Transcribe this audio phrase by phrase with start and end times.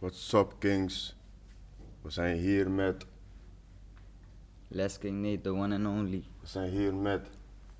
[0.00, 1.16] What's up, Kings?
[2.02, 3.06] We zijn hier met.
[4.68, 6.24] Les King Nate, the one and only.
[6.40, 7.26] We zijn hier met.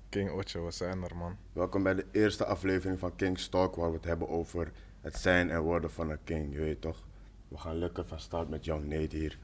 [0.09, 1.37] King Otje, we zijn er man.
[1.53, 4.71] Welkom bij de eerste aflevering van King's Talk, waar we het hebben over
[5.01, 6.53] het zijn en worden van een king.
[6.53, 7.03] Je weet toch?
[7.47, 9.37] We gaan lekker van start met Young Nate hier.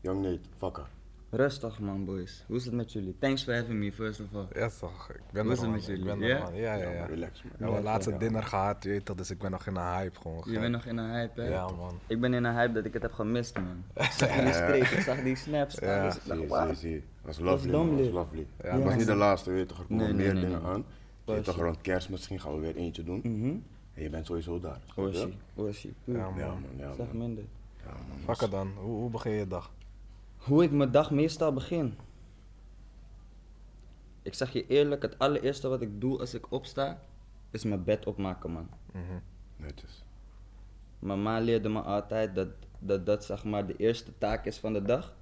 [0.00, 0.88] Young Nate, fucker.
[1.36, 2.44] Rustig man, boys.
[2.46, 3.16] Hoe is het met jullie?
[3.18, 4.46] Thanks for having me, first of all.
[4.60, 5.76] Ja toch, ik ben Hoe is het man.
[5.76, 6.04] met Ik jullie?
[6.04, 6.38] ben er Ja?
[6.42, 6.54] man.
[6.54, 7.04] Ja, ja, ja.
[7.06, 7.52] Relax, man.
[7.52, 8.12] We hebben Ja, laatst ja.
[8.14, 10.42] een dinner gehad, je weet toch, dus ik ben nog in een hype gewoon.
[10.46, 11.48] Je bent nog in een hype, hè?
[11.48, 11.98] Ja man.
[12.06, 13.84] Ik ben in een hype dat ik het heb gemist, man.
[13.94, 15.78] Ik zag jullie strepen, ik zag die snaps.
[15.78, 16.00] Ja.
[16.02, 16.16] alles.
[16.16, 16.74] Ik Zie, dacht, zie, wow.
[16.74, 17.04] zie.
[17.24, 17.88] Dat was lovely, man.
[17.96, 18.46] Dat was lovely.
[18.62, 19.78] Ja, het was niet de laatste, weet je toch?
[19.78, 20.70] Er komen Nee, nee, meer nee, dingen nee.
[20.70, 20.84] aan.
[21.24, 23.20] Je weet toch, rond kerst misschien gaan we weer eentje doen.
[23.22, 23.56] Mhm.
[23.94, 24.80] En je bent sowieso daar.
[24.96, 25.94] Worship, worship.
[26.04, 26.36] Ja Ja, man.
[26.36, 26.62] man.
[26.76, 27.44] Ja, Zeg minder.
[27.84, 27.90] Ja,
[28.38, 28.50] man.
[28.50, 29.72] Dan, hoe, hoe begin je dag?
[30.44, 31.96] Hoe ik mijn dag meestal begin.
[34.22, 37.00] Ik zeg je eerlijk, het allereerste wat ik doe als ik opsta,
[37.50, 38.68] is mijn bed opmaken, man.
[38.92, 39.18] Mhm.
[39.56, 40.04] Netjes.
[40.98, 44.72] Mijn ma leerde me altijd dat, dat dat zeg maar de eerste taak is van
[44.72, 45.14] de dag.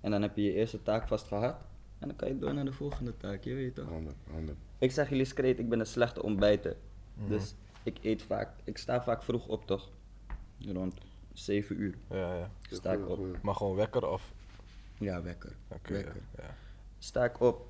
[0.00, 1.56] En dan heb je je eerste taak vast gehad.
[1.98, 3.88] En dan kan je door naar de volgende taak, je weet toch?
[3.88, 4.56] Handen, handen.
[4.78, 6.76] Ik zeg jullie straight, ik ben een slechte ontbijter.
[7.14, 7.28] Mhm.
[7.28, 9.90] Dus ik eet vaak, ik sta vaak vroeg op toch?
[10.58, 10.94] Rond
[11.32, 12.50] 7 uur Ja, ja.
[12.70, 13.42] sta ik op.
[13.42, 14.33] Maar gewoon wekker of?
[14.98, 15.52] Ja, wekker.
[15.68, 16.22] Oké, wekker.
[16.38, 16.54] ja.
[16.98, 17.66] Sta ik op,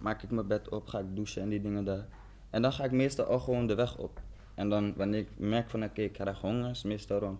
[0.00, 2.06] maak ik mijn bed op, ga ik douchen en die dingen daar.
[2.50, 4.20] En dan ga ik meestal al gewoon de weg op.
[4.54, 7.38] En dan wanneer ik merk van oké, ik krijg honger, is meestal rond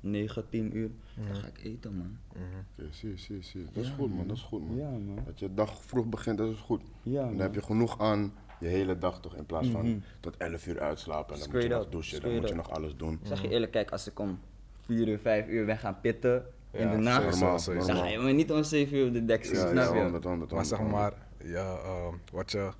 [0.00, 0.90] 9, 10 uur.
[1.26, 2.18] Dan ga ik eten man.
[2.32, 2.42] Mhm.
[2.78, 3.64] Oké, zie, zie, zie.
[3.64, 4.16] Dat is Ja, goed, man.
[4.16, 4.26] man.
[4.28, 4.76] Dat is goed, man.
[4.76, 5.18] Ja man.
[5.24, 6.82] Dat je dag vroeg begint, dat is goed.
[7.02, 7.40] Ja En dan man.
[7.40, 9.98] heb je genoeg aan je hele dag toch, in plaats van Mhm.
[10.20, 11.34] tot 11 uur uitslapen.
[11.34, 13.12] En dan moet je nog douchen, dan moet je nog alles doen.
[13.12, 14.38] Ik zeg je eerlijk, kijk, als ik om
[14.80, 17.02] 4 uur, 5 uur weg gaan pitten in Ja, de
[17.92, 20.02] ga je me niet om 7 uur op de dek zitten, Ja, snap ja, je?
[20.02, 20.98] 100, 100, Maar zeg 100.
[21.00, 21.12] maar,
[21.44, 22.70] ja, ehm, wat je,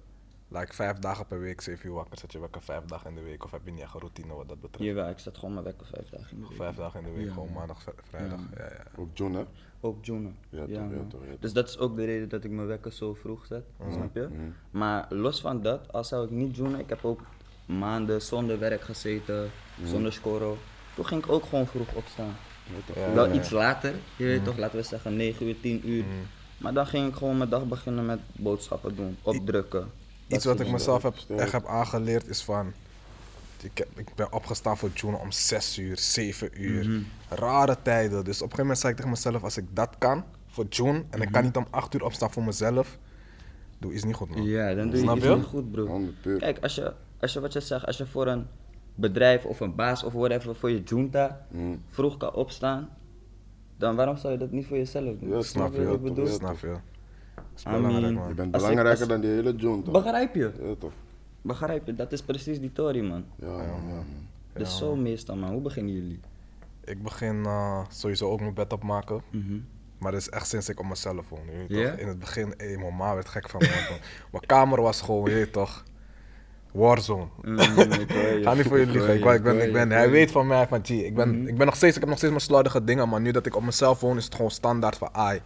[0.49, 3.23] like vijf dagen per week, zeven uur wakker, zet je wekker vijf dagen in de
[3.23, 4.85] week of heb je niet echt een routine wat dat betreft?
[4.89, 6.57] Jawel, ik zet gewoon mijn wekker 5 dagen in de week.
[6.57, 7.33] Vijf dagen in de week, Ja.
[7.33, 8.41] gewoon maandag, vri- vrijdag.
[8.57, 8.65] Ja.
[8.65, 8.85] Ja, ja.
[9.01, 9.45] Ook John, hè?
[9.81, 10.31] Ook Juno.
[10.49, 11.35] Ja, toch, ja, toch, ja.
[11.41, 14.29] Dus dat is ook de reden dat ik mijn wekker zo vroeg zet, snap je?
[14.31, 14.51] mhm.
[14.71, 17.21] Maar los van dat, als zou ik niet Juno, ik heb ook
[17.67, 19.87] maanden zonder werk gezeten, Mhm.
[19.89, 20.57] zonder scoren.
[20.95, 22.35] Toen ging ik ook gewoon vroeg opstaan.
[22.95, 23.33] Ja, Wel ja.
[23.33, 26.05] iets later, je weet toch, laten we zeggen 9 uur, 10 uur.
[26.59, 29.91] Maar dan ging ik gewoon mijn dag beginnen met boodschappen doen, opdrukken.
[30.27, 32.73] Iets wat ik mezelf heb, echt heb aangeleerd is van.
[33.63, 36.89] Ik, heb, ik ben opgestaan voor June om 6 uur, 7 uur.
[36.89, 37.01] Mhm.
[37.29, 38.25] Rare tijden.
[38.25, 40.99] Dus op een gegeven moment zei ik tegen mezelf: als ik dat kan voor June
[40.99, 41.23] en Mhm.
[41.23, 42.99] ik kan niet om 8 uur opstaan voor mezelf,
[43.79, 44.43] doe iets niet goed, man.
[44.43, 45.35] Ja, dan doe je Snap iets je?
[45.35, 45.87] niet goed, bro.
[45.87, 46.39] 100 puur.
[46.39, 48.47] Kijk, als je, als je wat je zegt, als je voor een
[48.99, 51.83] bedrijf of een baas of whatever voor je junta Mm.
[51.89, 52.89] vroeg kan opstaan,
[53.77, 55.29] dan waarom zou je dat niet voor jezelf doen?
[55.29, 55.85] Ja, Snap je?
[55.85, 56.27] wat ik bedoel?
[56.27, 56.33] ja.
[56.33, 56.67] Snap je?
[57.35, 58.29] Dat is I belangrijk, mean- man.
[58.29, 59.91] Je bent Als ik- belangrijker als- dan die hele toch?
[60.03, 60.51] Begrijp je?
[60.63, 60.93] Ja, toch?
[61.43, 61.95] Begrijp je?
[61.95, 63.25] Dat is precies die Tory, man.
[63.37, 64.05] Ja, ja, man.
[64.53, 65.51] Dus Ja, zo meestal, man.
[65.53, 66.21] Hoe beginnen jullie?
[66.85, 69.23] Ik begin eh, sowieso ook mijn bed opmaken.
[69.31, 69.59] Mhm.
[69.99, 71.41] Maar dat is echt sinds ik op mezelf woon.
[71.51, 71.91] Je weet Ja?
[71.91, 71.99] toch?
[71.99, 73.99] In het begin, hey, mijn ma werd gek van me.
[74.33, 75.85] Mijn kamer was gewoon, je weet toch?
[76.71, 77.27] Warzone.
[77.43, 77.59] Mm.
[78.43, 79.15] Ga niet voor je liegen.
[79.35, 81.95] Ik, ben, ik ben, hij weet van mij van, ik ben, ik ben nog steeds,
[81.95, 84.25] ik heb nog steeds mijn slordige dingen, maar nu dat ik op mezelf woon, is
[84.25, 85.41] het gewoon standaard van, ai,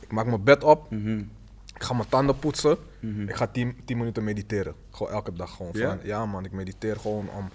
[0.00, 1.18] ik maak mijn bed op, Mhm.
[1.74, 3.28] ik ga mijn tanden poetsen, Mhm.
[3.28, 4.74] ik ga 10 10 minuten mediteren.
[4.90, 5.98] Gewoon elke dag gewoon.
[6.02, 6.26] Ja?
[6.26, 7.48] Man, ik mediteer gewoon om,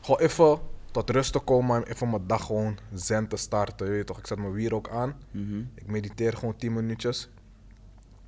[0.00, 0.58] gewoon even
[0.90, 4.18] tot rust te komen, en even mijn dag gewoon zen te starten, je weet toch.
[4.18, 5.58] Ik zet mijn wier ook aan, Mhm.
[5.74, 7.28] ik mediteer gewoon 10 minuutjes.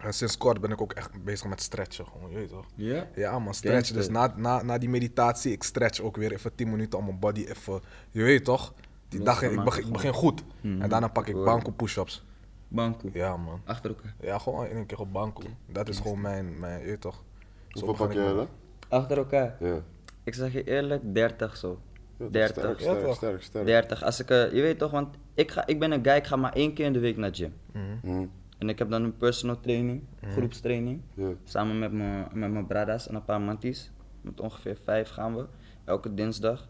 [0.03, 2.67] En sinds kort ben ik ook echt bezig met stretchen, gewoon, je weet toch.
[2.75, 3.07] Ja?
[3.15, 3.95] Ja man, stretchen.
[3.95, 7.19] Dus na, na, na die meditatie, ik stretch ook weer even 10 minuten om mijn
[7.19, 7.81] body even...
[8.11, 8.75] Je weet toch?
[9.09, 10.43] Die Los dag, ik begin, ik begin goed.
[10.61, 10.83] Mhm.
[10.83, 12.25] En daarna pak ik banko push-ups.
[12.69, 13.09] Banko.
[13.13, 13.61] Ja man.
[13.65, 14.15] Achter elkaar.
[14.21, 15.43] Ja, gewoon in één keer op banko.
[15.67, 17.23] Dat is gewoon mijn, mijn je weet toch?
[17.69, 18.47] Zo Hoeveel pak mijn- hè?
[18.89, 19.57] Achter elkaar.
[19.61, 19.83] Ja.
[20.25, 21.81] Ik zeg je eerlijk, 30 zo.
[22.17, 22.57] Ja, toch, 30.
[22.57, 23.67] Sterk, Ja, sterk, sterk, sterk.
[23.67, 24.03] 30.
[24.05, 26.37] Als ik, eh, je weet toch, want ik, ga, ik ben een guy, ik ga
[26.37, 27.55] maar één keer in de week naar gym.
[27.73, 27.83] Mhm.
[28.03, 28.27] Mhm.
[28.63, 30.33] En ik heb dan een personal training, Mhm.
[30.33, 31.01] groepstraining.
[31.15, 31.29] Ja.
[31.45, 33.91] Samen met mijn met mijn bradas en een paar manties.
[34.21, 35.45] Met ongeveer vijf gaan we.
[35.85, 36.69] Elke dinsdag.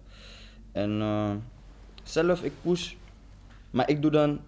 [0.72, 1.30] En eh,
[2.02, 2.94] zelf, ik push.
[3.70, 4.40] Maar ik doe dan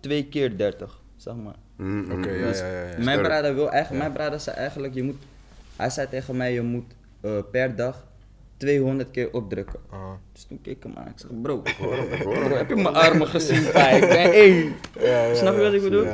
[0.00, 1.54] twee keer 30, zeg maar.
[1.76, 2.38] Mhm, Oké, mhm.
[2.38, 2.84] ja, Dus ja, ja.
[2.84, 3.04] ja.
[3.04, 5.22] Mijn brada wil eigenlijk, mijn brada zei eigenlijk, je moet,
[5.76, 8.06] hij zei tegen mij, je moet eh, per dag
[8.62, 9.80] 200 keer opdrukken.
[9.90, 10.10] Ah.
[10.32, 12.44] Dus toen keek ik hem aan, ik zeg, bro, hoor hem, ik hoor hem.
[12.44, 13.62] bro heb je mijn armen gezien?
[13.66, 14.74] Ik ben één.
[15.00, 16.04] Ja, ja, Snap je wat ik bedoel?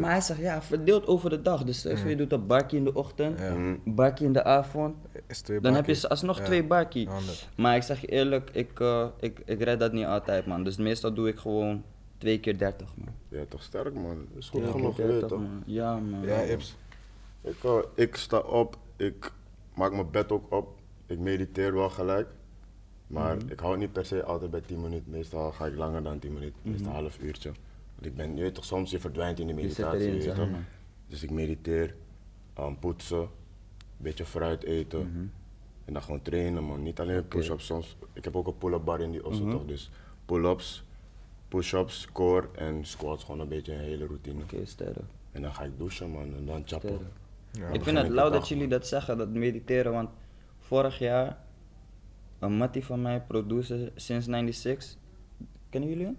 [0.00, 1.64] Maar hij zegt, ja, verdeeld over de dag.
[1.64, 3.46] Dus even je doet een barkie in de ochtend, Ja.
[3.46, 4.94] Een barkie in de avond.
[5.26, 6.44] Is twee Dan heb je alsnog Ja.
[6.44, 7.08] twee barkie.
[7.08, 7.48] Honderd.
[7.56, 10.64] Maar ik zeg je eerlijk, ik, eh, ik, ik red dat niet altijd, man.
[10.64, 11.82] Dus meestal doe ik gewoon
[12.18, 13.14] twee keer 30, man.
[13.28, 14.16] Ja, toch sterk, man.
[14.32, 15.38] Dat is goed genoeg, je weet 30, toch?
[15.38, 15.62] man.
[15.66, 16.22] Ja, man.
[16.26, 16.76] Ja, Ips.
[17.42, 19.32] Ik, eh, ik sta op, ik
[19.74, 20.68] maak mijn bed ook op,
[21.06, 22.28] ik mediteer wel gelijk.
[23.06, 25.10] Maar ik hou het niet per se altijd bij 10 minuten.
[25.10, 26.58] Meestal ga ik langer dan 10 minuten.
[26.62, 27.52] Meestal een half uurtje.
[27.94, 30.30] Want ik ben, je weet toch, soms je verdwijnt in de Je zit meditatie.
[30.30, 30.68] erin, maar.
[31.08, 31.94] Dus ik mediteer,
[32.58, 33.28] um, poetsen,
[33.96, 35.32] beetje fruit eten.
[35.84, 36.82] En dan gewoon trainen man.
[36.82, 37.96] Niet alleen push-ups soms.
[38.12, 39.64] Ik heb ook een pull-up bar in die ossen toch.
[39.64, 39.90] Dus
[40.24, 40.84] pull-ups,
[41.48, 43.24] push-ups, core en squats.
[43.24, 44.42] Gewoon een beetje een hele routine.
[44.42, 44.96] Oké, sterk.
[45.32, 46.34] En dan ga ik douchen man.
[46.34, 46.98] En dan chappen.
[47.50, 50.08] Ja, ik vind het lauw dat jullie dat zeggen, dat mediteren, want
[50.66, 51.38] vorig jaar,
[52.38, 54.96] een mattie van mij, producer sinds 96,
[55.70, 56.16] kennen jullie hem?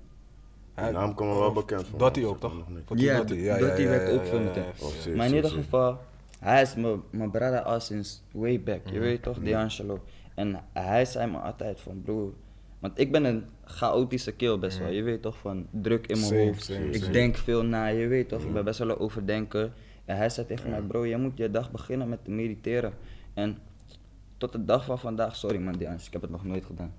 [0.76, 2.00] De naam komt me wel bekend voor.
[2.00, 2.52] Dottie ook, toch?
[2.52, 2.82] zeg nog niet.
[2.86, 5.16] Voor die Ja, Dottie, Dottie werkt ook veel met hem.
[5.16, 6.00] Maar in ieder geval,
[6.40, 8.94] hij is mijn- brother al sinds way back, Mhm.
[8.94, 10.00] je weet toch, D'Angelo.
[10.36, 12.34] En hij zei me altijd van, broer,
[12.80, 16.32] want ik ben een chaotische keel best wel, je weet toch, van druk in mijn
[16.34, 16.36] Mhm.
[16.40, 16.64] Same, hoofd.
[16.64, 17.04] same, ik same.
[17.06, 17.12] Mhm.
[17.14, 19.72] denk veel na, je weet toch, ik ben best wel een overdenker.
[20.06, 22.94] En hij zei tegen mij, bro, jij moet je dag beginnen met te mediteren.
[23.34, 23.58] En
[24.38, 26.94] tot de dag van vandaag, sorry man D'Angelo, ik heb het nog nooit gedaan.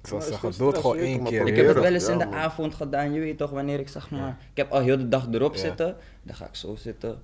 [0.00, 1.46] Ik zou zeggen, doe het gewoon één keer.
[1.46, 2.34] Ik heb het wel eens in de man.
[2.34, 5.28] avond gedaan, je weet toch, wanneer ik zeg maar, ik heb al heel de dag
[5.32, 5.60] erop Ja.
[5.60, 7.18] zitten, dan ga ik zo zitten.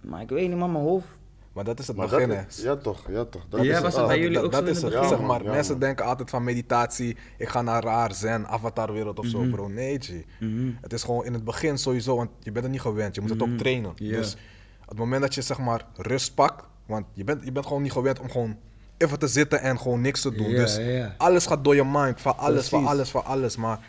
[0.00, 1.06] Maar ik weet niet, maar mijn hoofd
[1.52, 3.46] Maar dat is het Maar begin, is- ja toch, ja toch.
[3.48, 5.08] Dat Ja, is was het bij jullie dat, ook dat zo in is het?
[5.08, 5.80] Zeg maar, Ja, mensen man.
[5.80, 9.50] denken altijd van meditatie, ik ga naar raar zen, avatarwereld of zo, Mhm.
[9.50, 9.68] bro.
[9.68, 10.10] Nee, G.
[10.80, 13.14] Het is gewoon in het begin sowieso, want je bent er niet gewend.
[13.14, 13.90] Je moet het ook trainen.
[13.94, 14.04] Mhm.
[14.04, 14.16] Ja.
[14.16, 14.36] Dus
[14.82, 17.82] op het moment dat je zeg maar rust pakt, want je bent, je bent gewoon
[17.82, 18.56] niet gewend om gewoon
[18.96, 20.48] even te zitten en gewoon niks te doen.
[20.48, 21.14] Ja, dus ja.
[21.18, 23.56] alles gaat door je mind, van alles, van alles, van alles.
[23.56, 23.80] Maar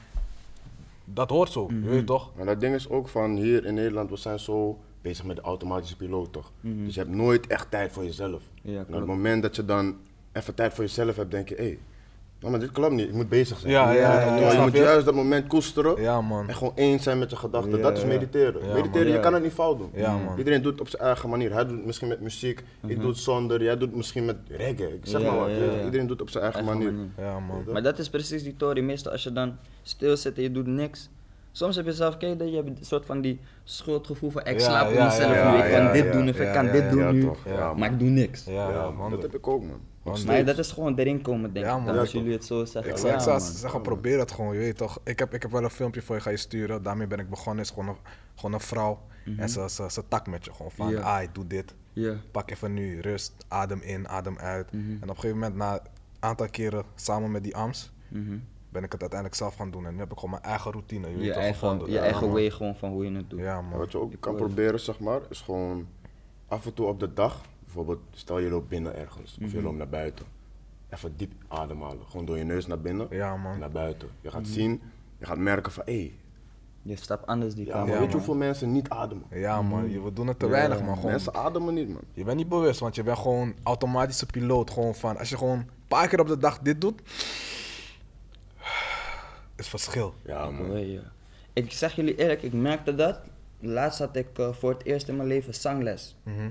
[1.05, 2.31] dat hoort zo, je weet toch?
[2.35, 5.41] Maar dat ding is ook van hier in Nederland, we zijn zo bezig met de
[5.41, 6.51] automatische piloot toch.
[6.61, 6.85] Mhm.
[6.85, 8.43] Dus je hebt nooit echt tijd voor jezelf.
[8.61, 9.97] Ja, en op het moment dat je dan
[10.31, 11.79] even tijd voor jezelf hebt, denk je, hé, hey,
[12.39, 13.71] nou, maar dit klopt niet, ik moet bezig zijn.
[13.71, 16.47] Ja, ja, ja, Terwijl ja, je moet juist dat moment koesteren Ja, man.
[16.47, 17.71] en gewoon eens zijn met je gedachten.
[17.77, 18.65] Ja, dat is mediteren.
[18.67, 19.15] Ja, mediteren, man.
[19.15, 19.89] je kan het niet fout doen.
[19.93, 20.37] Ja, man.
[20.37, 21.53] Iedereen doet het op zijn eigen manier.
[21.53, 24.37] Hij doet het misschien met muziek, ik doe het zonder, jij doet het misschien met
[24.47, 24.93] reggae.
[24.93, 25.83] Ik zeg Ja, maar wat, ja, ja.
[25.83, 26.93] iedereen doet het op zijn eigen, Eigen manier.
[26.93, 27.11] manier.
[27.17, 27.63] Ja, man.
[27.71, 28.81] Maar dat is precies die tory.
[28.81, 31.09] Meestal als je dan stil zit en je doet niks.
[31.51, 34.59] Soms heb je zelf, kijk dat je hebt een soort van die schuldgevoel van ik
[34.59, 36.53] slaap op ja, mezelf ja, nu, ja, ik kan ja, dit ja, doen of ik
[36.53, 38.45] kan ja, dit ja, doen ja, nu, maar ik doe niks.
[38.45, 39.09] Ja, man.
[39.11, 39.79] dat heb ik ook man.
[40.25, 42.65] Maar dat is gewoon erin komen denk Ja, ik, dan, als Ja, jullie het zo
[42.65, 42.91] zeggen.
[42.91, 43.47] Ik Ja, zou, ik zou man.
[43.47, 44.99] zeggen, probeer het gewoon, je weet toch.
[45.03, 46.83] Ik heb, ik heb wel een filmpje voor je, ga je sturen.
[46.83, 47.63] Daarmee ben ik begonnen.
[47.63, 47.97] is gewoon een,
[48.35, 48.99] gewoon een vrouw.
[49.37, 50.99] En ze, ze, ze tak met je gewoon van, Ja.
[51.21, 51.73] ah, doe dit.
[51.93, 52.13] Ja.
[52.31, 54.71] Pak even nu rust, adem in, adem uit.
[54.71, 54.89] Mhm.
[54.91, 55.79] En op een gegeven moment, na een
[56.19, 58.37] aantal keren samen met die AMS, Mhm.
[58.69, 59.85] ben ik het uiteindelijk zelf gaan doen.
[59.85, 61.09] En nu heb ik gewoon mijn eigen routine.
[61.09, 61.87] Je, weet Je toch, eigen, gevonden.
[61.87, 62.31] je Ja, eigen man.
[62.31, 63.39] way gewoon van hoe je het doet.
[63.39, 63.79] Ja, Ja, man.
[63.79, 65.87] wat je ook Ik kan proberen, zeg maar, is gewoon
[66.47, 67.41] af en toe op de dag,
[67.73, 69.55] bijvoorbeeld, stel je loopt binnen ergens of Mhm.
[69.55, 70.25] je loopt naar buiten,
[70.89, 72.05] even diep ademhalen.
[72.05, 73.59] Gewoon door je neus naar binnen Ja, en man.
[73.59, 74.09] naar buiten.
[74.21, 74.37] Je Mhm.
[74.37, 74.81] gaat zien,
[75.17, 76.13] je gaat merken van, hé, hey,
[76.81, 79.23] Je stapt anders die ja, kant weet je hoeveel mensen niet ademen?
[79.29, 79.89] Ja, man.
[79.89, 80.95] Je, we doen het te Ja, weinig, man.
[80.95, 82.01] Gewoon, Mensen ademen niet, man.
[82.13, 84.71] je bent niet bewust, want je bent gewoon automatische piloot.
[84.71, 87.01] Gewoon van, als je gewoon een paar keer op de dag dit doet,
[89.55, 90.13] is verschil.
[90.25, 90.87] Ja, Ik man.
[90.89, 91.01] je.
[91.53, 93.19] Ik zeg jullie eerlijk, ik merkte dat.
[93.59, 96.15] Laatst had ik eh, voor het eerst in mijn leven zangles.
[96.23, 96.49] Mhm.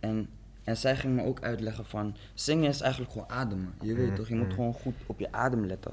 [0.00, 0.28] En,
[0.64, 3.74] en zij ging me ook uitleggen van, zingen is eigenlijk gewoon ademen.
[3.80, 5.92] Je weet toch, je moet gewoon goed op je adem letten.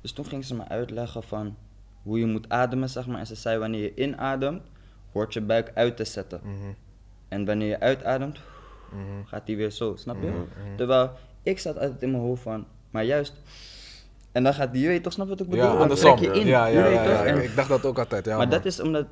[0.00, 1.56] Dus toen ging ze me uitleggen van
[2.02, 3.18] hoe je moet ademen, zeg maar.
[3.18, 4.62] En ze zei, wanneer je inademt,
[5.12, 6.40] hoort je buik uit te zetten.
[6.42, 6.52] Mhm.
[7.28, 8.40] En wanneer je uitademt,
[8.90, 9.24] Mhm.
[9.26, 10.42] gaat die weer zo, snap je?
[10.76, 11.10] Terwijl
[11.42, 13.32] ik zat altijd in mijn hoofd van, maar juist...
[14.32, 15.64] En dan gaat die, je weet toch, snap wat ik bedoel?
[15.64, 17.24] Ja, Dan trek je in, Ja, je ja, weet toch?
[17.24, 18.36] En- Ik, dacht dat ook altijd, ja.
[18.36, 19.06] maar dat is omdat,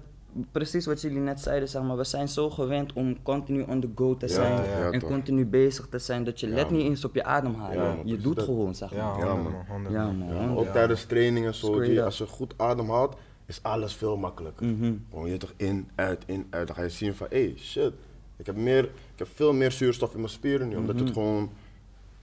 [0.51, 3.89] precies wat jullie net zeiden, zeg maar, we zijn zo gewend om continu on the
[3.95, 5.09] go te Ja, zijn ja, en toch.
[5.11, 8.01] continu bezig te zijn dat je let niet eens op je ademhaling.
[8.05, 8.45] Je doet dat.
[8.45, 9.27] gewoon, zeg Ja, maar.
[9.27, 9.53] Ja, man.
[9.83, 9.93] man.
[9.93, 10.57] Ja, man.
[10.59, 14.67] ook tijdens trainingen zo, die, als je goed ademhaalt, is alles veel makkelijker.
[14.67, 14.93] Mhm.
[15.11, 16.67] Gewoon je toch in, uit, in, uit.
[16.67, 17.93] Dan ga je zien van, hé, hey, shit.
[18.37, 21.11] Ik heb, meer, ik heb veel meer zuurstof in mijn spieren nu, omdat je Mhm.
[21.11, 21.51] het gewoon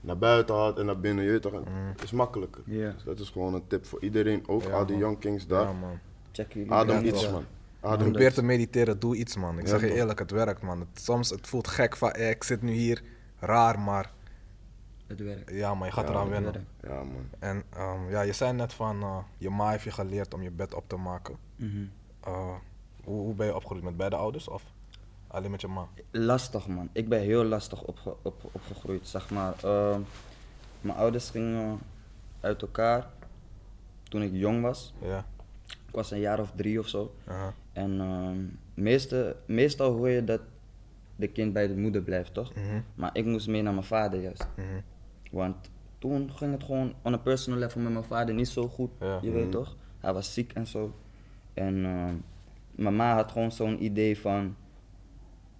[0.00, 1.24] naar buiten haalt en naar binnen.
[1.24, 1.62] Je weet toch, en
[1.92, 2.62] het is makkelijker.
[2.66, 2.90] Ja.
[2.92, 5.66] Dus dat is gewoon een tip voor iedereen, ook Ja, al die young kings daar.
[5.66, 5.98] Ja, man.
[6.32, 6.72] Check jullie.
[6.72, 7.44] Adem iets, man.
[7.80, 9.58] Adem Probeer te mediteren, doe iets, man.
[9.58, 10.80] Ik Ja, zeg je eerlijk, het werkt, man.
[10.80, 13.02] Het, soms het voelt gek van, eh, ik zit nu hier,
[13.38, 14.12] raar, maar
[15.06, 15.50] Het werkt.
[15.50, 16.66] ja, maar je gaat Ja, eraan wennen.
[16.82, 17.28] Ja, man.
[17.38, 20.50] En ehm, ja, je zei net van, eh, je ma heeft je geleerd om je
[20.50, 21.36] bed op te maken.
[21.56, 21.84] Mhm.
[22.24, 22.54] Eh,
[23.04, 23.84] hoe, hoe ben je opgegroeid?
[23.84, 24.62] Met beide ouders of
[25.26, 25.88] alleen met je ma?
[26.10, 26.88] Lastig, man.
[26.92, 29.54] Ik ben heel lastig opge op, opgegroeid, zeg maar.
[29.64, 30.00] Ehm,
[30.80, 31.78] mijn ouders gingen
[32.40, 33.06] uit elkaar
[34.02, 34.94] toen ik jong was.
[34.98, 35.24] Ja.
[35.66, 37.14] Ik was een jaar of drie of zo.
[37.26, 37.54] aha.
[37.72, 38.38] En ehm,
[38.74, 40.40] meeste, meestal hoor je dat
[41.16, 42.54] de kind bij de moeder blijft, toch?
[42.54, 44.46] Mhm, Maar ik moest mee naar mijn vader juist.
[44.56, 44.66] mhm.
[45.30, 48.90] Want toen ging het gewoon on a personal level met mijn vader niet zo goed.
[49.00, 49.18] Ja.
[49.22, 49.76] Je weet toch?
[49.98, 50.94] Hij was ziek en zo.
[51.54, 52.14] En ehm,
[52.70, 54.56] mijn ma had gewoon zo'n idee van...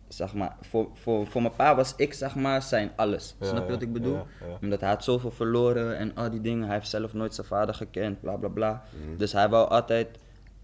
[0.09, 3.37] zeg maar, voor, voor, voor mijn pa was ik zeg maar zijn alles.
[3.41, 4.15] Ja, Snap je ja, wat ik bedoel?
[4.15, 4.59] ja, ja.
[4.63, 6.65] Omdat hij had zoveel verloren en al die dingen.
[6.67, 8.83] Hij heeft zelf nooit zijn vader gekend, bla bla bla.
[9.07, 9.17] Mhm.
[9.17, 10.19] Dus hij wou altijd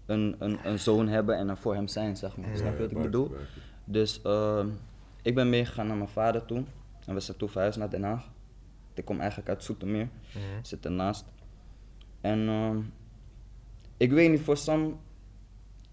[0.07, 2.57] een, een, een zoon hebben en er voor hem zijn, zeg maar.
[2.57, 3.31] Snap je wat ik bedoel?
[3.85, 4.67] Dus ehm,
[5.21, 6.67] ik ben meegegaan naar mijn vader toen.
[7.05, 8.29] En we zijn toen verhuisd naar Den Haag.
[8.93, 10.09] Ik kom eigenlijk uit Zoetermeer.
[10.33, 10.43] Mhm.
[10.61, 11.25] Zit ernaast.
[12.21, 12.77] En ehm,
[13.97, 14.93] ik weet niet, voor some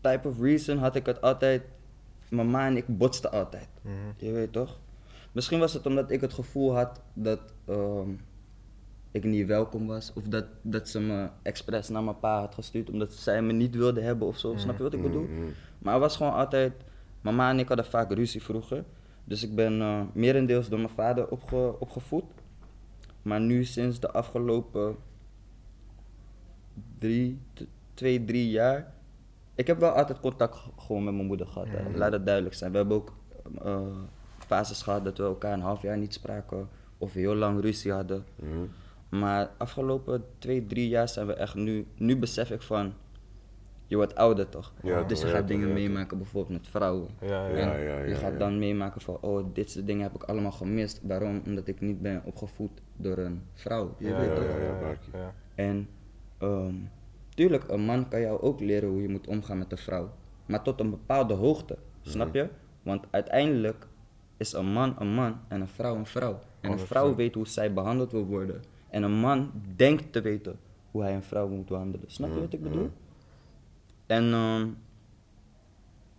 [0.01, 1.63] type of reason had ik het altijd...
[2.29, 3.69] Mama en ik botsten altijd.
[3.83, 3.95] Mhm.
[4.17, 4.79] Je weet toch?
[5.33, 8.11] Misschien was het omdat ik het gevoel had dat ehm,
[9.15, 10.13] ik niet welkom was.
[10.15, 13.75] Of dat, dat ze me expres naar mijn pa had gestuurd omdat zij me niet
[13.75, 14.57] wilde hebben of zo.
[14.57, 15.23] Snap je wat ik bedoel?
[15.23, 15.43] Mhm.
[15.79, 16.73] Maar het was gewoon altijd...
[17.21, 18.85] Mama en ik hadden vaak ruzie vroeger.
[19.25, 22.25] Dus ik ben eh merendeels door mijn vader opge, opgevoed.
[23.23, 24.97] Maar nu sinds de afgelopen
[26.99, 27.41] drie,
[27.95, 28.93] twee, drie jaar...
[29.55, 31.69] Ik heb wel altijd contact gewoon met mijn moeder gehad.
[31.71, 31.97] hè.
[31.97, 32.71] Laat het duidelijk zijn.
[32.71, 33.13] We hebben ook
[33.65, 33.81] eh,
[34.39, 36.69] fases gehad dat we elkaar een half jaar niet spraken.
[36.99, 38.25] Of heel lang ruzie hadden.
[39.19, 41.87] Maar afgelopen twee, drie jaar zijn we echt nu...
[41.97, 42.93] Nu besef ik van...
[43.87, 44.73] Je wordt ouder toch?
[44.83, 47.09] Ja, dus je gaat ja, dingen ja, meemaken bijvoorbeeld met vrouwen.
[47.21, 47.55] Ja, ja.
[47.55, 48.39] En Ja, ja, je ja, gaat ja.
[48.39, 49.19] dan meemaken van...
[49.21, 51.01] Oh, dit soort dingen heb ik allemaal gemist.
[51.03, 51.43] Waarom?
[51.47, 53.95] Omdat ik niet ben opgevoed door een vrouw.
[53.99, 54.45] Je Ja, weet ja, toch?
[54.45, 55.13] ja, ja, ja, Barkie.
[55.13, 55.35] ja.
[55.55, 55.89] En
[56.39, 56.75] ehm,
[57.35, 60.11] tuurlijk, een man kan jou ook leren hoe je moet omgaan met een vrouw.
[60.47, 62.49] Maar tot een bepaalde hoogte, snap je?
[62.83, 63.87] Want uiteindelijk
[64.37, 66.39] is een man een man en een vrouw een vrouw.
[66.61, 66.83] En een 100%.
[66.83, 68.63] vrouw weet hoe zij behandeld wil worden.
[68.95, 70.59] En een man denkt te weten
[70.91, 72.11] hoe hij een vrouw moet behandelen.
[72.11, 72.91] Snap je wat ik bedoel?
[74.07, 74.69] En ehm,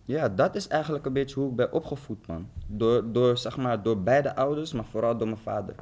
[0.04, 2.48] ja, dat is eigenlijk een beetje hoe ik ben opgevoed, man.
[2.66, 5.74] Door, door, zeg maar, door beide ouders, maar vooral door mijn vader.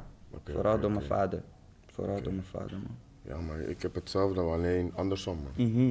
[0.43, 1.43] Vooral door mijn vader.
[1.85, 2.95] Vooral door mijn vader, man.
[3.21, 5.67] Ja, maar ik heb hetzelfde, alleen andersom, man.
[5.67, 5.87] Mhm.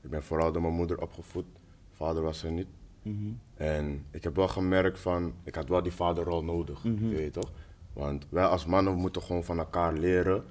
[0.00, 1.44] Ik ben vooral door mijn moeder opgevoed.
[1.92, 2.68] Vader was er niet.
[3.02, 3.28] Mhm.
[3.54, 7.08] En ik heb wel gemerkt van, ik had wel die vaderrol nodig, Mhm.
[7.08, 7.50] je weet toch?
[7.98, 10.44] Want wij als mannen moeten gewoon van elkaar leren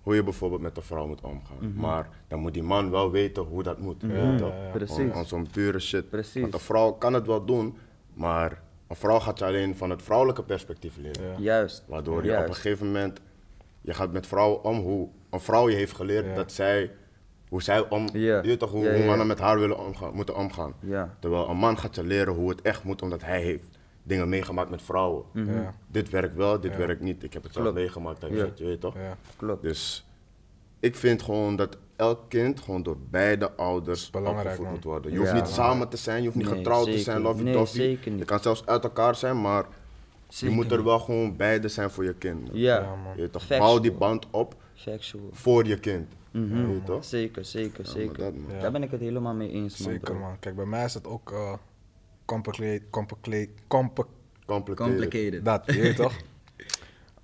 [0.00, 1.56] hoe je bijvoorbeeld met een vrouw moet omgaan.
[1.60, 1.80] Mhm.
[1.80, 4.10] Maar dan moet die man wel weten hoe dat moet, toch?
[4.10, 4.70] ja, ja.
[4.72, 5.12] Precies.
[5.12, 6.10] Aan zo'n pure shit.
[6.10, 6.40] Precies.
[6.40, 7.76] Want een vrouw kan het wel doen,
[8.14, 11.22] maar een vrouw gaat je alleen van het vrouwelijke perspectief leren.
[11.22, 11.34] Ja.
[11.38, 11.84] Juist.
[11.86, 12.42] Waardoor je Juist.
[12.42, 13.20] op een gegeven moment,
[13.80, 16.34] je gaat met vrouwen om hoe een vrouw je heeft geleerd Ja.
[16.34, 16.90] dat zij,
[17.48, 20.74] hoe zij om, je toch, hoe, mannen met haar willen omgaan, moeten omgaan.
[20.80, 21.16] Ja.
[21.20, 23.73] Terwijl een man gaat je leren hoe het echt moet, omdat hij heeft
[24.06, 25.24] dingen meegemaakt met vrouwen.
[25.32, 25.74] Ja.
[25.86, 26.78] Dit werkt wel, dit Ja.
[26.78, 27.22] werkt niet.
[27.22, 28.46] Ik heb het zelf meegemaakt, dat Ja.
[28.54, 28.94] je weet toch?
[28.94, 29.16] Ja.
[29.36, 29.62] Klopt.
[29.62, 30.06] Dus
[30.80, 35.10] ik vind gewoon dat elk kind gewoon door beide ouders belangrijk, opgevoed moet worden.
[35.12, 35.52] Je hoeft Ja, niet man.
[35.52, 37.80] samen te zijn, je hoeft niet Nee, getrouwd te zijn, lovey Nee, dovey.
[37.80, 38.20] zeker niet.
[38.20, 39.64] Je kan zelfs uit elkaar zijn, maar
[40.28, 40.86] Zeker je moet er niet.
[40.86, 42.40] wel gewoon beide zijn voor je kind.
[42.46, 42.58] man.
[42.60, 43.14] Ja, Ja, man.
[43.14, 45.28] Je weet toch, bouw die band op Factual.
[45.32, 46.08] voor je kind.
[46.30, 46.60] Mhm.
[46.60, 47.04] Je weet toch?
[47.04, 48.18] Zeker, zeker, zeker.
[48.18, 48.54] dat, man.
[48.54, 48.60] Ja.
[48.60, 49.92] Daar ben ik het helemaal mee eens, man.
[49.92, 50.18] Zeker bro.
[50.20, 50.38] man.
[50.40, 51.52] Kijk, bij mij is het ook uh,
[52.24, 54.04] complicated, complicated, compli-
[54.46, 54.86] Complicated.
[54.96, 55.44] Complicated.
[55.44, 56.16] dat, je weet toch?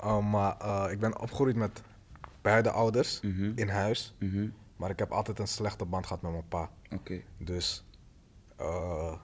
[0.04, 1.82] Uh, maar uh, ik ben opgegroeid met
[2.42, 3.52] beide ouders Mhm.
[3.54, 4.48] in huis, Mhm.
[4.76, 6.70] maar ik heb altijd een slechte band gehad met mijn pa.
[6.94, 7.20] Oké.
[7.38, 7.84] Dus
[8.60, 9.14] uh,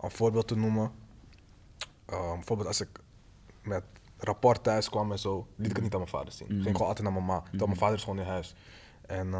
[0.00, 0.90] een voorbeeld te noemen,
[2.10, 2.88] uh, bijvoorbeeld als ik
[3.62, 3.82] met
[4.18, 6.46] rapport thuis kwam en zo, liet ik het niet aan mijn vader zien.
[6.48, 8.54] Ging gewoon altijd naar mijn ma, terwijl mijn vader is gewoon in huis.
[9.06, 9.34] En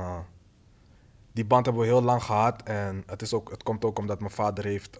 [1.32, 4.18] die band hebben we heel lang gehad en het, is ook, het komt ook omdat
[4.20, 4.98] mijn vader heeft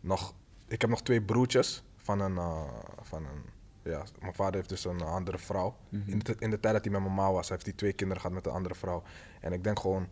[0.00, 0.34] nog,
[0.66, 2.62] ik heb nog twee broertjes van een, uh,
[3.02, 3.42] van een
[3.82, 5.76] ja, mijn vader heeft dus een andere vrouw.
[5.90, 8.22] in, de, in de tijd dat hij met mijn ma was, heeft hij twee kinderen
[8.22, 9.02] gehad met een andere vrouw.
[9.40, 10.08] En ik denk gewoon,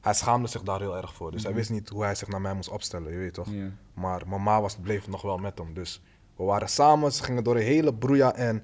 [0.00, 1.30] hij schaamde zich daar heel erg voor.
[1.30, 3.48] Dus hij wist niet hoe hij zich naar mij moest opstellen, je weet toch?
[3.94, 5.74] Maar mijn ma was, bleef nog wel met hem.
[5.74, 6.02] Dus
[6.36, 8.34] we waren samen, ze gingen door een hele broeia.
[8.34, 8.54] En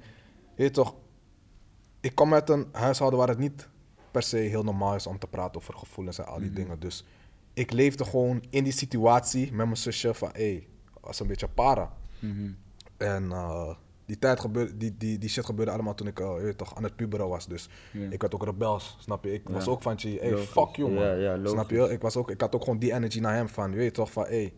[0.55, 0.95] je weet toch,
[2.01, 3.69] ik kom uit een huishouden waar het niet
[4.11, 6.81] per se heel normaal is om te praten over gevoelens en al die dingen.
[6.81, 7.05] Dus
[7.59, 10.67] ik leefde gewoon in die situatie met mijn zusje van, hé, hey,
[11.00, 11.93] was een beetje para.
[12.19, 12.50] Mhm.
[12.97, 13.75] En uh,
[14.07, 16.83] die tijd gebeurde, die, die, die shit gebeurde allemaal toen ik uh, weet toch, aan
[16.83, 17.47] het puberen was.
[17.47, 17.69] Dus
[18.11, 19.33] ik werd ook rebels, snap je?
[19.33, 20.47] Ik was ook van, hey, Logisch.
[20.49, 20.77] fuck.
[20.77, 21.50] Ja, ja, logisch.
[21.50, 21.88] snap je?
[21.91, 24.12] Ik, was ook, ik had ook gewoon die energy naar hem van, je weet toch,
[24.12, 24.53] van, hey,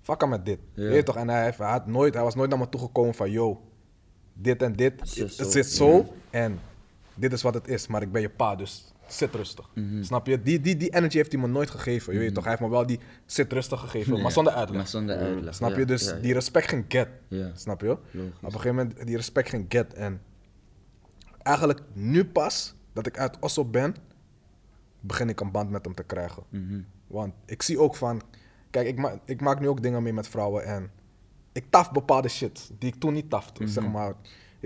[0.00, 0.58] fuck hem met dit.
[0.74, 0.82] Ja.
[0.82, 1.16] Je weet toch?
[1.16, 3.60] En hij, heeft- hij, had nooit, hij was nooit naar me toegekomen van, yo,
[4.32, 5.00] dit en dit,
[5.36, 6.60] Het zit zo en
[7.14, 7.86] dit is wat het is.
[7.86, 9.70] Maar ik ben je pa, dus zit rustig.
[9.74, 10.02] Mhm.
[10.02, 10.42] Snap je?
[10.42, 12.12] Die, die, die energy heeft hij me nooit gegeven.
[12.12, 12.42] Je weet toch?
[12.42, 14.76] Hij heeft me wel die zit rustig gegeven, maar zonder uitleg.
[14.76, 15.54] Maar zonder uitleg.
[15.54, 15.84] Snap ja, je?
[15.84, 16.20] Dus ja, ja.
[16.20, 17.08] die respect ging get.
[17.54, 17.90] Snap je?
[17.90, 19.94] Op een gegeven moment, die respect ging get.
[19.94, 20.20] En
[21.42, 23.94] eigenlijk nu pas dat ik uit Oslo ben,
[25.00, 26.42] begin ik een band met hem te krijgen.
[26.48, 26.80] Mhm.
[27.06, 28.22] Want ik zie ook van,
[28.70, 30.90] kijk, ik, ma ik maak nu ook dingen mee met vrouwen en
[31.52, 33.66] ik taf bepaalde shit die ik toen niet tafte.
[33.66, 34.14] Zeg maar,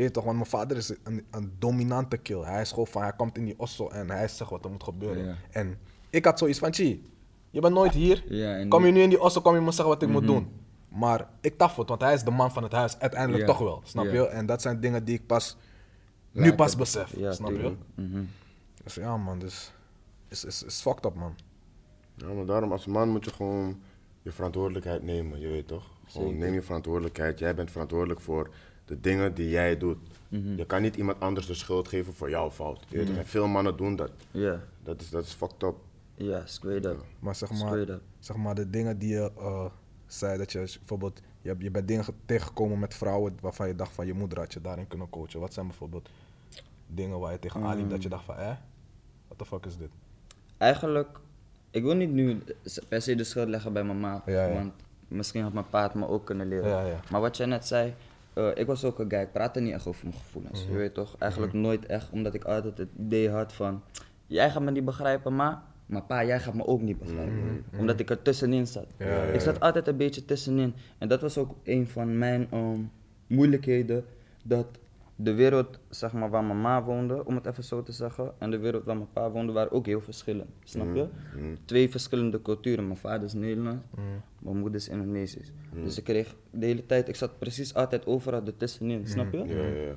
[0.02, 2.40] weet toch, want mijn vader is een, een dominante kill.
[2.40, 4.82] Hij is gewoon van, hij komt in die Oslo en hij zegt wat er moet
[4.84, 5.24] gebeuren.
[5.24, 5.34] Ja.
[5.50, 5.78] En
[6.10, 7.02] ik had zoiets van, Chi,
[7.50, 8.24] je bent nooit hier.
[8.28, 10.48] Ja, kom je nu- in die Oslo, kom je me zeggen wat ik moet doen.
[10.88, 13.46] Maar ik taf het, want hij is de man van het huis, uiteindelijk Ja.
[13.48, 14.12] toch wel, snap Ja.
[14.12, 14.26] je?
[14.26, 15.56] En dat zijn dingen die ik pas,
[16.32, 17.76] nu pas besef, Ja, snap tuurlijk.
[17.94, 18.02] je?
[18.02, 18.22] Mhm.
[18.84, 19.72] Dus ja man, dus,
[20.28, 21.34] is, is, is fucked up man.
[22.14, 23.80] Ja, maar daarom als man moet je gewoon
[24.22, 25.84] je verantwoordelijkheid nemen, je weet toch?
[26.06, 26.44] Gewoon Zeker.
[26.44, 27.38] neem je verantwoordelijkheid.
[27.38, 28.50] Jij bent verantwoordelijk voor
[28.88, 29.98] de dingen die jij doet.
[30.28, 30.56] Mhm.
[30.56, 32.84] Je kan niet iemand anders de schuld geven voor jouw fout.
[32.88, 33.16] Je weet toch?
[33.16, 34.10] En veel mannen doen dat.
[34.30, 35.74] Ja, Dat is, dat is fucked up.
[36.14, 37.04] ja, straight up.
[37.18, 37.86] Maar zeg maar,
[38.18, 39.64] zeg maar de dingen die je eh,
[40.06, 43.92] zei, dat je bijvoorbeeld, je, je bent dingen ge- tegengekomen met vrouwen waarvan je dacht
[43.92, 45.40] van je moeder had je daarin kunnen coachen.
[45.40, 46.08] Wat zijn bijvoorbeeld
[46.86, 47.90] dingen waar je tegen aanliep Mm.
[47.90, 48.52] dat je dacht van, eh,
[49.26, 49.90] what the fuck is dit?
[50.56, 51.18] Eigenlijk,
[51.70, 52.42] ik wil niet nu
[52.88, 54.22] per se de schuld leggen bij mijn ma.
[54.26, 54.54] Ja, ja.
[54.54, 54.72] Want
[55.08, 56.68] misschien had mijn pa het me ook kunnen leren.
[56.68, 57.00] Ja, ja.
[57.10, 57.94] Maar wat jij net zei,
[58.38, 60.62] eh, ik was ook een guy, ik praatte niet echt over mijn gevoelens.
[60.62, 60.72] Mhm.
[60.72, 61.16] Je weet toch?
[61.18, 63.82] Eigenlijk nooit echt, omdat ik altijd het idee had van,
[64.26, 65.62] jij gaat me niet begrijpen, ma.
[65.86, 67.64] Maar pa, jij gaat me ook niet begrijpen.
[67.78, 68.86] Omdat ik er tussenin zat.
[68.98, 69.08] Mhm.
[69.08, 70.74] Ja, ja, ik zat altijd een beetje tussenin.
[70.98, 72.80] En dat was ook een van mijn ehm,
[73.26, 74.04] moeilijkheden.
[74.42, 74.66] Dat
[75.20, 78.50] de wereld zeg maar, waar mijn ma woonde, om het even zo te zeggen, en
[78.50, 80.48] de wereld waar mijn pa woonde, waren ook heel verschillend.
[80.64, 81.08] Snap je?
[81.64, 82.86] Twee verschillende culturen.
[82.86, 83.82] Mijn vader is Nederlands,
[84.38, 85.52] mijn moeder is Indonesisch.
[85.84, 89.06] Dus ik kreeg de hele tijd, ik zat precies altijd overal ertussenin.
[89.06, 89.38] Snap je?
[89.38, 89.94] Ja, ja, ja.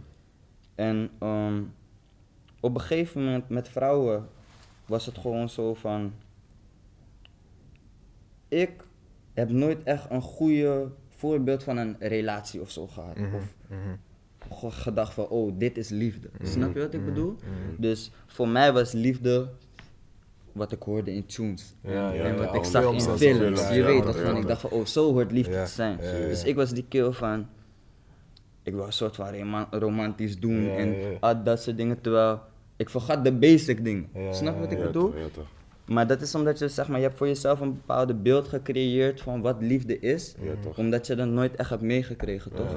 [0.75, 1.61] En ehm,
[2.59, 4.27] op een gegeven moment met vrouwen
[4.85, 6.13] was het gewoon zo van.
[8.47, 8.71] Ik
[9.33, 13.17] heb nooit echt een goede voorbeeld van een relatie of zo gehad.
[13.35, 13.75] Of ge-
[14.59, 16.29] gedacht van, oh, dit is liefde.
[16.41, 17.35] Snap je wat ik bedoel?
[17.77, 19.49] Dus voor mij was liefde
[20.51, 21.75] wat ik hoorde in tunes.
[21.81, 23.69] Ja, ja, en ja, wat ik zag in en films.
[23.69, 24.39] je weet toch, van, ja.
[24.39, 25.97] ik dacht van, oh, zo hoort liefde te zijn.
[26.27, 27.47] Dus ik was die kill van,
[28.63, 32.39] ik wil een soort van roma- romantisch doen en al dat soort dingen, terwijl
[32.75, 34.09] ik vergat de basic dingen.
[34.31, 35.13] Snap je wat ik bedoel?
[35.85, 39.21] Maar dat is omdat je, zeg maar, je hebt voor jezelf een bepaalde beeld gecreëerd
[39.21, 40.35] van wat liefde is,
[40.75, 42.75] omdat je dat nooit echt hebt meegekregen, toch?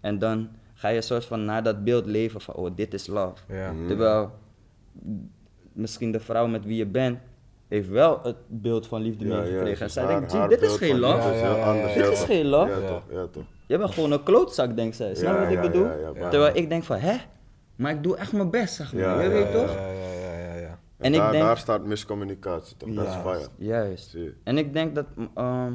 [0.00, 0.48] En dan
[0.82, 3.34] ga je soort van naar dat beeld leven van, oh, dit is love.
[3.48, 3.72] Ja.
[3.86, 4.30] Terwijl
[5.72, 7.18] misschien de vrouw met wie je bent,
[7.68, 9.84] heeft wel het beeld van liefde Ja, ja, meegekregen.
[9.84, 11.14] en zij haar- denkt, "Gee, haar dit is geen love.
[11.16, 11.98] liefde is heel Ja, ja, ja, anders, ja.
[11.98, 12.80] Dit ja, is geen love.
[12.80, 13.42] Ja, toch, ja, toch.
[13.66, 15.14] Je bent gewoon een klootzak, denkt zij.
[15.14, 15.84] Snap je Ja, wat ik ja, bedoel?
[15.86, 17.16] ja, ja, maar- Terwijl ik denk van, hè?
[17.76, 19.02] Maar ik doe echt mijn best, zeg maar.
[19.02, 19.74] Ja, je ja, weet ja, toch?
[19.74, 20.68] Ja, ja, ja, ja, ja.
[20.68, 22.94] En, En ik daar, denk- daar staat miscommunicatie, toch?
[22.94, 23.20] Dat is Ja.
[23.22, 23.46] fire.
[23.56, 24.16] Juist.
[24.44, 25.72] En ik denk dat ehm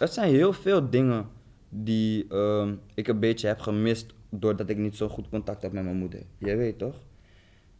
[0.00, 1.26] er zijn heel veel dingen
[1.74, 5.84] die ehm, ik een beetje heb gemist doordat ik niet zo goed contact heb met
[5.84, 6.22] mijn moeder.
[6.38, 6.96] Jij weet toch?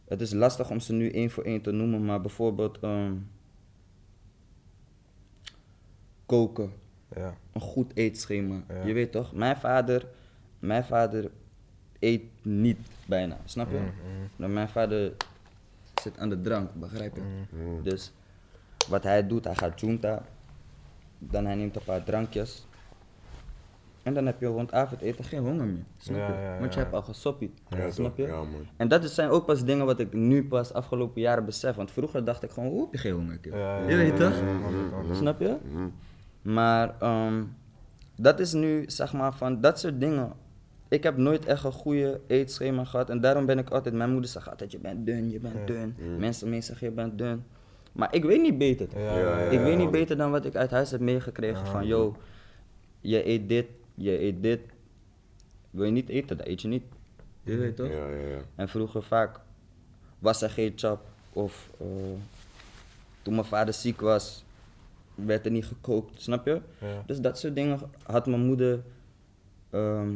[0.07, 3.13] Het is lastig om ze nu één voor één te noemen, maar bijvoorbeeld ehm,
[6.25, 6.71] koken,
[7.15, 7.35] Ja.
[7.53, 8.63] een goed eetschema.
[8.69, 8.85] Ja.
[8.85, 9.33] Je weet toch?
[9.33, 10.07] Mijn vader,
[10.59, 11.31] mijn vader
[11.99, 13.79] eet niet bijna, snap je?
[14.35, 15.11] Nou, Mijn vader
[16.01, 17.21] zit aan de drank, begrijp je?
[17.83, 18.11] Dus
[18.89, 20.25] wat hij doet, hij gaat junta,
[21.19, 22.65] dan hij neemt een paar drankjes.
[24.03, 25.83] En dan heb je rond avondeten geen honger meer.
[25.97, 26.33] Snap Ja, je?
[26.41, 27.51] ja, Want je hebt al gesoppied.
[27.89, 28.27] Snap je?
[28.27, 28.47] Man.
[28.77, 31.75] En dat zijn ook pas dingen wat ik nu pas afgelopen jaren besef.
[31.75, 33.39] Want vroeger dacht ik gewoon, hoe heb je geen honger?
[33.89, 34.33] je weet toch?
[35.11, 35.55] Snap je?
[35.71, 35.87] Mhm.
[36.41, 37.43] Maar ehm,
[38.15, 40.31] dat is nu, zeg maar, van dat soort dingen.
[40.87, 43.09] Ik heb nooit echt een goede eetschema gehad.
[43.09, 45.95] En daarom ben ik altijd, mijn moeder zegt altijd, je bent dun, je bent dun.
[46.17, 47.43] Mensen om me heen zeggen, je bent dun.
[47.91, 48.87] Maar ik weet niet beter.
[49.51, 51.65] Ik weet niet beter dan wat ik uit huis heb meegekregen.
[51.67, 52.15] Van, yo,
[53.01, 54.59] je eet dit, je eet dit.
[55.69, 56.83] Wil je niet eten, dan eet je niet.
[57.43, 57.87] Je weet toch?
[57.89, 58.41] Ja, ja, ja.
[58.55, 59.39] En vroeger vaak
[60.19, 61.05] was er geen chap.
[61.33, 61.85] Of eh,
[63.21, 64.43] toen mijn vader ziek was,
[65.15, 66.61] werd er niet gekookt, snap je?
[66.77, 67.03] Ja.
[67.05, 68.83] Dus dat soort dingen had mijn moeder,
[69.69, 70.11] ehm,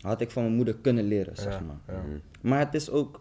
[0.00, 1.96] had ik van mijn moeder kunnen leren, zeg Ja, maar.
[1.96, 2.02] ja.
[2.40, 3.20] Maar het is ook,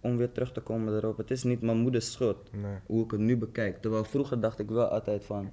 [0.00, 2.76] om weer terug te komen erop, het is niet mijn moeders schuld, Nee.
[2.86, 3.80] hoe ik het nu bekijk.
[3.82, 5.50] Terwijl vroeger dacht ik wel altijd van,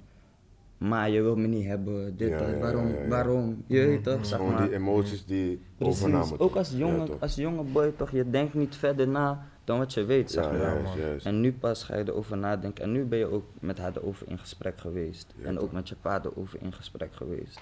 [0.80, 4.52] maar je wilt me niet hebben, dit, dat, waarom, waarom, je weet toch, zeg Gewoon
[4.54, 4.62] maar.
[4.62, 6.40] die emoties die Precies, overnamen.
[6.40, 10.04] ook als jonge, als jonge boy toch, je denkt niet verder na dan wat je
[10.04, 10.98] weet, zeg maar.
[10.98, 11.26] juist.
[11.26, 12.84] En nu pas ga je erover nadenken.
[12.84, 15.34] En nu ben je ook met haar erover in gesprek geweest.
[15.42, 17.60] En ook met je pa erover in gesprek geweest.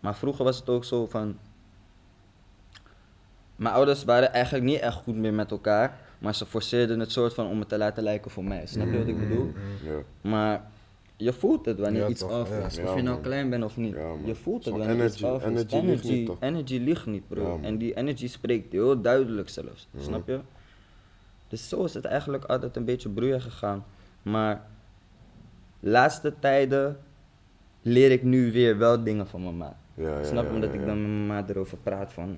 [0.00, 1.36] Maar vroeger was het ook zo van...
[3.56, 5.98] Mijn ouders waren eigenlijk niet echt goed meer met elkaar.
[6.18, 8.66] Maar ze forceerden het soort van om het te laten lijken voor mij.
[8.66, 9.52] Snap je wat ik bedoel?
[9.82, 9.98] Ja.
[10.30, 10.70] Maar
[11.16, 12.66] je voelt het wanneer Ja, iets toch, af ja.
[12.66, 12.76] is.
[12.76, 13.22] Ja, of je nou man.
[13.22, 13.94] klein bent of niet.
[14.24, 15.48] Je voelt het Zo'n wanneer iets energy- af is.
[15.48, 16.36] energy ligt niet, toch?
[16.40, 17.58] energy ligt niet, bro.
[17.62, 19.88] En die energy spreekt heel duidelijk zelfs.
[19.90, 20.02] Mhm.
[20.02, 20.40] Snap je?
[21.48, 23.84] Dus zo is het eigenlijk altijd een beetje broeien gegaan.
[24.22, 24.66] Maar
[25.80, 26.98] laatste tijden
[27.82, 29.76] leer ik nu weer wel dingen van mama.
[29.94, 30.48] Ja, ja, Snap je?
[30.48, 32.36] ja, Omdat ja, ik dan met mama erover praat van...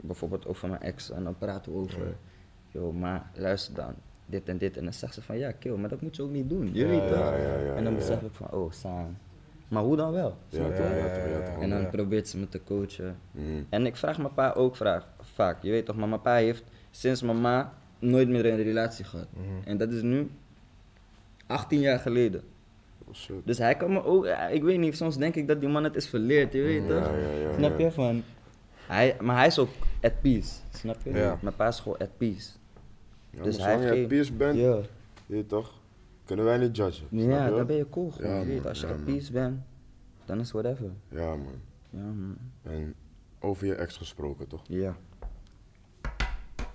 [0.00, 1.10] Bijvoorbeeld over mijn ex.
[1.10, 2.14] En dan praten we over...
[2.70, 3.94] Yo, maar luister dan.
[4.26, 4.76] Dit en dit.
[4.76, 5.38] En dan zegt ze van...
[5.38, 6.70] Ja, kill, maar dat moet je ook niet doen.
[6.72, 7.32] Je weet toch?
[7.76, 8.50] en dan besef ik van...
[8.50, 9.16] Oh, Sam.
[9.68, 10.36] Maar hoe dan wel?
[10.48, 11.60] Ja, toch.
[11.60, 13.16] En dan probeert ze me te coachen.
[13.30, 13.44] Mhm.
[13.68, 16.64] En ik vraag mijn pa ook vraag, vaak, je weet toch, maar mijn pa heeft
[16.90, 19.26] sinds mijn ma nooit meer een relatie gehad.
[19.32, 19.68] Mhm.
[19.68, 20.30] En dat is nu
[21.46, 22.42] 18 jaar geleden.
[23.04, 23.36] Oh.
[23.44, 25.96] Dus hij kan me ook, ik weet niet, soms denk ik dat die man het
[25.96, 27.12] is verleerd, je weet Ja, toch?
[27.12, 27.90] ja, ja, snap je?
[27.90, 28.22] Van,
[28.86, 29.70] hij, maar hij is ook
[30.02, 31.10] at peace, snap je?
[31.40, 32.50] Mijn pa is gewoon at peace.
[33.32, 34.76] Ja, dus maar hij zolang at peace bent, Ja,
[35.26, 35.80] je weet toch,
[36.24, 37.06] kunnen wij niet judgen.
[37.10, 38.66] snap ja dan ben je cool gewoon, Ja, weet.
[38.66, 39.60] Als peace bent,
[40.24, 40.90] dan is whatever.
[41.08, 41.60] Ja, man.
[41.90, 42.36] Ja, man.
[42.62, 42.94] En
[43.40, 44.62] over je ex gesproken, toch?
[44.68, 44.96] Ja.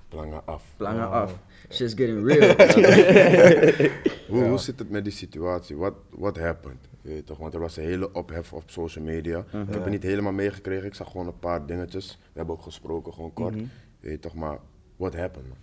[0.08, 0.63] Plangen af.
[0.78, 1.12] Plangen Oh.
[1.12, 1.39] af.
[1.70, 2.56] Shit's getting real.
[4.30, 5.76] Hoe, hoe zit het met die situatie?
[5.76, 6.89] Wat what happened?
[7.02, 7.38] Je weet toch?
[7.38, 9.39] Want er was een hele ophef op social media.
[9.39, 10.86] Ik heb het niet helemaal meegekregen.
[10.86, 12.20] Ik zag gewoon een paar dingetjes.
[12.22, 13.56] We hebben ook gesproken, gewoon kort.
[13.56, 13.63] Mhm.
[14.00, 14.60] Je weet toch, maar
[14.96, 15.58] what happened, man?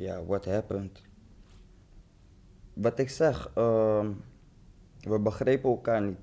[0.00, 1.02] Ja, what happened?
[2.72, 4.10] Wat ik zeg, ehm,
[5.00, 6.18] we begrepen elkaar niet.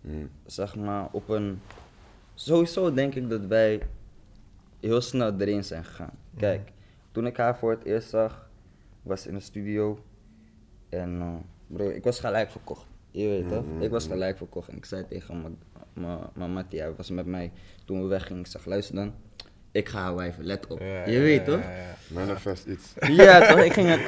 [0.00, 0.26] Mhm.
[0.46, 1.60] Zeg maar op een.
[2.34, 3.82] Sowieso denk ik dat wij
[4.80, 6.18] heel snel erin zijn gegaan.
[6.36, 6.72] Kijk,
[7.12, 8.50] toen ik haar voor het eerst zag,
[9.02, 9.98] was in de studio.
[10.88, 11.34] En eh,
[11.66, 12.86] bro, ik was gelijk verkocht.
[13.10, 13.64] Je weet toch?
[13.80, 14.68] Ik was gelijk verkocht.
[14.68, 15.42] En ik zei tegen
[15.94, 17.52] mijn- mattie, hij was met mij
[17.84, 18.40] toen we weggingen.
[18.40, 19.14] Ik zeg, luister dan,
[19.72, 20.78] ik ga haar wijven, let op.
[20.78, 21.62] Ja, je ja, weet ja, toch?
[21.62, 21.94] Ja, ja.
[22.06, 22.94] Manifest iets.
[23.08, 23.58] Ja, toch?
[23.58, 24.00] Ik ging het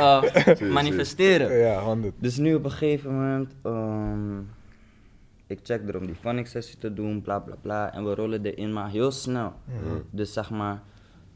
[0.61, 1.59] uh, manifesteren.
[1.59, 2.15] Ja, 100.
[2.19, 4.39] Dus nu op een gegeven moment, ehm,
[5.47, 7.93] ik check er om die funning sessie te doen, bla bla bla.
[7.93, 9.53] En we rollen erin, maar heel snel.
[10.11, 10.83] Dus zeg maar,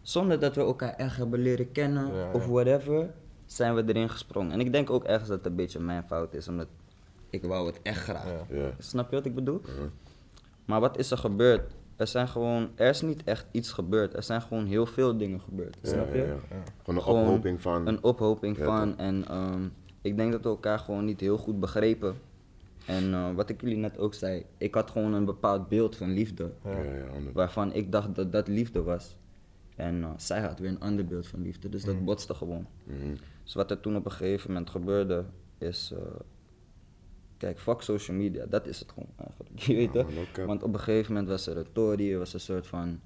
[0.02, 2.50] zonder dat we elkaar echt hebben leren kennen Ja, of ja.
[2.50, 3.10] whatever,
[3.46, 4.52] zijn we erin gesprongen.
[4.52, 6.68] En ik denk ook ergens dat het een beetje mijn fout is, omdat
[7.30, 8.24] ik wou het echt graag.
[8.48, 8.56] Ja.
[8.56, 8.70] Ja.
[8.78, 9.60] Snap je wat ik bedoel?
[10.64, 11.72] Maar wat is er gebeurd?
[11.98, 14.14] Er zijn gewoon, er is niet echt iets gebeurd.
[14.14, 15.76] Er zijn gewoon heel veel dingen gebeurd.
[15.82, 16.18] Ja, snap je?
[16.18, 16.38] ja, ja.
[16.82, 17.86] Gewoon een Gewoon ophoping van.
[17.86, 18.98] Een ophoping Ja, van.
[18.98, 19.62] En ehm,
[20.02, 22.14] ik denk dat we elkaar gewoon niet heel goed begrepen.
[22.86, 26.10] En eh, wat ik jullie net ook zei, ik had gewoon een bepaald beeld van
[26.12, 26.50] liefde.
[26.64, 27.34] Ja, ja, honderd.
[27.34, 29.16] Waarvan ik dacht dat dat liefde was.
[29.76, 31.68] En eh, zij had weer een ander beeld van liefde.
[31.68, 32.66] Dus dat botste gewoon.
[32.84, 33.14] Mhm.
[33.44, 35.24] Dus wat er toen op een gegeven moment gebeurde,
[35.58, 35.92] is.
[35.96, 36.00] eh,
[37.38, 39.58] kijk, fuck social media, dat is het gewoon eigenlijk.
[39.66, 40.46] Je weet Ja, toch?
[40.46, 43.00] Want op een gegeven moment was er een Tory, er was een soort van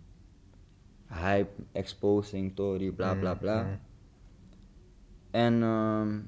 [1.08, 3.62] hype, exposing Tory, bla bla bla.
[3.62, 3.78] mm.
[5.30, 6.18] En ehm,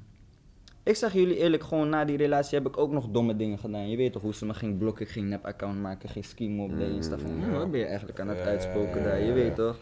[0.82, 3.88] ik zeg jullie eerlijk, gewoon na die relatie heb ik ook nog domme dingen gedaan.
[3.90, 6.78] Je weet toch hoe ze me ging blokken, ik ging nep-account maken, ging scheme op
[6.78, 7.18] de Insta.
[7.18, 9.48] Van, "Hmm, wat ben je eigenlijk aan het Ja, uitspoken ja, daar, je ja, weet
[9.48, 9.54] ja.
[9.54, 9.78] toch?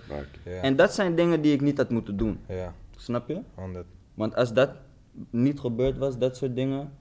[0.63, 3.41] En dat zijn dingen die ik niet had moeten doen, Ja, snap je?
[3.55, 3.87] 100.
[4.15, 4.71] Want als dat
[5.31, 6.93] niet gebeurd was, dat soort dingen,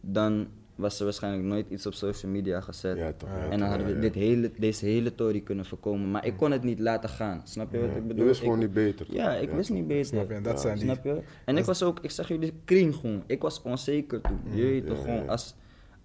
[0.00, 0.46] dan
[0.78, 2.96] was er waarschijnlijk nooit iets op social media gezet.
[2.96, 3.28] Ja, toch.
[3.28, 6.10] ja, en dan hadden we ja, dit hele, deze hele tory kunnen voorkomen.
[6.10, 7.40] Maar ik kon het niet laten gaan.
[7.44, 8.16] Snap je wat ik bedoel?
[8.16, 9.06] Je wist Ik- gewoon niet beter.
[9.06, 9.14] toch?
[9.14, 10.04] Ja, ik wist niet beter.
[10.04, 10.34] Snap je?
[10.34, 10.58] En dat Ja.
[10.60, 10.84] zijn die...
[10.84, 11.22] Snap je?
[11.44, 13.22] En ik was ook, ik zeg jullie, clean gewoon.
[13.26, 14.38] Ik was onzeker toen.
[14.50, 15.30] Je weet toch ja, gewoon ja.
[15.30, 15.54] als,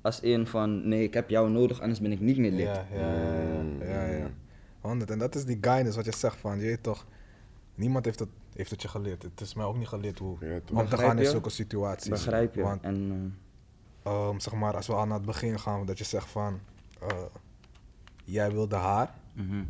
[0.01, 2.65] als in van, nee, ik heb jou nodig, anders ben ik niet meer lid.
[2.65, 4.31] Ja, ja, ja, ja, ja, ja.
[4.81, 5.11] 100.
[5.11, 7.05] En dat is die guidance wat je zegt van, je weet toch,
[7.75, 9.23] niemand heeft het, heeft het je geleerd.
[9.23, 12.09] Het is mij ook niet geleerd hoe Ja, om te gaan in zulke situaties.
[12.09, 12.61] Begrijp je?
[12.61, 13.37] Want en,
[14.03, 16.59] ehm, zeg maar, als we al naar het begin gaan, dat je zegt van,
[17.01, 17.07] eh,
[18.23, 19.13] jij wilde haar.
[19.33, 19.63] mhm.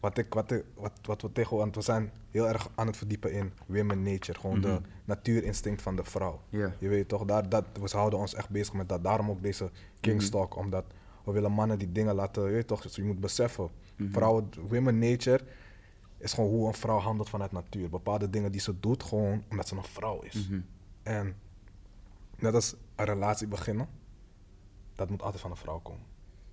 [0.00, 2.96] Wat, ik, wat, ik, wat, wat we tegen, want we zijn heel erg aan het
[2.96, 6.40] verdiepen in women nature, gewoon de natuurinstinct van de vrouw.
[6.78, 9.04] Je weet toch, daar, dat, we houden ons echt bezig met dat.
[9.04, 10.84] Daarom ook deze Kingstalk, omdat
[11.24, 13.68] we willen mannen die dingen laten, je weet toch, dus je moet beseffen.
[14.10, 15.40] Vrouwen, women nature
[16.18, 17.88] is gewoon hoe een vrouw handelt vanuit natuur.
[17.90, 20.48] Bepaalde dingen die ze doet, gewoon omdat ze een vrouw is.
[21.02, 21.34] En
[22.42, 23.88] net als een relatie beginnen,
[24.94, 26.06] dat moet altijd van een vrouw komen.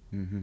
[0.10, 0.42] Mhm.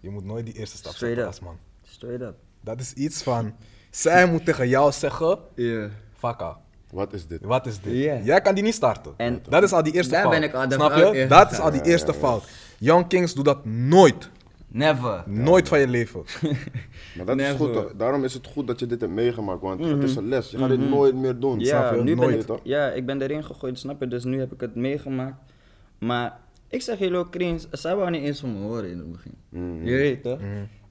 [0.00, 1.48] Je moet nooit die eerste stap Straight zetten up.
[1.48, 1.92] als man.
[1.92, 2.36] Straight up.
[2.60, 3.54] Dat is iets van,
[3.90, 5.88] zij moet tegen jou zeggen, Ja.
[6.12, 6.60] fakka.
[6.92, 7.42] Wat is dit?
[7.42, 8.24] Wat is dit?
[8.24, 9.14] Jij kan die niet starten.
[9.16, 10.32] En dat is al die eerste daar fout.
[10.32, 11.26] ben ik al de Snap je?
[11.26, 12.44] Dat is al die eerste fout.
[12.78, 14.30] Young Kings doet dat nooit.
[14.68, 15.22] Never.
[15.26, 16.22] Nooit van je leven.
[17.16, 17.92] Maar dat is goed, toch?
[17.96, 20.50] daarom is het goed dat je dit hebt meegemaakt, want het is een les.
[20.50, 21.58] Je gaat dit nooit meer doen.
[21.58, 22.02] Ja, Snap je?
[22.02, 22.60] nu ben ik, toch?
[22.62, 24.08] ja, ik ben erin gegooid, snap je?
[24.08, 25.36] Dus nu heb ik het meegemaakt.
[25.98, 29.12] Maar ik zeg jullie ook, Kriens, zij wou niet eens van me horen in het
[29.12, 29.34] begin.
[29.48, 29.84] Mhm.
[29.86, 30.40] Je weet toch?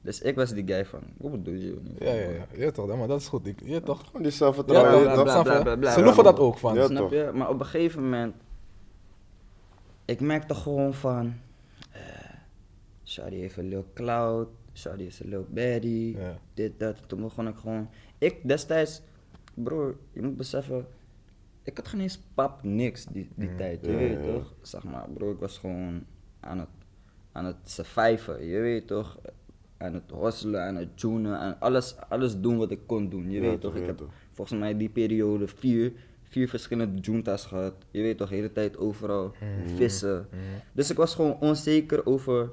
[0.01, 1.77] Dus ik was die guy van, wat bedoel je?
[1.99, 2.65] Ja, ja, ja.
[2.65, 3.47] Je toch, maar dat is goed.
[3.47, 4.05] Ik, je toch.
[4.05, 5.91] Gewoon die zelfvertrouwen.
[5.91, 6.75] Ze loeven dat ook van.
[6.75, 7.11] Ja, Snap toch?
[7.11, 7.31] je?
[7.33, 8.35] Maar op een gegeven moment,
[10.05, 11.33] ik merkte gewoon van,
[13.07, 16.37] Shadi heeft een little cloud, Shadi is een little baddie, Ja.
[16.53, 16.97] dit, dat.
[17.07, 19.01] Toen begon ik gewoon, ik destijds,
[19.53, 20.85] bro, je moet beseffen,
[21.63, 24.23] ik had geen eens pap, niks die, die tijd, je Ja, weet ja.
[24.33, 24.53] toch?
[24.61, 26.05] Zeg maar, bro, ik was gewoon
[26.39, 26.67] aan het,
[27.31, 29.17] aan het surviven, je weet toch?
[29.77, 33.41] Aan het hosselen, aan het tunen, aan alles, alles doen wat ik kon doen, je
[33.41, 33.75] weet toch?
[33.75, 35.93] Ik heb volgens mij die periode vier,
[36.23, 37.73] vier verschillende juntas gehad.
[37.91, 39.33] Je weet toch, de hele tijd overal
[39.75, 40.27] vissen.
[40.73, 42.49] Dus ik was gewoon onzeker over,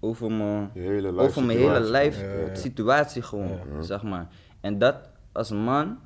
[0.00, 1.90] over mijn, hele over mijn hele lijfsituatie.
[1.90, 2.54] lijf Ja, ja, ja.
[2.54, 4.28] situatie gewoon, zeg maar.
[4.60, 4.96] En dat
[5.32, 5.98] als man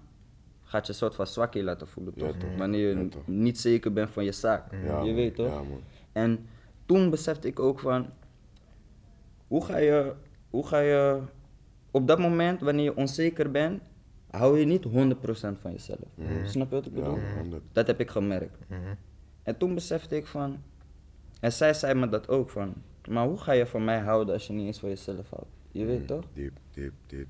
[0.62, 2.37] gaat je een soort van zwakje laten voelen, Ja, toch?
[2.37, 2.57] toch.
[2.57, 3.26] Wanneer je toch.
[3.26, 4.72] niet zeker bent van je zaak.
[4.72, 5.14] Ja, je man.
[5.14, 5.48] weet toch?
[5.50, 5.66] Man.
[6.12, 6.46] En
[6.87, 8.07] toen besefte ik ook van,
[9.46, 10.12] hoe ga je,
[10.50, 11.20] hoe ga je,
[11.90, 13.83] op dat moment wanneer je onzeker bent,
[14.31, 14.90] hou je niet 100%
[15.61, 15.98] van jezelf.
[16.44, 17.18] Snap je wat ik bedoel?
[17.72, 18.59] Dat heb ik gemerkt.
[19.42, 20.62] En toen besefte ik van,
[21.40, 22.74] en zij zei me dat ook van,
[23.08, 25.50] maar hoe ga je van mij houden als je niet eens van jezelf houdt?
[25.70, 26.24] Je weet toch?
[26.32, 27.26] Diep, diep, diep.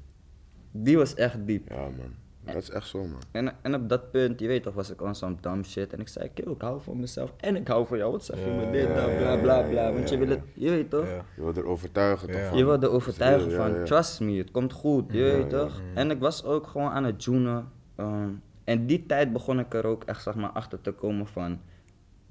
[0.71, 1.69] Die was echt diep.
[1.69, 2.21] Ja, man.
[2.45, 3.21] Dat is echt zo, man.
[3.31, 5.93] En, en op dat punt, je weet toch, was ik on zo'n dumb shit.
[5.93, 8.13] En ik zei, kill, ik hou van mezelf en ik hou van jou.
[8.13, 9.93] Wat zeg je me dit, dat, bla bla bla.
[9.93, 11.07] Want je wil het, je weet toch?
[11.37, 12.57] Je wil er overtuigen toch.
[12.57, 15.81] Je wilde overtuigen Ja, van, trust me, het komt goed, je weet toch?
[15.95, 17.69] En ik was ook gewoon aan het joenen.
[17.97, 18.29] ehm,
[18.65, 21.61] en die tijd begon ik er ook echt, zeg maar, achter te komen van...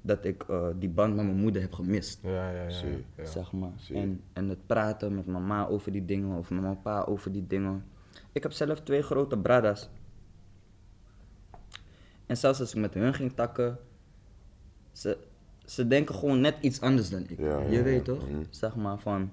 [0.02, 2.62] dat ik eh, die band met mijn moeder heb gemist, Ja, ja,
[3.16, 3.24] ja.
[3.24, 3.70] Zeg maar.
[3.92, 7.32] En, en het praten met mijn ma over die dingen, of met mijn pa over
[7.32, 7.84] die dingen.
[8.32, 9.88] Ik heb zelf twee grote bradas.
[12.26, 13.78] En zelfs als ik met hun ging takken...
[14.92, 15.18] Ze,
[15.64, 17.38] ze denken gewoon net iets anders dan ik.
[17.38, 18.28] Ja, ja, je weet toch?
[18.30, 18.42] Mhm.
[18.50, 19.30] Zeg maar van...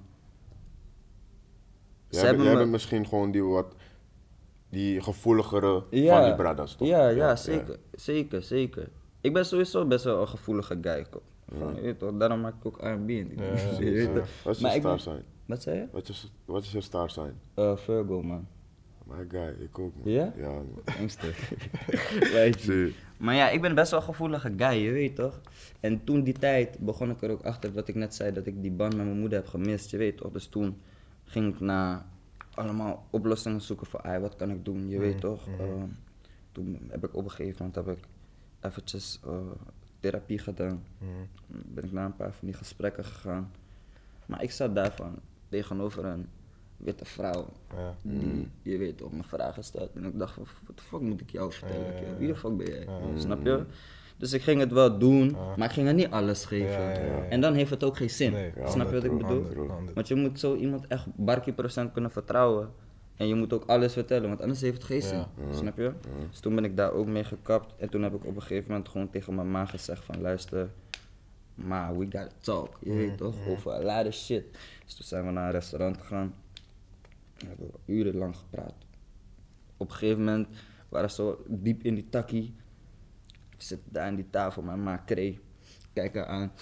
[2.08, 3.74] Ze Jij, hebben jij me- bent misschien gewoon die wat...
[4.68, 6.88] Die gevoeligere van die bradas, toch?
[6.88, 8.88] Ja, ja, zeker, zeker, zeker.
[9.20, 11.06] Ik ben sowieso best wel een gevoelige guy.
[11.58, 14.10] Van, je weet toch, daarom maak ik ook R&B en die Ja.
[14.44, 15.22] Wat is Maar je star sign?
[15.46, 15.86] Wat zei je?
[15.90, 17.32] Wat is, wat is je star sign?
[17.54, 18.46] Eh, Virgo, man.
[19.04, 20.12] My guy, ik ook, man.
[20.12, 20.32] Ja?
[20.36, 20.82] Ja, man.
[21.00, 21.50] Angstig.
[22.32, 22.72] Weet je.
[22.84, 22.94] Zie.
[23.16, 25.40] Maar ja, ik ben best wel een gevoelige guy, je weet toch?
[25.80, 28.62] En toen die tijd begon ik er ook achter wat ik net zei, dat ik
[28.62, 30.32] die band met mijn moeder heb gemist, je weet toch?
[30.32, 30.80] Dus toen
[31.24, 32.04] ging ik naar
[32.54, 35.46] allemaal oplossingen zoeken voor, "Ai, wat kan ik doen, je weet toch?
[35.58, 35.86] Ehm,
[36.52, 38.04] toen heb ik op een gegeven moment heb ik
[38.60, 39.32] eventjes eh,
[40.00, 40.82] therapie gedaan.
[41.46, 43.50] Ben ik naar een paar van die gesprekken gegaan.
[44.26, 45.18] Maar ik zat daarvan
[45.48, 46.26] tegenover een
[46.76, 47.46] witte vrouw.
[47.76, 47.94] Ja.
[48.02, 49.90] Die, je weet toch, me vragen stelt.
[49.94, 52.18] En ik dacht van, wat de fuck moet ik jou vertellen?
[52.18, 52.86] Wie de fuck ben jij?
[53.16, 53.64] Snap je?
[54.16, 56.70] Dus ik ging het wel doen, maar ik ging er niet alles geven.
[56.70, 57.22] Ja, ja, ja.
[57.22, 58.32] En dan heeft het ook geen zin.
[58.32, 59.46] Nee, Snap je wat ik bedoel?
[59.94, 62.70] Want je moet zo iemand echt barkie procent kunnen vertrouwen.
[63.20, 65.24] En je moet ook alles vertellen, want anders heeft het geen zin.
[65.50, 65.92] Snap je?
[66.30, 67.74] Dus toen ben ik daar ook mee gekapt.
[67.78, 70.70] En toen heb ik op een gegeven moment gewoon tegen mijn ma gezegd van luister,
[71.54, 72.78] ma, we gotta talk.
[72.80, 73.46] Je weet toch?
[73.48, 74.44] Over a lot of shit.
[74.84, 76.34] Dus toen zijn we naar een restaurant gegaan.
[77.36, 78.74] We hebben we urenlang gepraat.
[79.76, 80.48] Op een gegeven moment
[80.88, 82.54] waren we zo diep in die takkie.
[83.50, 85.40] Ik zit daar aan die tafel, mijn ma kree.
[85.92, 86.52] Kijk haar aan.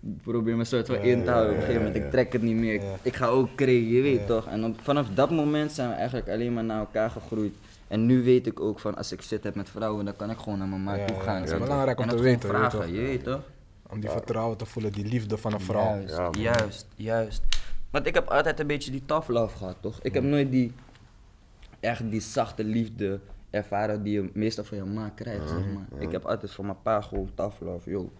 [0.00, 1.50] Ik probeer me soort van in te houden.
[1.52, 2.74] Op een gegeven moment, ik trek het niet meer.
[2.74, 4.46] Ik, ik ga ook kree, je weet toch.
[4.46, 7.54] En op- vanaf dat moment zijn we eigenlijk alleen maar naar elkaar gegroeid.
[7.88, 10.38] En nu weet ik ook van als ik shit heb met vrouwen, dan kan ik
[10.38, 11.34] gewoon naar mijn ma Ja, toe gaan.
[11.34, 11.40] ja.
[11.40, 12.88] Het is belangrijk om En te weten, je weet vragen, toch?
[12.90, 13.40] je weet toch?
[13.90, 16.00] Om die vertrouwen te voelen, die liefde van een vrouw.
[16.06, 17.42] Juist, juist, juist.
[17.90, 19.98] Want ik heb altijd een beetje die tough love gehad, toch?
[20.02, 20.72] Ik heb nooit die,
[21.80, 26.00] echt die zachte liefde ervaren die je meestal van je ma krijgt, zeg maar.
[26.00, 28.10] Ik heb altijd van mijn pa gewoon tough love, yo.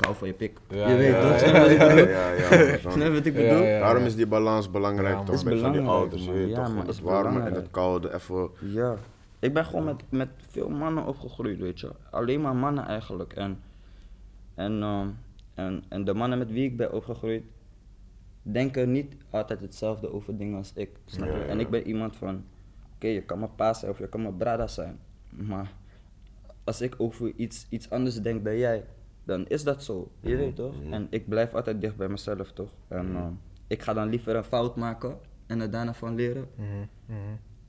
[0.00, 0.58] Ik hou van je pik.
[0.68, 1.40] Ja, je weet ja, toch?
[1.40, 2.08] ja, Snap je wat ik Ja, bedoel?
[2.08, 2.78] ja, ja.
[2.82, 2.92] man.
[2.92, 3.62] Snap je wat ik Ja, bedoel?
[3.64, 3.78] ja.
[3.80, 5.34] Daarom is die balans belangrijk, Ja, toch?
[5.34, 6.86] is Met van die ouders, je weet Ja, toch?
[6.86, 8.50] Het warme en het koude, even...
[8.60, 8.96] Ja.
[9.38, 11.90] Ik ben gewoon met, met veel mannen opgegroeid, weet je.
[12.10, 13.32] Alleen maar mannen eigenlijk.
[13.32, 13.60] En,
[14.54, 15.08] en, ehm,
[15.54, 17.42] en, en de mannen met wie ik ben opgegroeid,
[18.42, 20.90] denken niet altijd hetzelfde over dingen als ik.
[21.06, 21.32] Snap je?
[21.34, 21.44] Ja, ja.
[21.46, 22.44] En ik ben iemand van,
[22.94, 24.98] oké, je kan mijn pa zijn of je kan mijn brada zijn.
[25.30, 25.72] Maar
[26.64, 28.84] als ik over iets, iets anders denk dan jij,
[29.30, 30.10] dan is dat zo.
[30.20, 30.74] Je weet toch?
[30.90, 32.70] En ik blijf altijd dicht bij mezelf, toch?
[32.88, 33.32] En ehm,
[33.66, 36.66] ik ga dan liever een fout maken en er daarna van leren Mhm,
[37.06, 37.18] mhm.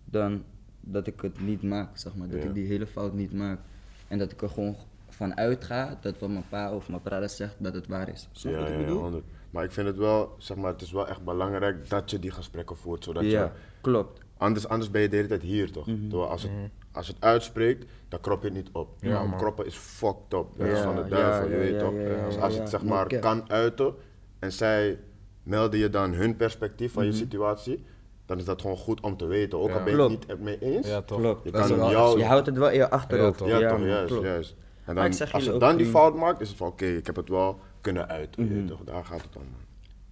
[0.06, 0.44] dan
[0.80, 2.28] dat ik het niet maak, zeg maar.
[2.28, 3.60] Dat ik die hele fout niet maak.
[4.08, 4.76] En dat ik er gewoon
[5.10, 8.30] van uitga dat wat mijn pa of mijn brada zegt, dat het waar is.
[8.32, 9.02] Snap Ja, wat ik ja, ja, bedoel?
[9.02, 9.24] 100.
[9.50, 12.32] Maar ik vind het wel, zeg maar, het is wel echt belangrijk dat je die
[12.32, 13.50] gesprekken voert, zodat Ja, je...
[13.82, 14.22] klopt.
[14.38, 15.88] Anders, anders ben je de hele tijd hier, toch?
[15.88, 16.10] Mhm.
[16.10, 16.52] Terwijl als het,
[16.92, 18.90] als het uitspreekt, dan krop je het niet op.
[19.00, 19.40] Ja, maar man.
[19.40, 20.46] kroppen is fucked up.
[20.58, 21.94] Dat is van de ja, duivel, je ja, weet ja, toch?
[21.94, 22.60] ja, ja, dus als ja.
[22.60, 23.94] het zeg maar kan uiten
[24.40, 25.00] en zij
[25.44, 27.12] melden je dan hun perspectief van Mhm.
[27.12, 27.84] je situatie,
[28.26, 29.60] dan is dat gewoon goed om te weten.
[29.60, 30.88] Ook al ben je het niet mee eens.
[30.88, 31.20] Ja, toch?
[31.20, 31.44] Klopt.
[31.44, 33.40] Je kan jou- Je houdt het wel in je achterhoofd.
[33.40, 34.26] Ja, Ja, Ja, toch, juist, klopt.
[34.26, 34.56] juist.
[34.86, 37.30] En dan, als het dan die fout maakt, is het van oké, ik heb het
[37.30, 38.44] wel kunnen uiten.
[38.44, 38.60] je Mhm.
[38.60, 38.84] weet toch?
[38.84, 39.42] Daar gaat het om.
[39.42, 39.60] man.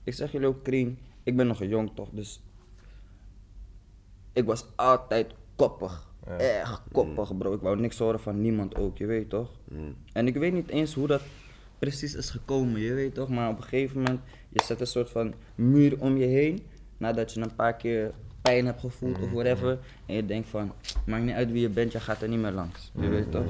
[0.03, 2.41] Ik zeg jullie ook, Krien, ik ben nog jong toch, dus
[4.33, 6.07] ik was altijd koppig.
[6.37, 6.37] Ja.
[6.37, 7.53] Echt koppig, bro.
[7.53, 9.49] Ik wou niks horen van niemand ook, je weet toch?
[9.63, 9.95] Mm.
[10.13, 11.21] En ik weet niet eens hoe dat
[11.79, 13.29] precies is gekomen, je weet toch?
[13.29, 16.59] Maar op een gegeven moment, je zet een soort van muur om je heen.
[16.97, 18.11] Nadat je een paar keer
[18.41, 19.79] pijn hebt gevoeld of whatever.
[20.05, 20.71] En je denkt van,
[21.05, 22.91] maakt niet uit wie je bent, je gaat er niet meer langs.
[22.99, 23.45] Je weet toch?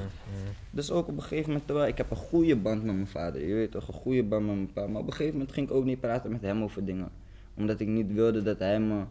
[0.71, 3.47] Dus ook op een gegeven moment, terwijl ik heb een goede band met mijn vader,
[3.47, 4.87] je weet toch, een goede band met mijn pa.
[4.87, 7.09] Maar op een gegeven moment ging ik ook niet praten met hem over dingen.
[7.55, 9.03] Omdat ik niet wilde dat hij me,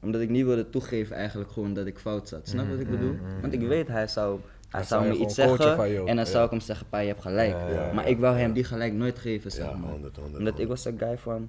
[0.00, 2.48] omdat ik niet wilde toegeven eigenlijk gewoon dat ik fout zat.
[2.48, 3.14] Snap wat ik bedoel?
[3.40, 6.24] Want ik weet, hij zou, hij, zou zou me iets zeggen en dan Ja.
[6.24, 7.50] zou ik hem zeggen, pa je hebt gelijk.
[7.52, 9.90] Ja, ja, maar ja, ik wou hem die gelijk nooit geven, zeg Ja, maar.
[9.90, 10.68] 100, 100, Omdat ik 100.
[10.68, 11.48] was een guy van,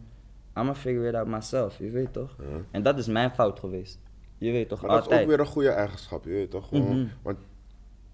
[0.56, 2.36] I'ma figure it out myself, je weet toch?
[2.40, 2.46] Ja.
[2.72, 4.00] En dat is mijn fout geweest.
[4.38, 6.68] Je weet toch, Maar dat is ook weer een goede eigenschap, je weet toch?
[6.68, 7.08] Gewoon, Mhm.
[7.22, 7.38] Want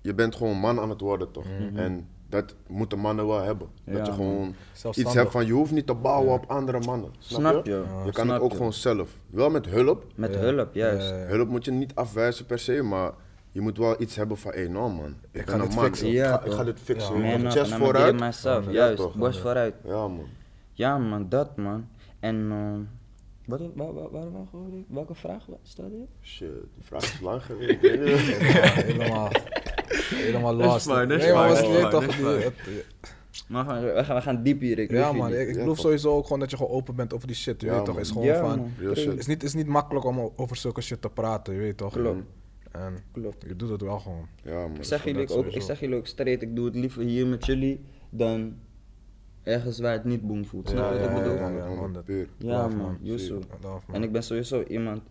[0.01, 1.45] je bent gewoon man aan het worden, toch?
[1.75, 3.67] En dat moeten mannen wel hebben.
[3.83, 4.55] Ja, dat je gewoon
[4.95, 7.09] iets hebt van, je hoeft niet te bouwen op andere mannen.
[7.19, 7.71] Snap, Snap je?
[7.71, 7.77] je?
[8.05, 8.57] Je kan Snap het ook je.
[8.57, 9.09] gewoon zelf.
[9.29, 10.05] Wel met hulp.
[10.15, 10.39] Met Ja.
[10.39, 11.09] hulp, juist.
[11.09, 11.25] Ja, ja.
[11.25, 13.11] Hulp moet je niet afwijzen per se, maar
[13.51, 15.75] je moet wel iets hebben van, hé, nou man, ik, Ik ben ga een dit
[15.75, 15.85] man.
[15.85, 16.07] fixen.
[16.07, 17.21] Ik, ga, ik ga dit fixen.
[17.21, 17.51] Ja, man.
[17.51, 18.19] Chest vooruit.
[18.19, 18.65] myself.
[18.65, 19.15] Ja, Juist, toch.
[19.15, 19.75] borst vooruit.
[19.83, 20.27] Ja, man.
[20.73, 21.87] Ja man, dat man.
[22.19, 22.79] En ehm
[23.45, 26.05] wat, waar, waar, waar, waar, waar- welke vraag stelde je?
[26.21, 27.71] Shit, die vraag is lang geweest.
[27.71, 28.37] ik weet niet.
[28.53, 29.29] Ja, helemaal.
[30.09, 32.53] Helemaal fijn, dat is nee, maar fijn, was dat is toch?
[33.47, 35.85] Maar we gaan, we gaan, diep hier, ik Ja man, ik, ik Ja, geloof toch.
[35.85, 37.99] sowieso ook gewoon dat je gewoon open bent over die shit, je Ja, weet toch?
[37.99, 41.09] is gewoon Ja, van, het is, niet, is niet makkelijk om over zulke shit te
[41.09, 41.93] praten, je weet toch?
[41.93, 42.23] Klopt.
[42.71, 43.43] En Klopt.
[43.47, 44.27] je doet het wel gewoon.
[44.43, 44.75] Ja, man.
[44.75, 47.45] Ik zeg, jullie ook, ik zeg jullie ook straight, ik doe het liever hier met
[47.45, 48.55] jullie dan
[49.43, 50.69] ergens waar het niet boem voelt.
[50.69, 51.35] Snap je wat ik bedoel?
[51.35, 52.03] ja, man, ja, man.
[52.37, 52.97] Ja man.
[53.91, 55.01] En ik ben sowieso iemand,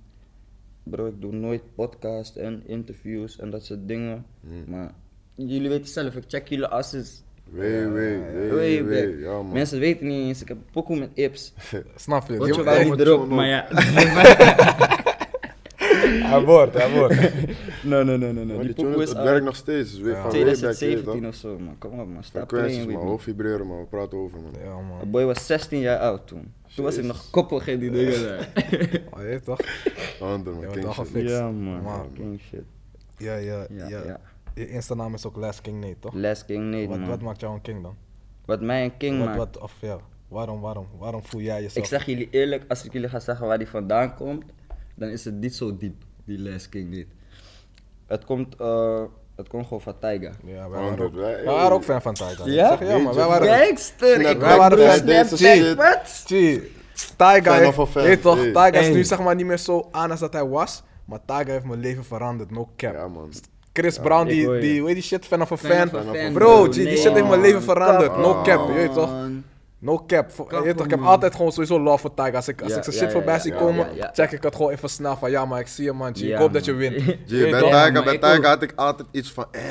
[0.83, 4.25] bro, ik doe nooit podcast en interviews en dat soort dingen.
[4.41, 4.65] Hmm.
[4.67, 4.95] Maar
[5.35, 8.89] jullie weten zelf, ik check jullie asses Wee, wee, way wee, back.
[8.89, 9.19] wee.
[9.19, 9.53] Ja, man.
[9.53, 11.53] Mensen weten niet eens, ik heb pokoe met Ips.
[11.97, 12.37] Snap je?
[12.37, 13.67] Wat Die- je je niet erop, maar ja.
[16.33, 17.15] Hij wordt, hij wordt.
[17.83, 18.59] nee, nee, nee, nee.
[18.59, 19.89] Die tune, is het werkt nog steeds.
[19.91, 20.23] Het is weer Ja.
[20.23, 21.29] van way back, je weet 2017 toch?
[21.31, 21.79] of zo, man.
[21.79, 22.25] Kom op, man.
[22.25, 23.05] Stop Frequenties, playing with man.
[23.05, 23.11] me.
[23.11, 23.79] Hoog vibreren, man.
[23.81, 24.53] We praten over, man.
[24.65, 25.11] Ja De man.
[25.11, 26.53] boy was 16 jaar oud toen.
[26.75, 28.49] Toen was ik nog koppig in die dingen daar.
[29.15, 29.59] Oh, je toch?
[30.21, 30.73] Handen, Je man.
[30.95, 31.29] King shit.
[31.29, 31.83] Ja, man.
[31.83, 32.13] Man.
[32.15, 32.63] King shit.
[33.17, 34.03] Ja, ja, Ja, ja.
[34.05, 34.21] ja.
[34.55, 36.15] Je Insta-naam is ook Last King Nate, toch?
[36.15, 37.09] Les King nee, Wat, man.
[37.09, 37.95] wat maakt jou een king dan?
[38.45, 39.39] Wat mij een king Wat, maakt.
[39.39, 41.85] wat, of ja, waarom, waarom, waarom voel jij jezelf?
[41.85, 44.45] Ik zeg jullie eerlijk, als ik jullie ga zeggen waar die vandaan komt,
[44.95, 47.07] dan is het niet zo diep, die Les King niet.
[48.07, 49.01] Het komt, eh,
[49.37, 50.31] het komt gewoon van Taiga.
[50.45, 52.45] Ja, wij Honderd, waren ook, wij- wij waren ook fan van Tyga.
[52.45, 52.69] Ja?
[52.77, 53.67] Zeg, ja, maar wij Weet waren...
[53.67, 54.21] Gangster!
[54.31, 55.07] Ik wij waren fan
[55.39, 55.75] shit.
[55.75, 56.23] Wat?
[57.17, 58.39] Tyga, heeft- weet toch,
[58.75, 61.65] is nu zeg maar niet meer zo aan als dat hij was, maar Tyga heeft
[61.65, 62.93] mijn leven veranderd, no cap.
[62.95, 63.31] Ja, man.
[63.73, 66.01] Chris Brown, die, die, heet die shit, fan of a Fan fan.
[66.01, 69.11] of a fan, Bro, die shit heeft mijn leven veranderd, no cap, je weet toch?
[69.85, 70.31] No cap.
[70.31, 72.37] Voor- Kappen, je weet toch, ik heb altijd gewoon sowieso love voor Tyga.
[72.37, 73.95] Als ik, als Ja, ik zijn ja, shit ja, voorbij ja, zie ja, komen, ja,
[73.95, 74.11] ja.
[74.15, 76.53] check ik het gewoon even snel van, ja maar ik zie je man, ik hoop
[76.53, 76.95] dat je wint.
[77.03, 79.63] G, bij Tiger, bij ik Tiger had ik altijd iets van, eh,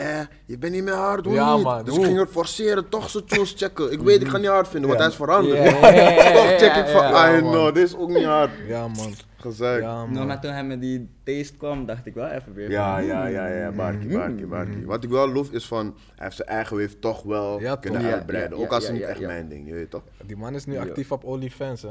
[0.45, 1.63] je bent niet meer hard, hoe Ja, niet?
[1.63, 1.99] man, dus hoe?
[2.03, 3.91] ik ging het forceren, toch zo tunes checken.
[3.91, 5.57] Ik weet, ik ga niet hard vinden, want hij is veranderd.
[5.57, 7.51] Ja, ja, ja, ja, toch check ik van, ja, man.
[7.53, 8.49] no, dit is ook niet hard.
[8.67, 9.13] Ja man.
[9.41, 9.81] Gezeik.
[9.81, 12.95] Ja Nou, maar toen hij met die taste kwam, dacht ik wel even weer Ja,
[12.95, 14.85] van, ja, ja, ja, Barkie, Barkie, Barkie.
[14.85, 18.01] Wat ik wel loef is van, hij heeft zijn eigen wave toch wel Ja, kunnen
[18.01, 18.11] toch.
[18.11, 18.57] Uitbreiden.
[18.57, 19.27] ja, ook als ja, het niet ja, echt ja.
[19.27, 20.03] mijn ding, je weet toch?
[20.25, 20.81] Die man is nu Ja.
[20.81, 21.89] actief op OnlyFans hè.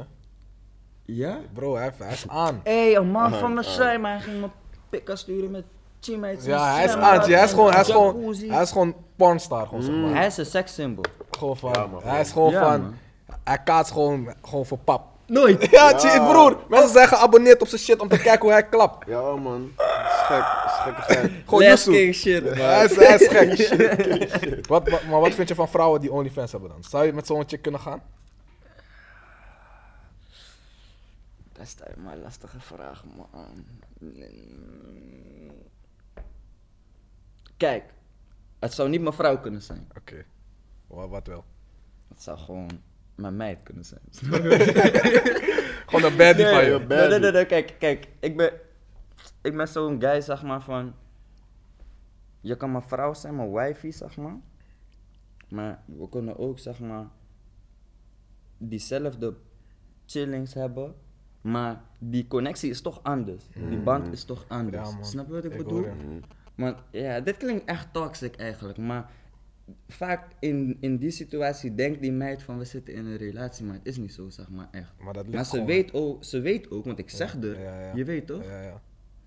[1.05, 1.39] Ja?
[1.53, 2.59] Bro, hij, heeft- hij is aan.
[2.63, 4.47] Hé, een man van me zei, maar hij ging me
[4.89, 5.63] pikken sturen met
[5.99, 6.45] teammates.
[6.45, 7.19] Ja, hij is aan.
[7.29, 10.13] Hij is gewoon, hij is gewoon, hij is gewoon pornstar gewoon zeg maar.
[10.15, 11.03] Hij is een sekssymbool.
[11.31, 12.93] Gewoon van, hij is gewoon Ja, van, man.
[13.43, 15.09] hij kaats gewoon, gewoon voor pap.
[15.31, 15.67] Nooit.
[15.71, 15.93] Ja,
[16.31, 16.63] broer.
[16.69, 19.07] Mensen zijn geabonneerd op zijn shit om te kijken hoe hij klapt.
[19.07, 19.71] Ja, man.
[19.75, 21.31] Dat is gek, dat is gekke gek.
[21.49, 21.97] Gewoon Last Yusu.
[21.97, 22.53] king shit, man.
[22.53, 22.95] Hij is,
[23.29, 24.67] hij is gek.
[24.67, 26.83] wat, wat- maar wat vind je van vrouwen die OnlyFans hebben dan?
[26.83, 28.01] Zou je met zo'n chick kunnen gaan?
[31.53, 33.65] Dat is maar een lastige vraag, man.
[37.57, 37.83] Kijk,
[38.59, 39.89] het zou niet mijn vrouw kunnen zijn.
[39.97, 40.25] Oké.
[40.87, 41.43] Wat, wat wel?
[42.09, 42.69] Het zou gewoon
[43.21, 44.01] mijn meid kunnen zijn.
[45.85, 46.85] Gewoon een baddie van je.
[46.87, 48.53] Nee, nee, nee, nee, nee, kijk, kijk, ik ben,
[49.41, 50.93] ik ben zo'n guy, zeg maar, van,
[52.41, 54.39] je kan mijn vrouw zijn, mijn wifey, zeg maar,
[55.49, 57.05] maar we kunnen ook, zeg maar,
[58.57, 59.35] diezelfde
[60.05, 60.95] chillings hebben,
[61.41, 63.47] maar die connectie is toch anders.
[63.69, 64.89] Die band is toch anders.
[64.89, 65.03] Ja.
[65.03, 65.87] Snap je wat ik, Ik bedoel?
[66.55, 69.11] Want ja, dit klinkt echt toxic eigenlijk, maar
[69.87, 73.75] vaak in, in die situatie denkt die meid van we zitten in een relatie, maar
[73.75, 74.93] het is niet zo, zeg maar echt.
[75.03, 77.59] Maar dat ligt Maar ze gewoon- weet, ook, ze weet ook, want ik zeg er,
[77.61, 77.95] Ja, ja.
[77.95, 78.43] je weet toch?
[78.43, 78.81] Ja, ja.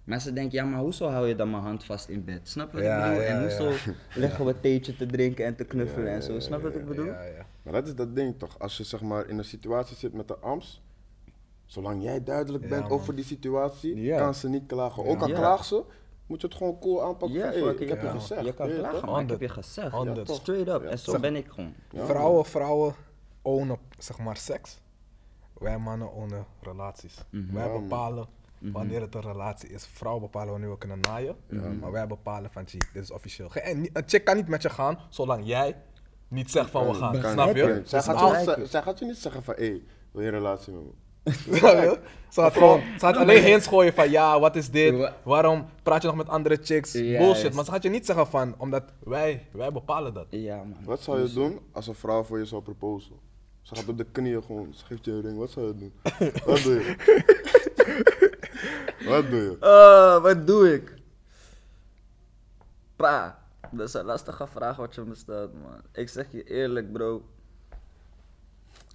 [0.05, 2.49] Maar ze denkt, ja, maar hoezo hou je dan mijn hand vast in bed?
[2.49, 3.23] Snap je wat Ja, ik bedoel?
[3.23, 3.43] ja, en ja.
[3.43, 6.39] hoezo leggen we theetje te drinken en te knuffelen en zo?
[6.41, 7.05] Snap je wat ik bedoel?
[7.05, 7.47] Ja, ja.
[7.63, 10.29] Maar dat is dat ding toch, als je zeg maar in een situatie zit met
[10.29, 10.83] de AMS,
[11.67, 12.91] zolang jij duidelijk Ja, bent man.
[12.91, 14.19] over die situatie, Ja.
[14.19, 15.05] kan ze niet klagen.
[15.05, 15.35] Ook al Ja.
[15.35, 15.83] klaagt ze,
[16.27, 17.39] moet je het gewoon cool aanpakken.
[17.39, 18.13] Ja, van, hey, fuck, ik heb ja.
[18.13, 18.45] je gezegd.
[18.45, 19.95] Je kan klagen, maar ik heb je gezegd.
[20.25, 20.83] Straight up.
[20.83, 21.75] Ja, en zo ben ik gewoon.
[21.91, 22.95] Ja, vrouwen, vrouwen
[23.43, 24.81] ownen zeg maar seks.
[25.59, 27.25] Wij mannen ownen relaties.
[27.31, 27.55] Mhm.
[27.55, 27.83] Wij Ja, man.
[27.83, 28.27] bepalen
[28.59, 29.87] wanneer het een relatie is.
[29.87, 31.37] Vrouwen bepalen wanneer we kunnen naaien,
[31.81, 33.49] maar wij bepalen van, "Gee, dit is officieel.
[33.49, 35.77] Geen- en Een chick kan niet met je gaan, zolang jij
[36.29, 37.21] niet zegt van we gaan.
[37.21, 37.83] Kan Snap je?
[37.85, 40.29] Zij gaat, al- je, zij, zij gaat je niet zeggen van, hé, hey, wil je
[40.29, 40.91] een relatie met me?
[41.25, 44.97] Ze gaat gewoon, ze gaat alleen hints gooien van ja, wat is dit?
[44.97, 46.93] Wa- Waarom praat je nog met andere chicks?
[46.93, 47.55] Bullshit.
[47.55, 50.27] Maar ze gaat je niet zeggen van, omdat wij, wij bepalen dat.
[50.31, 50.77] Ja, man.
[50.85, 53.15] Wat zou je doen als een vrouw voor je zou proposen?
[53.63, 55.93] Ze gaat op de knieën gewoon, ze geeft je een ring, wat zou je doen?
[56.47, 56.97] Wat doe je?
[59.09, 59.57] wat doe je?
[59.61, 60.95] Oh, wat doe ik?
[62.97, 63.39] Pa,
[63.71, 65.81] dat is een lastige vraag wat je me stelt, man.
[65.93, 67.23] Ik zeg je eerlijk, bro.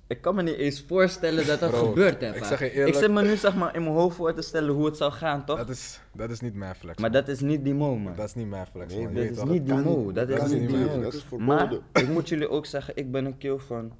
[0.09, 2.95] Ik kan me niet eens voorstellen dat dat Bro, gebeurt, hè, ik zeg je eerlijk-
[2.95, 5.11] Ik zit me nu zeg maar in mijn hoofd voor te stellen hoe het zou
[5.11, 5.57] gaan, toch?
[5.57, 6.99] Dat is, dat is niet mijn flex.
[7.01, 8.15] Maar dat is niet die mo, man.
[8.15, 8.93] dat is niet mijn flex.
[8.93, 9.09] Nee, man.
[9.13, 10.05] Je Dat weet is toch, niet die mo.
[10.05, 10.15] niet.
[10.15, 11.01] Dat Dat is is niet niet die mo.
[11.01, 11.83] Dat is Maar verboden.
[11.93, 13.91] ik moet jullie ook zeggen, ik ben een kill van...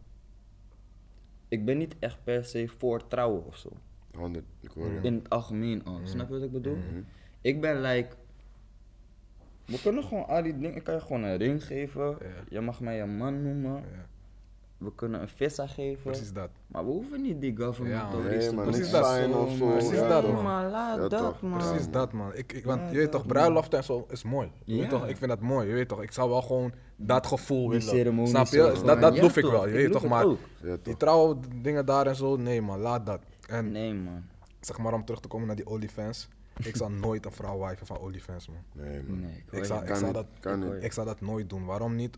[1.47, 3.70] Ik ben niet echt per se voor trouwen of zo.
[4.18, 4.99] 100, ik hoor je.
[5.01, 5.99] In het algemeen al.
[6.03, 6.78] Snap je wat ik bedoel?
[7.41, 8.10] Ik ben like.
[9.66, 10.76] We kunnen gewoon al die dingen.
[10.76, 12.18] Ik kan je gewoon een ring geven.
[12.49, 13.84] Je mag mij een man noemen.
[14.80, 16.01] We kunnen een visa geven.
[16.03, 16.49] precies dat.
[16.67, 19.05] Maar we hoeven niet die government Ja, nee, te precies dat.
[19.05, 19.67] zijn of zo.
[19.71, 20.43] Precies ja, dat, man.
[20.43, 21.57] Maar laat Ja, dat, man.
[21.59, 21.91] Precies Ja.
[21.91, 22.34] dat, man.
[22.36, 24.51] Ik, ik, want Ja, je weet toch, bruiloft en zo is mooi.
[24.63, 24.89] Je weet Ja.
[24.89, 25.67] toch, ik vind dat mooi.
[25.67, 27.95] Je weet toch, ik zou wel gewoon dat gevoel Die willen.
[27.95, 28.82] ceremonie Snap je?
[28.86, 29.67] Dat, dat loef ik wel.
[29.67, 30.25] Je ik weet toch, maar
[30.61, 30.97] die toch.
[30.97, 33.19] trouwen dingen daar en zo, nee man, laat dat.
[33.47, 34.23] En Nee, man.
[34.59, 36.27] zeg maar om terug te komen naar die OnlyFans.
[36.63, 38.86] Ik zal nooit een vrouw wijven van OnlyFans, man.
[38.86, 39.19] Nee, man.
[39.19, 40.25] Nee, ik hoor Ik zou, zou dat,
[40.82, 41.65] ik zou dat nooit doen.
[41.65, 42.17] Waarom niet?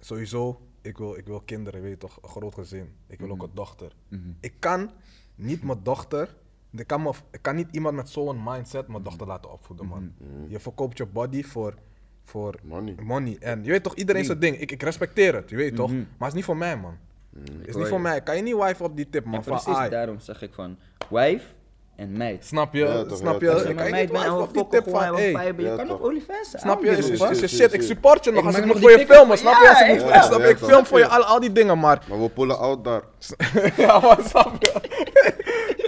[0.00, 2.94] Sowieso, ik wil, ik wil kinderen, weet je toch, een groot gezin.
[3.06, 3.92] Ik wil ook een dochter.
[4.40, 4.90] Ik kan
[5.34, 6.34] niet mijn dochter,
[6.70, 10.12] ik kan, me, ik kan niet iemand met zo'n mindset mijn dochter laten opvoeden, man.
[10.48, 11.74] Je verkoopt je body voor,
[12.22, 12.94] voor Money.
[13.02, 13.36] money.
[13.40, 14.56] En je weet toch, iedereen zijn ding.
[14.56, 15.90] Ik, ik respecteer het, je weet toch?
[15.90, 16.96] Maar het is niet voor mij, man.
[17.34, 18.22] Het is niet voor mij.
[18.22, 19.34] Kan je niet wife op die tip, man.
[19.34, 20.78] En precies daarom zeg ik van
[21.10, 21.54] wijf
[21.96, 22.44] en meid.
[22.44, 22.78] Snap je?
[22.80, 23.46] Ja, toch, Snap ja, je?
[23.46, 23.54] toch.
[23.54, 25.30] Als je Ik kan met je meid fokken gewoon van, hey.
[25.56, 26.00] je Ja, kan toch.
[26.00, 26.62] ook OnlyFans zijn.
[26.62, 26.90] Snap je?
[26.90, 27.08] Is,
[27.42, 29.52] is, shit, ik support je nog Ik als ik nog nog voor je filmen, snap
[29.62, 29.68] je?
[29.68, 30.50] Als ik Ja, nog- ja, snap ja, je?
[30.52, 31.10] Ik toch, film voor je ja.
[31.16, 32.04] al, al die dingen, maar...
[32.08, 33.02] Maar we pullen out daar.
[33.76, 34.72] ja, man, snap je?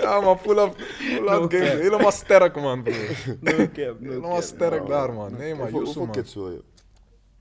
[0.01, 0.77] ja, man, pull up,
[1.17, 1.65] pull No up game.
[1.71, 1.81] cap.
[1.81, 2.93] Helemaal sterk, man, bro.
[3.41, 4.43] No cap, no Helemaal cap.
[4.43, 5.33] sterk daar, man.
[5.37, 6.11] Nee, man, Hoeveel, Yusu, hoeveel man.
[6.15, 6.63] kids wil je?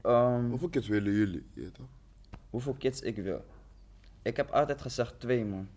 [0.01, 1.45] Ehm, Hoeveel kids willen jullie?
[1.53, 1.85] Ja, toch?
[2.49, 3.43] hoeveel kids ik wil?
[4.21, 5.67] Ik heb altijd gezegd twee, man.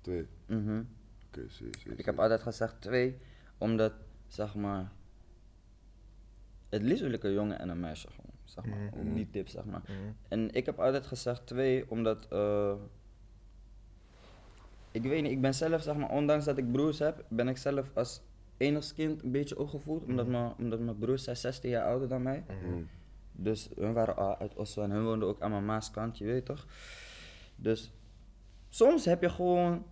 [0.00, 0.26] Twee.
[0.46, 0.80] Mhm.
[1.36, 3.18] Oké, zie, zie, Ik heb altijd gezegd twee,
[3.58, 3.92] omdat,
[4.26, 4.92] zeg maar,
[6.68, 9.48] het liefst wil ik een jongen en een meisje gewoon, zeg maar, om die tip,
[9.48, 9.82] zeg maar.
[10.28, 12.74] En ik heb altijd gezegd twee, omdat, eh,
[14.90, 17.56] ik weet niet, ik ben zelf, zeg maar, ondanks dat ik broers heb, ben ik
[17.56, 18.20] zelf als
[18.56, 22.44] enigskind een beetje opgevoed, omdat, mijn, omdat mijn broers zijn 16 jaar ouder dan mij.
[22.64, 22.88] Mm.
[23.32, 26.44] Dus hun waren al uit Oslo en hun woonden ook aan mijn maaskant, je weet
[26.44, 26.66] toch?
[27.56, 27.92] Dus
[28.68, 29.84] soms heb je gewoon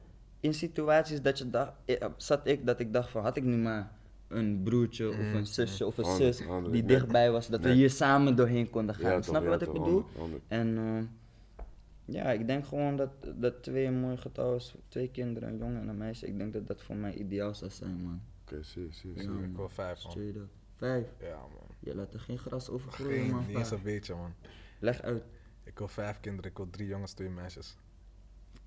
[0.45, 3.57] in situaties dat je dacht, eh, zat ik dat ik dacht van had ik nu
[3.57, 3.93] maar
[4.29, 8.37] een broertje of een zusje of een zus die dichtbij was, dat we hier samen
[8.37, 9.11] doorheen konden gaan.
[9.11, 10.05] Ja, Snap toch, je ja, wat ik bedoel?
[10.49, 11.65] En eh,
[12.05, 14.75] ja, ik denk gewoon dat, dat twee een mooi getal is.
[14.89, 16.27] Twee kinderen, een jongen en een meisje.
[16.27, 18.21] Ik denk dat dat voor mij ideaal zou zijn, man.
[18.43, 19.31] Oké, zie, zie, zie.
[19.31, 20.49] Ik wil vijf, man.
[20.77, 21.07] Vijf.
[21.21, 21.77] Ja, man.
[21.79, 23.47] Je laat er geen gras over groeien, man.
[23.47, 24.35] niet eens een beetje, man.
[24.79, 25.25] Leg uit.
[25.63, 26.51] Ik wil vijf kinderen.
[26.51, 27.77] Ik wil drie jongens, twee meisjes.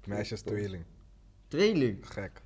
[0.06, 0.84] Meisjes, tweeling.
[1.48, 2.08] Tweeling.
[2.14, 2.42] Gek.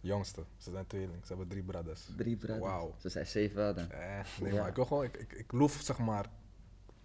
[0.00, 0.44] Jongste.
[0.56, 1.18] Ze zijn tweeling.
[1.20, 2.08] Ze hebben drie brothers.
[2.16, 2.64] Drie brothers.
[2.64, 2.94] Wauw.
[2.98, 3.90] Ze zijn zeven wel dan.
[3.90, 4.60] Eh, nee, Ja.
[4.60, 5.04] maar ik wil gewoon...
[5.04, 6.26] Ik, ik, ik loef, zeg maar...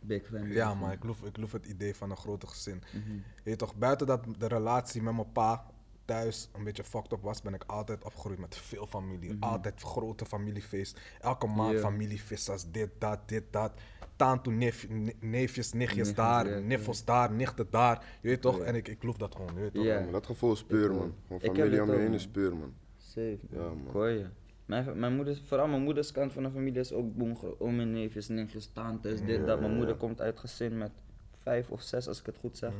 [0.01, 0.53] Big family.
[0.53, 2.83] Ja, maar ik loef, ik loef het idee van een grote gezin.
[2.93, 3.17] Mhm.
[3.43, 5.65] Je toch, buiten dat de relatie met mijn pa
[6.09, 9.37] thuis een beetje fucked up was, ben ik altijd opgegroeid met veel familie.
[9.39, 10.99] Altijd grote familiefeest.
[11.21, 11.79] Elke maand Ja.
[11.79, 13.71] familiefeestjes, dit, dat, dit, dat.
[14.15, 16.59] Tanto, neef, ne- neefjes, nichtjes daar, ja, ja.
[16.59, 18.05] niffels daar, nichten daar.
[18.21, 19.83] Je weet toch, en ik, ik loef dat gewoon, je weet toch.
[19.83, 20.05] Ja.
[20.11, 21.13] Dat gevoel is puur, man.
[21.23, 22.13] Gewoon Ik heb familie om je heen man.
[22.13, 22.73] is puur, man.
[22.97, 23.37] Safe.
[23.49, 24.09] Ja, man.
[24.09, 24.25] Je.
[24.65, 27.59] Mijn, mijn moeder, vooral mijn moeders kant van de familie is ook boemgroot.
[27.59, 29.59] Oom en neefjes, nichtjes, tantes, dit, dat.
[29.59, 30.91] Mijn moeder komt uit gezin met
[31.37, 32.73] vijf of zes, als ik het goed zeg.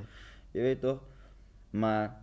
[0.51, 0.99] Je weet toch?
[1.69, 2.21] Maar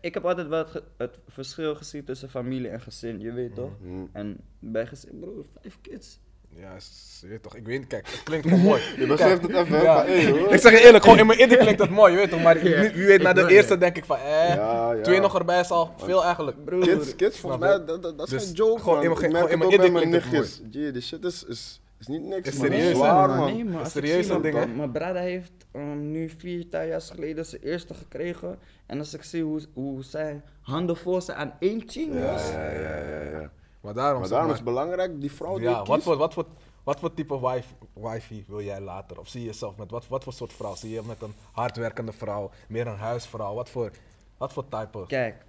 [0.00, 3.54] ik heb altijd wel het, ge- het verschil gezien tussen familie en gezin, je weet
[3.54, 3.70] toch?
[3.80, 4.04] Mhm.
[4.12, 6.18] En bij gezin, broer, vijf kids.
[6.48, 6.76] Ja,
[7.20, 8.82] je weet toch, ik weet niet, kijk, het klinkt gewoon mooi.
[8.98, 9.96] Je beseft het even, hè, Ja.
[10.04, 10.52] van, hey, hoor.
[10.52, 12.60] Ik zeg je eerlijk, gewoon in mijn ieder klinkt het mooi, je weet toch, maar
[12.60, 15.02] wie, weet, na de eerste denk ik van, eh, Ja, ja.
[15.02, 16.56] twee nog erbij is al veel eigenlijk.
[16.80, 19.04] Kids, kids, volgens mij, dat, dat, dat is Dus geen joke, gewoon man.
[19.04, 20.60] in mijn- gewoon in mijn idee klinkt het nichtjes.
[20.70, 22.96] Gee, die shit is, is, is niet niks, Is serieus?
[22.96, 23.70] Zwaar, man.
[23.70, 24.66] Nee, serieus zie, hè?
[24.66, 28.58] Mijn brada heeft um, nu vier tien jaar geleden zijn eerste gekregen.
[28.86, 32.50] En als ik zie hoe, hoe zijn handen vol zijn aan één team, jongens.
[32.50, 33.50] Ja, ja, ja, ja.
[33.80, 36.46] Maar daarom, Maar is het belangrijk, die vrouw die Ja, wat voor, wat, voor,
[36.84, 39.18] wat voor type wife, wifey wil jij later?
[39.18, 40.74] Of zie je jezelf met wat, wat voor soort vrouw?
[40.74, 43.54] Zie je je met een hardwerkende vrouw, meer een huisvrouw?
[43.54, 43.90] Wat voor,
[44.36, 45.04] wat voor type?
[45.06, 45.44] Kijk,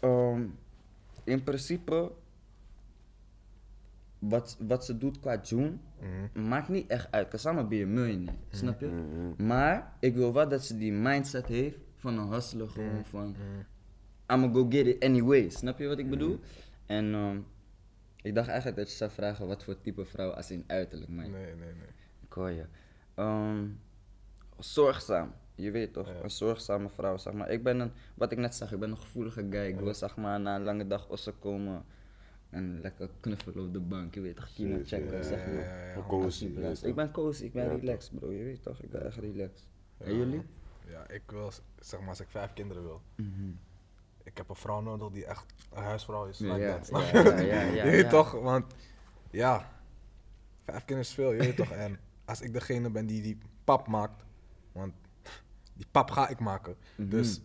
[0.00, 0.42] ehm,
[1.24, 2.10] in principe,
[4.28, 6.48] wat, wat ze doet qua June, Mhm.
[6.48, 7.28] maakt niet echt uit.
[7.28, 8.86] Cause I'm be a millionaire, snap je?
[9.36, 12.74] Maar ik wil wel dat ze die mindset heeft van een hustler, Mhm.
[12.74, 13.34] gewoon van,
[14.28, 16.40] I'ma go get it anyway, snap je wat ik bedoel?
[16.86, 17.38] En ehm,
[18.22, 21.28] ik dacht eigenlijk dat je zou vragen wat voor type vrouw als in uiterlijk, maar
[21.28, 21.88] Nee, nee, nee.
[22.26, 22.64] ik hoor je.
[23.14, 23.66] Ehm,
[24.58, 25.32] zorgzaam.
[25.54, 26.22] Je weet toch, Ja.
[26.22, 27.50] een zorgzame vrouw, zeg maar.
[27.50, 29.66] Ik ben een, wat ik net zag, ik ben een gevoelige guy.
[29.66, 31.84] Ik wil zeg maar na een lange dag ossen komen
[32.54, 34.14] en lekker knuffelen op de bank.
[34.14, 35.54] Je weet toch, kino checken, zeg maar.
[35.54, 36.46] ja, ja, Een cozy,
[36.82, 39.66] Ik ben cozy, ik ben relaxed bro, je weet toch, ik ben echt relaxed.
[39.98, 40.04] Ja.
[40.06, 40.42] En jullie?
[40.86, 43.50] Ja, ik wil, zeg maar, als ik vijf kinderen wil, Mhm.
[44.22, 46.38] ik heb een vrouw nodig die echt een huisvrouw is.
[46.38, 47.22] Ja, ja, ja, je?
[47.22, 48.74] ja, ja, ja, je weet toch, want
[49.30, 49.70] ja,
[50.64, 51.70] vijf kinderen is veel, je weet toch.
[51.70, 54.24] En als ik degene ben die die pap maakt,
[54.72, 54.92] want
[55.74, 56.76] die pap ga ik maken.
[56.96, 57.08] Mhm.
[57.08, 57.40] Dus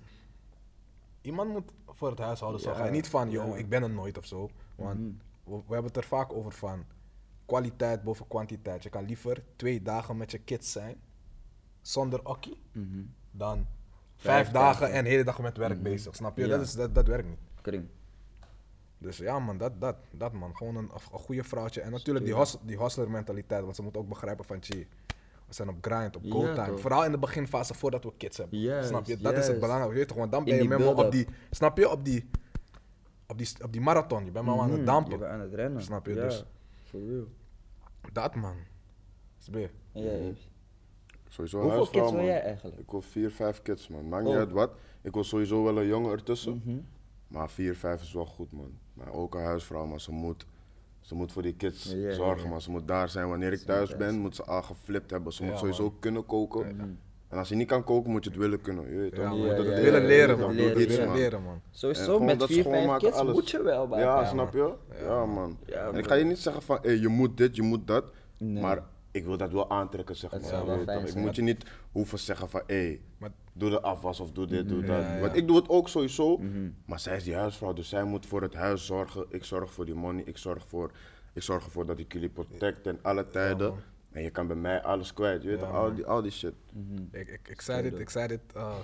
[1.22, 2.86] iemand moet voor het huishouden zorgen.
[2.86, 3.56] En niet van, yo, ja.
[3.56, 4.50] ik ben er nooit of zo.
[4.80, 5.10] Want Mhm.
[5.44, 6.86] we, we hebben het er vaak over van
[7.46, 8.84] kwaliteit boven kwantiteit.
[8.84, 10.96] Je kan liever twee dagen met je kids zijn,
[11.82, 13.02] zonder okkie, Mhm.
[13.32, 13.68] dan
[14.16, 15.84] Vijf vijf, dagen en de hele dag met werk Mhm.
[15.84, 16.16] bezig.
[16.16, 16.44] Snap je?
[16.44, 16.50] Ja.
[16.50, 17.40] Dat, is, dat, dat werkt niet.
[17.62, 17.88] Kring.
[18.98, 20.56] Dus ja man, dat, dat, dat man.
[20.56, 21.82] Gewoon een, een goede vrouwtje.
[21.82, 22.58] En natuurlijk die, Tuurlijk.
[22.60, 23.64] hus, die hustler mentaliteit.
[23.64, 24.88] Want ze moet ook begrijpen van, gee,
[25.48, 26.78] we zijn op grind, op go time.
[26.78, 28.86] Vooral in de beginfase voordat we kids hebben.
[28.86, 29.18] Snap je?
[29.18, 29.60] Dat is het.
[29.60, 30.18] Weet je toch?
[30.18, 31.90] Want dan ben je helemaal op die, snap je?
[31.90, 32.30] Op die,
[33.30, 34.26] op die, op die marathon.
[34.26, 35.20] Je bent maar aan Mhm, het Je dampen.
[35.20, 35.82] bent aan het rennen.
[35.82, 36.14] Snap je?
[36.14, 36.46] Ja, Dus-
[36.84, 37.26] For real.
[38.12, 38.56] Dat man.
[39.38, 39.56] SB.
[39.92, 40.50] Jij, Yves?
[41.28, 42.80] Sowieso een Hoeveel huisvrouw, kids wil jij eigenlijk?
[42.80, 44.10] Ik wil vier, vijf kids, man.
[44.10, 44.40] Maakt niet Oh.
[44.40, 44.72] uit wat.
[45.02, 46.62] Ik wil sowieso wel een jongen ertussen.
[46.66, 46.78] Mhm.
[47.28, 48.78] Maar vier, vijf is wel goed, man.
[48.94, 50.46] Maar ook een huisvrouw, maar ze moet,
[51.00, 52.50] ze moet voor die kids Ja, ja, zorgen, ja.
[52.50, 52.62] man.
[52.62, 53.30] Ze moet daar zijn.
[53.30, 55.34] Wanneer ik thuis ben, moet ze al geflipt hebben.
[55.34, 56.00] Ze Ja, moet sowieso man.
[56.00, 57.00] kunnen koken.
[57.30, 58.90] En als je niet kan koken, moet je het willen kunnen.
[58.94, 59.24] Je weet toch?
[59.24, 60.56] Ja, het ja, willen ja, leren man.
[60.56, 61.18] leren, Doe iets, willen man.
[61.18, 61.54] leren man.
[61.54, 63.34] En Sowieso, met dat vier, vijf kids alles.
[63.34, 64.74] moet je wel bij Ja, snap je?
[65.04, 65.58] Ja, man.
[65.66, 68.12] En ik ga je niet zeggen van, hey, je moet dit, je moet dat.
[68.38, 68.62] Nee.
[68.62, 70.66] Maar ik wil dat wel aantrekken, zeg Dat maar.
[70.66, 71.06] wel fijn?
[71.08, 74.70] Ik moet je niet hoeven zeggen van, hé, Maar doe de afwas of doe dit,
[74.70, 75.02] doe dat.
[75.02, 75.20] Ja, ja.
[75.20, 76.38] Want ik doe het ook sowieso.
[76.38, 76.70] Mhm.
[76.86, 79.26] Maar zij is die huisvrouw, dus zij moet voor het huis zorgen.
[79.30, 80.92] Ik zorg voor die money, ik zorg, voor,
[81.34, 83.74] ik zorg ervoor dat ik jullie protect in alle tijden.
[84.12, 85.76] En je kan bij mij alles kwijt, je weet Ja, toch?
[85.76, 86.54] Al die, al die shit.
[86.74, 87.04] Mhm.
[87.12, 88.80] ik, ik, ik zei dit, ik zei dit, eh,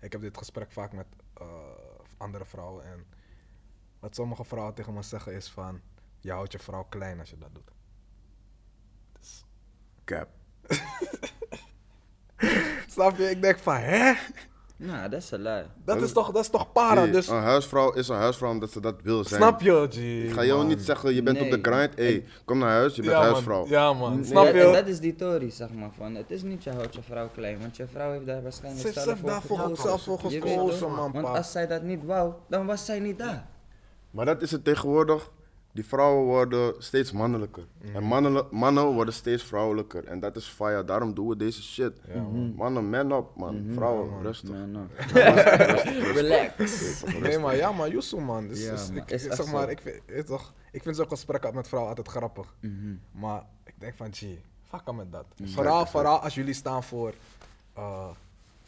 [0.00, 1.46] ik heb dit gesprek vaak met eh,
[2.16, 2.84] andere vrouwen.
[2.84, 3.06] En
[4.00, 5.80] wat sommige vrouwen tegen me zeggen is van,
[6.20, 7.70] je houdt je vrouw klein als je dat doet.
[9.18, 9.44] Dus,
[10.04, 10.28] Cap.
[12.94, 13.30] snap je?
[13.30, 14.12] Ik denk van, hè?
[14.76, 15.62] Nou, dat is een lie.
[15.84, 17.00] Dat is toch, dat is toch para?
[17.00, 19.40] Hey, Dus, Een huisvrouw is een huisvrouw omdat ze dat wil zijn.
[19.42, 19.96] snap je, G?
[20.28, 20.66] Ik ga jou man.
[20.66, 21.52] niet zeggen, je bent Nee.
[21.56, 21.96] op de grind.
[21.96, 23.60] Hé, kom naar huis, je bent ja, huisvrouw.
[23.60, 23.68] Man.
[23.68, 24.60] Ja man, Nee, snap dat- je?
[24.60, 27.28] En dat is die theorie, zeg maar, van het is niet je houdt je vrouw
[27.34, 29.82] klein, want je vrouw heeft daar waarschijnlijk Ze zelf heeft voor daarvoor gekozen.
[29.84, 30.96] zelf voor Je weet gekozen, toch?
[30.96, 31.36] man, Want pa.
[31.36, 33.46] als zij dat niet wou, dan was zij niet daar.
[34.10, 35.30] Maar dat is het tegenwoordig.
[35.74, 37.66] Die vrouwen worden steeds mannelijker.
[37.82, 37.96] Mhm.
[37.96, 40.04] En mannen, mannen worden steeds vrouwelijker.
[40.04, 40.84] En dat is fire.
[40.84, 42.00] Daarom doen we deze shit.
[42.08, 42.54] Ja, man.
[42.54, 43.66] Mannen, man up, man.
[43.74, 44.50] Vrouwen, rustig.
[44.50, 44.88] Man.
[46.14, 47.02] Relax.
[47.20, 48.48] Nee, maar ja, maar Yusu, man.
[48.48, 48.96] Dus, Ja, dus man.
[48.96, 52.54] ik, Is zeg maar, ik vind, toch, ik vind zo'n gesprekken met vrouwen altijd grappig.
[52.60, 52.94] Mhm.
[53.12, 55.26] Maar ik denk van, gee, fuck hem met dat.
[55.44, 57.14] Vooral, vooral als jullie staan voor
[57.74, 58.08] eh,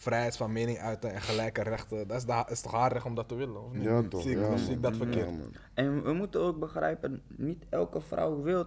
[0.05, 2.09] vrijheid van mening uiten en gelijke rechten.
[2.09, 3.85] Dat is, de, is toch haar recht om dat te willen, of niet?
[3.85, 4.23] Ja, toch?
[4.23, 5.29] Zie ik, ja, of zie ik dat verkeerd?
[5.29, 5.53] Ja, man.
[5.75, 8.67] En we moeten ook begrijpen, niet elke vrouw wil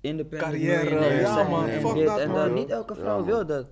[0.00, 2.36] independent Carrière, ja, zijn man, en fuck dit dat, en man.
[2.38, 2.52] dat.
[2.54, 3.66] Niet elke vrouw wil dat.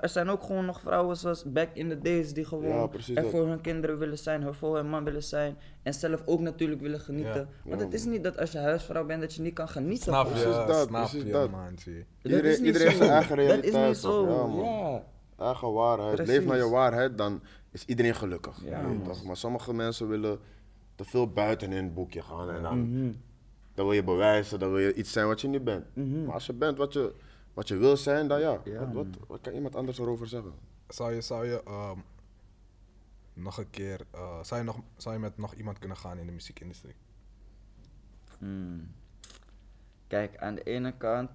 [0.00, 3.46] Er zijn ook gewoon nog vrouwen zoals back in the days die gewoon er voor
[3.48, 7.00] hun kinderen willen zijn, er voor hun man willen zijn en zelf ook natuurlijk willen
[7.00, 7.34] genieten.
[7.64, 7.68] Ja.
[7.68, 10.02] Want Ja, het is niet dat als je huisvrouw bent dat je niet kan genieten.
[10.02, 11.50] Snap je, Precies dat, snap precies je, dat.
[11.50, 11.94] man, gee.
[12.22, 14.26] Dat Iedereen- is niet iedereen zijn eigen Dat is realiteit, niet zo.
[14.28, 14.64] Ja, man.
[14.64, 15.02] Ja.
[15.38, 16.14] Eigen waarheid.
[16.14, 16.34] Precies.
[16.34, 18.64] Leef naar je waarheid, dan is iedereen gelukkig.
[18.64, 19.24] Ja, toch?
[19.24, 20.38] Maar sommige mensen willen
[20.94, 22.50] te veel buiten in het boekje gaan.
[22.50, 23.12] En dan, Mhm.
[23.74, 25.84] dan wil je bewijzen, dan wil je iets zijn wat je niet bent.
[25.94, 26.24] Mhm.
[26.24, 27.14] Maar als je bent wat je,
[27.54, 28.60] wat je wil zijn, dan ja.
[28.64, 30.52] Ja, wat, wat kan iemand anders erover zeggen?
[30.88, 31.98] Zou je, zou je ehm,
[33.34, 36.26] nog een keer, eh, zou, je nog, zou je met nog iemand kunnen gaan in
[36.26, 36.94] de muziekindustrie?
[38.38, 38.92] Hmm.
[40.06, 41.30] Kijk, aan de ene kant.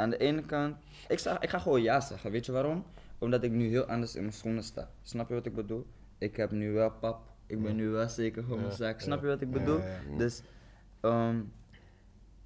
[0.00, 0.76] Aan de ene kant.
[1.08, 2.30] Ik, zeg, ik ga gewoon ja zeggen.
[2.30, 2.84] Weet je waarom?
[3.18, 4.90] Omdat ik nu heel anders in mijn schoenen sta.
[5.02, 5.86] Snap je wat ik bedoel?
[6.18, 7.20] Ik heb nu wel pap.
[7.46, 9.00] Ik ben nu wel zeker van mijn Ja, zaak.
[9.00, 9.24] Snap ja.
[9.24, 9.78] je wat ik bedoel?
[9.78, 10.16] ja, ja.
[10.18, 10.42] Dus.
[11.00, 11.40] ehm,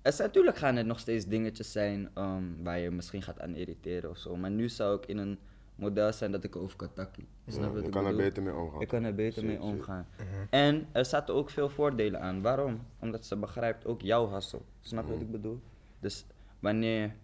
[0.03, 3.55] er zijn, natuurlijk gaan er nog steeds dingetjes zijn ehm, waar je misschien gaat aan
[3.55, 4.37] irriteren of zo.
[4.37, 5.39] Maar nu zou ik in een
[5.75, 7.27] model zijn dat ik over kan takkie.
[7.47, 8.27] Snap je wat je ik kan er bedoel?
[8.27, 8.81] beter mee omgaan.
[8.81, 10.07] Ik kan er beter mee omgaan.
[10.51, 12.43] En er zaten ook veel voordelen aan.
[12.43, 12.81] Waarom?
[13.01, 14.61] Omdat ze begrijpt ook jouw hustle.
[14.81, 15.61] Snap je wat ik bedoel?
[16.01, 16.27] Dus
[16.61, 17.15] wanneer.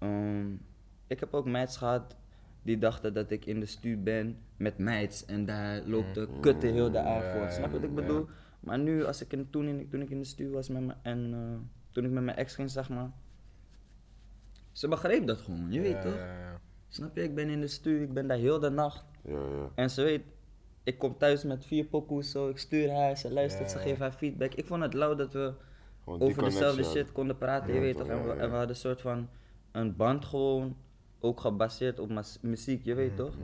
[0.00, 0.52] Ehm,
[1.06, 2.16] ik heb ook meids gehad
[2.62, 6.66] die dachten dat ik in de stuur ben met meids en daar loopt de kutte
[6.66, 7.44] heel de avond.
[7.44, 8.00] Ja, Snap je wat ik ja.
[8.02, 8.26] bedoel?
[8.60, 10.94] Maar nu, als ik in, toen, in, toen ik in de stuur was met me,
[11.02, 13.10] en eh, toen ik met mijn ex ging, zeg maar.
[14.72, 16.14] Ze begreep dat gewoon, je weet Ja, toch?
[16.14, 16.60] ja, ja.
[16.88, 17.22] Snap je?
[17.22, 19.04] Ik ben in de stuur, ik ben daar heel de nacht.
[19.24, 19.70] Ja, ja.
[19.74, 20.22] En ze weet,
[20.82, 24.12] ik kom thuis met vier pokoes zo, ik stuur haar, ze luistert, ze geeft haar
[24.12, 24.54] feedback.
[24.54, 25.52] Ik vond het lauw dat we
[26.04, 28.16] over dezelfde shit konden praten, je weet toch, toch?
[28.16, 29.28] En we, en we hadden een soort van
[29.72, 30.76] een band gewoon,
[31.20, 32.10] ook gebaseerd op
[32.40, 33.34] muziek, je weet toch?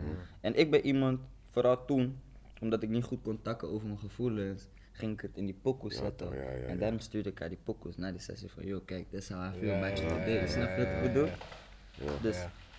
[0.41, 1.21] En ik ben iemand,
[1.51, 2.19] vooral toen,
[2.61, 5.95] omdat ik niet goed kon takken over mijn gevoelens, ging ik het in die pokoes
[5.95, 6.27] Ja, zetten.
[6.27, 8.81] toch, ja, ja, en daarom stuurde ik haar die pokoes na die sessie van, yo
[8.85, 10.47] kijk, dit is how I feel about you today.
[10.49, 11.29] Snap je wat ik bedoel?
[12.23, 12.37] Dus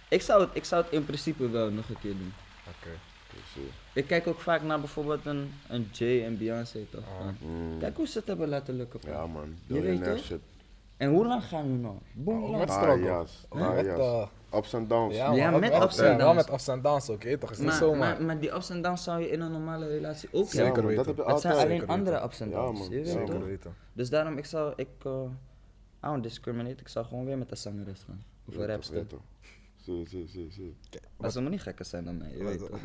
[0.09, 2.33] ik, zou het, ik zou het in principe wel nog een keer doen.
[2.67, 2.89] Oké.
[3.27, 3.71] precies.
[3.93, 7.03] Ik kijk ook vaak naar bijvoorbeeld een, een Jay en Beyoncé toch?
[7.19, 7.27] Ah.
[7.41, 7.79] Mm.
[7.79, 8.99] Kijk hoe ze het hebben laten lukken.
[9.05, 9.11] man.
[9.13, 9.55] Ja, man.
[9.65, 10.39] Je weet toch?
[10.97, 11.95] En hoe lang gaan we nog?
[12.13, 12.59] Boom, Ook lang.
[12.59, 13.19] met Ah, struggle.
[13.21, 13.45] yes.
[13.49, 14.27] Ook met, yes.
[14.55, 15.15] Ups en downs.
[15.15, 17.51] ja, maar met ups en ja, met ups en downs ook, je toch?
[17.51, 17.97] Is niet Maar, zomaar.
[18.15, 20.85] maar, maar die ups en downs zou je in een normale relatie ook Zeker hebben.
[20.85, 21.05] weten.
[21.05, 23.19] dat heb je Het zijn alleen Zeker andere ups en Ja, man, je weet zeker
[23.25, 23.29] toch?
[23.33, 23.75] Zeker weten.
[23.93, 25.13] Dus daarom, ik zou, ik, uh,
[26.03, 28.23] I don't discriminate, ik zou gewoon weer met de zangeres gaan.
[28.47, 29.05] Of een rapster.
[29.75, 30.75] Zie, zie, zie, zie.
[31.17, 32.69] Maar ze moet niet gekker zijn dan mij, je weet toch?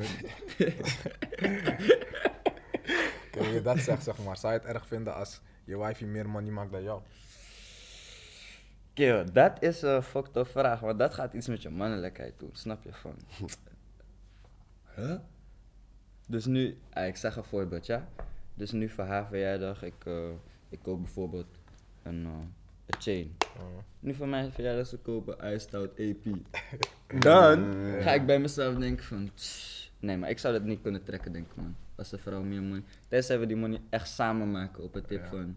[3.31, 4.37] Kijk, je dat zegt, zeg maar.
[4.37, 7.01] Zou je het erg vinden als je wifey meer money maakt dan jou?
[8.95, 12.51] Kill, dat is een fucked up vraag, want dat gaat iets met je mannelijkheid doen,
[12.53, 12.93] snap je?
[12.93, 13.15] Van.
[14.97, 15.15] Huh?
[16.27, 18.09] Dus nu, ah, ik zeg een voorbeeld, ja.
[18.55, 20.29] Dus nu voor haar verjaardag, ik, eh,
[20.69, 21.47] ik koop bijvoorbeeld
[22.03, 22.31] een, eh,
[22.87, 23.37] een chain.
[24.01, 26.25] Nu voor mijn verjaardag ze kopen iced out AP.
[27.23, 31.03] Dan ga ik bij mezelf denken van, tss, nee, maar ik zou dat niet kunnen
[31.05, 31.77] trekken, denk ik, man.
[31.95, 32.83] Als een vrouw meer money.
[33.09, 35.29] Tenzij we die money echt samen maken op het tip Ja.
[35.29, 35.57] van.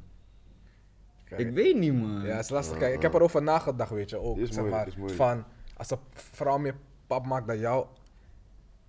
[1.26, 2.21] Kijk, Ik weet niet, man.
[2.21, 2.78] Ja, het is lastig.
[2.78, 4.38] Kijk, ik heb erover nagedacht, weet je, ook.
[4.38, 5.21] Is zeg moeilijk, maar, is moeilijk.
[5.21, 5.43] van,
[5.78, 6.76] als een vrouw meer
[7.07, 7.86] pap maakt dan jou.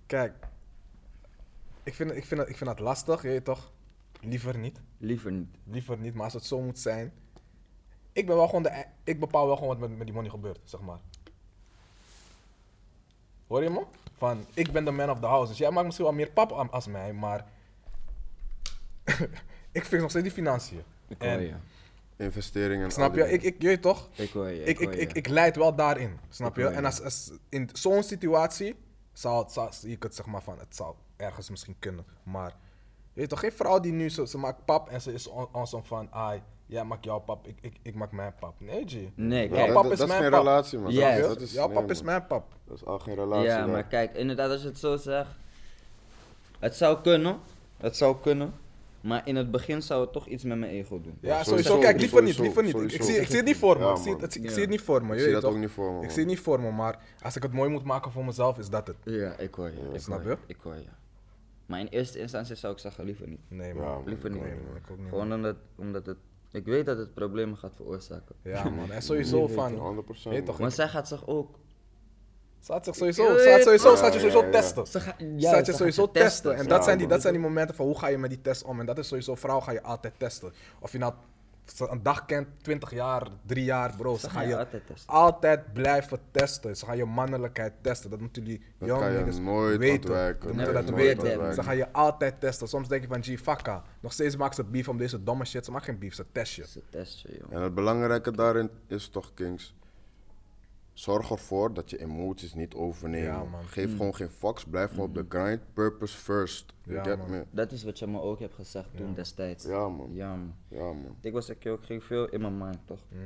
[0.05, 0.33] Kijk,
[1.83, 3.71] ik vind, ik vind, ik vind dat lastig, je weet toch?
[4.21, 4.79] Liever niet.
[4.97, 5.47] Liever niet.
[5.63, 7.13] Liever niet, maar als het zo moet zijn.
[8.13, 10.29] Ik ben wel gewoon de, e- ik bepaal wel gewoon wat met, met die money
[10.29, 10.99] gebeurt, zeg maar.
[13.47, 13.83] Hoor je me?
[14.17, 15.47] Van, ik ben de man of the house.
[15.49, 17.45] Dus jij maakt misschien wel meer pap aan- als mij, maar
[19.71, 20.83] ik fix nog steeds die financiën.
[21.07, 21.53] Ik En- hoor je.
[22.17, 22.91] Investeringen.
[22.91, 23.31] Snap je?
[23.31, 24.09] Ik, ik, je toch?
[24.15, 24.63] Ik hoor je.
[24.63, 26.67] ik, ik, ik, ik leid wel daarin, snap je?
[26.67, 28.75] En als, als in zo'n situatie
[29.13, 32.05] zou, het, zou zie ik het zeg maar van, het zou ergens misschien kunnen.
[32.23, 32.55] Maar
[33.13, 35.67] je weet toch, geen vrouw die nu, ze, ze maakt pap en ze is on,
[35.83, 38.53] van, ai, jij maakt jouw pap, ik, ik, ik maak mijn pap.
[38.59, 38.95] Nee, G.
[39.15, 40.39] Nee, Ja, dat, pap is dat is mijn geen pap.
[40.39, 40.91] relatie, man.
[40.91, 41.19] Yes.
[41.21, 42.55] Dat, is, jouw nee, pap is mijn pap.
[42.67, 43.45] Dat is al geen relatie.
[43.45, 43.69] Ja, daar.
[43.69, 45.29] maar kijk, inderdaad, als je het zo zegt.
[46.59, 47.39] Het zou kunnen.
[47.77, 48.53] Het zou kunnen.
[49.07, 51.17] Maar in het begin zou het toch iets met mijn ego doen.
[51.21, 52.93] Ja, sowieso, sowieso, kijk, liever niet, liever niet.
[52.93, 54.49] Ik, zie, ik zie het niet voor me, Ja, ik, zie, het, ik Ja.
[54.51, 55.51] zie het niet voor me, Ik zie dat toch?
[55.51, 57.69] ook niet voor me, Ik zie het niet voor me, maar als ik het mooi
[57.69, 58.95] moet maken voor mezelf, is dat het.
[59.03, 59.89] Ja, ik hoor je.
[59.93, 60.37] ik snap hoor je?
[60.45, 60.85] Ik hoor je.
[61.65, 63.39] Maar in eerste instantie zou ik zeggen liever niet.
[63.47, 64.03] Nee, Ja, man.
[64.05, 64.41] Liever niet.
[64.41, 65.07] Nee, man, ik ook niet.
[65.09, 65.37] Gewoon man.
[65.37, 66.17] omdat, omdat het.
[66.51, 68.35] Ik weet dat het problemen gaat veroorzaken.
[68.41, 68.91] Ja, man.
[68.91, 70.29] En sowieso van, 100%.
[70.29, 71.59] weet toch, Want zij gaat zich ook.
[72.59, 74.87] Ze zich sowieso, Je sowieso, je sowieso testen.
[74.87, 76.55] Ze gaat, je ze sowieso gaat je testen.
[76.55, 78.41] En Ja, dat zijn, die, dat zijn die momenten van hoe ga je met die
[78.41, 78.79] test om.
[78.79, 80.53] En dat is sowieso, vrouw ga je altijd testen.
[80.79, 81.13] Of je nou
[81.77, 84.13] een dag kent, 20 jaar, 3 jaar, bro.
[84.13, 85.13] Ze, Ze gaan je je altijd testen.
[85.13, 86.77] altijd blijven testen.
[86.77, 88.09] Ze gaan je mannelijkheid testen.
[88.09, 90.11] Dat moeten jullie Dat je niggas nooit weten.
[90.11, 91.53] Nee, moeten dat weten.
[91.53, 92.67] Ze gaan je altijd testen.
[92.67, 93.83] Soms denk je van, G, fakka.
[93.99, 95.65] Nog steeds maakt ze beef om deze domme shit.
[95.65, 96.67] Ze maakt geen beef, ze test je.
[96.67, 97.53] Ze testen, joh.
[97.53, 99.75] En het belangrijke daarin is toch, Kings.
[100.97, 102.75] Zorg ervoor dat je emoties niet.
[103.01, 103.63] Ja, man.
[103.65, 104.65] Geef gewoon geen fucks.
[104.65, 105.61] Blijf gewoon op de grind.
[105.73, 106.73] Purpose first.
[106.83, 107.29] You Ja, get man.
[107.29, 107.45] me?
[107.51, 109.65] Dat is wat je me ook hebt gezegd toen destijds.
[109.65, 110.13] Ja, man.
[110.13, 110.53] Ja, man.
[110.67, 111.15] Ja, man.
[111.21, 112.99] Ik was een keer ook ging veel in mijn mind, toch?
[113.11, 113.19] Mm.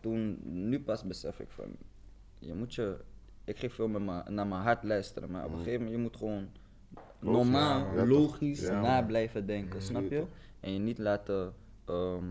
[0.00, 0.38] Toen,
[0.68, 1.76] nu pas besef ik van,
[2.38, 2.96] je moet je,
[3.44, 6.02] ik ging veel met mijn- naar mijn hart luisteren, maar op een gegeven moment je
[6.02, 6.48] moet gewoon
[7.18, 10.24] normaal, logisch Ja, na blijven denken, snap je?
[10.60, 12.24] En je niet laten, ehm,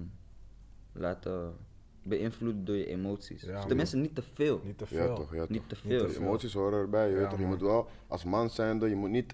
[0.91, 1.55] laten
[2.03, 3.41] beïnvloeden door je emoties.
[3.41, 3.67] Ja, man.
[3.67, 4.61] Tenminste, niet te veel.
[4.63, 5.15] Niet te Ja, veel.
[5.15, 5.33] toch.
[5.35, 5.67] Ja, Niet toch.
[5.67, 6.07] te veel.
[6.07, 7.09] De emoties horen erbij.
[7.09, 7.39] Je, weet toch?
[7.39, 9.33] je moet wel, als man zijnde, je moet niet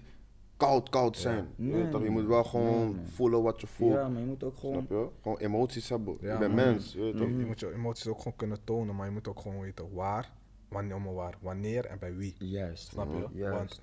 [0.56, 1.48] koud, koud zijn.
[1.56, 2.02] Je, weet Nee, toch?
[2.02, 3.92] je moet wel gewoon Nee, voelen wat je voelt.
[3.94, 5.08] Ja, maar je moet ook gewoon, Snap je?
[5.22, 6.16] Gewoon emoties hebben.
[6.20, 6.64] Ja, je bent man.
[6.64, 6.92] mens.
[6.92, 7.28] Je weet toch?
[7.28, 10.32] Je moet je emoties ook gewoon kunnen tonen, maar je moet ook gewoon weten waar,
[10.68, 12.34] wanneer, waar, wanneer en bij wie.
[12.38, 13.38] juist, Snap je?
[13.38, 13.56] Juist.
[13.58, 13.80] Want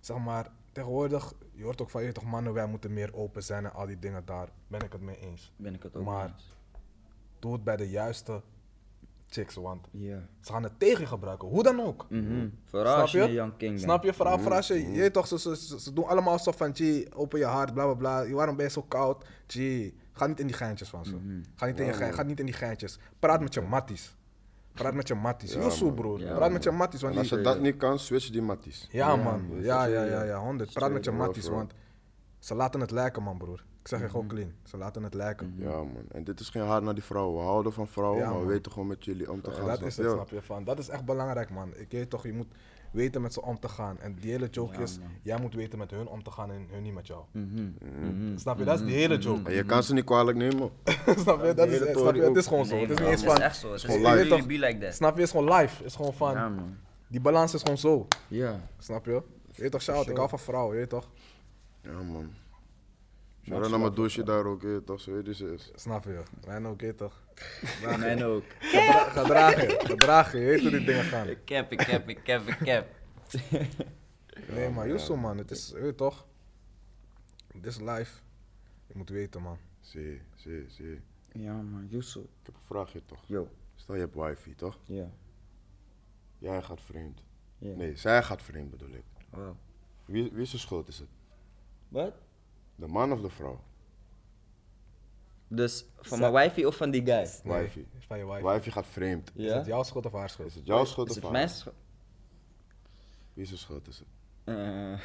[0.00, 3.64] zeg maar, tegenwoordig, je hoort ook van je toch mannen, wij moeten meer open zijn
[3.64, 4.48] en al die dingen daar.
[4.68, 5.52] Ben ik het mee eens.
[5.56, 6.54] ben ik het ook Maar- mee eens.
[7.46, 8.42] Doe het bij de juiste
[9.28, 10.22] chicks, want Ja.
[10.40, 12.06] ze gaan het tegen je gebruiken, hoe dan ook.
[12.72, 13.80] Als je young king.
[13.80, 14.12] Snap je?
[14.14, 17.14] Vooral voor als je, je toch, ze, ze, ze, ze doen allemaal zo van, gee,
[17.14, 18.30] open je hart, bla bla bla.
[18.34, 19.24] Waarom ben je zo koud?
[19.46, 21.16] Gee, ga niet in die geintjes van ze.
[21.16, 21.40] Mhm.
[21.54, 22.98] Ga, niet in je gein- ga niet in die geintjes.
[23.18, 24.16] Praat met je matties.
[24.72, 25.52] Praat met je matties.
[25.52, 26.18] Ja, Yusu, broer.
[26.20, 26.52] Ja, Praat man.
[26.52, 27.38] met je matties, want En als die...
[27.38, 28.88] je dat niet kan, switch die matties.
[28.90, 29.46] Ja, Ja, man.
[29.60, 30.72] Ja, ja, ja, ja, 100.
[30.72, 31.72] Praat met je matties, want
[32.38, 33.64] ze laten het lijken, man, broer.
[33.86, 34.52] Ik zeg je gewoon clean.
[34.64, 35.54] Ze laten het lijken.
[35.58, 36.04] Ja, man.
[36.12, 37.38] En dit is geen haat naar die vrouwen.
[37.38, 39.66] We houden van vrouwen, Ja, maar we weten gewoon met jullie om te gaan.
[39.66, 40.42] dat is het, snap je?
[40.42, 41.74] Van, dat is echt belangrijk, man.
[41.76, 42.46] Ik weet toch, je moet
[42.90, 43.98] weten met ze om te gaan.
[44.00, 45.08] En die hele joke Ja, is, man.
[45.22, 47.24] jij moet weten met hun om te gaan en hun niet met jou.
[47.30, 47.70] Mhm.
[47.82, 48.38] Mhm.
[48.38, 48.64] Snap je?
[48.64, 49.48] Dat is die hele joke.
[49.48, 50.70] En je kan ze niet kwalijk nemen.
[51.24, 51.54] snap je?
[51.54, 52.22] Dat is, snap je?
[52.22, 52.74] Het is gewoon zo.
[52.74, 53.42] Nee, het is niet eens het is van...
[53.42, 53.66] echt zo.
[53.72, 54.46] Het is gewoon really live.
[54.46, 54.94] be like that.
[54.94, 55.20] Snap je?
[55.20, 55.76] Het is gewoon live.
[55.76, 56.32] Het is gewoon van...
[56.32, 56.76] Ja, man.
[57.08, 58.06] Die balans is gewoon zo.
[58.28, 58.60] Ja.
[58.78, 59.22] Snap je?
[59.52, 61.08] Je weet toch, shout, ik hou van vrouwen, je weet toch?
[61.80, 62.30] Ja, man.
[63.46, 65.00] Shout naar mijn douche daar ook, toch?
[65.00, 65.70] Zo weet je ze is.
[65.74, 66.22] Snap je?
[66.46, 67.22] Mij ook, toch?
[67.82, 68.44] Mijn ook.
[68.60, 71.28] Gedra- Gedraag je, gedraag je, weet hoe die dingen gaan.
[71.28, 72.88] Ik heb, ik heb, ik heb, ik heb.
[74.54, 76.26] Nee, maar Yusso, man, het is, weet toch?
[77.52, 78.20] Dit is live.
[78.86, 79.58] Je moet weten, man.
[79.80, 81.00] Zie, zie, zie.
[81.32, 81.86] Ja, man.
[81.88, 82.22] Yusuf.
[82.22, 83.22] Ik heb een vraagje toch?
[83.26, 83.48] Yo.
[83.74, 84.78] Stel je hebt wifi, toch?
[84.84, 85.10] Ja.
[86.38, 87.22] Jij gaat vreemd.
[87.58, 89.04] Nee, zij gaat vreemd bedoel ik.
[89.30, 89.56] Wow.
[90.04, 91.08] Wie, wie zijn schuld is het?
[91.88, 92.14] Wat?
[92.76, 93.60] De man of de vrouw?
[95.48, 97.28] Dus van mijn wifi of van die guy?
[97.44, 97.86] Nee, Wifi.
[97.98, 98.42] is van je wifi.
[98.46, 99.30] Wifi gaat vreemd.
[99.34, 99.56] Is Ja?
[99.56, 100.48] het jouw schuld of haar schuld?
[100.48, 101.32] Is het jouw schuld Is of het haar?
[101.32, 101.74] mijn schuld?
[103.34, 104.08] Wie zijn schuld is het?
[104.44, 105.00] Eh,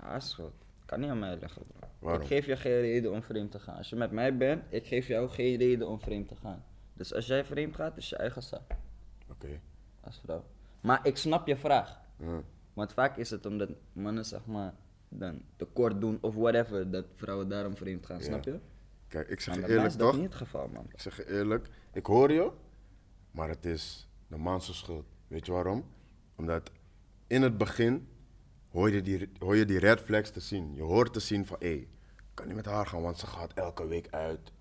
[0.06, 0.54] haar schuld.
[0.86, 1.88] Kan niet aan mij liggen, bro.
[1.98, 2.20] Waarom?
[2.22, 3.76] Ik geef je geen reden om vreemd te gaan.
[3.76, 6.64] Als je met mij bent, ik geef jou geen reden om vreemd te gaan.
[6.94, 8.76] Dus als jij vreemd gaat, is je eigen zaak.
[9.28, 9.60] Oké.
[10.00, 10.44] Als vrouw.
[10.80, 12.00] Maar ik snap je vraag.
[12.16, 12.40] Ja.
[12.72, 14.74] Want vaak is het omdat mannen, zeg maar,
[15.18, 18.24] dan tekort doen of whatever, dat vrouwen daarom vreemd gaan, Ja.
[18.24, 18.58] snap je?
[19.08, 20.16] Kijk, ik zeg eerlijk is dat toch?
[20.20, 20.86] niet het geval, man.
[20.92, 22.50] Ik zeg je eerlijk, ik hoor je,
[23.30, 25.04] maar het is de man zijn schuld.
[25.28, 25.84] Weet je waarom?
[26.36, 26.70] Omdat
[27.26, 28.06] in het begin
[28.70, 30.74] hoor je die, hoor je die red flags te zien.
[30.74, 31.88] Je hoort te zien van, hé, ik
[32.34, 34.52] kan niet met haar gaan, want ze gaat elke week uit.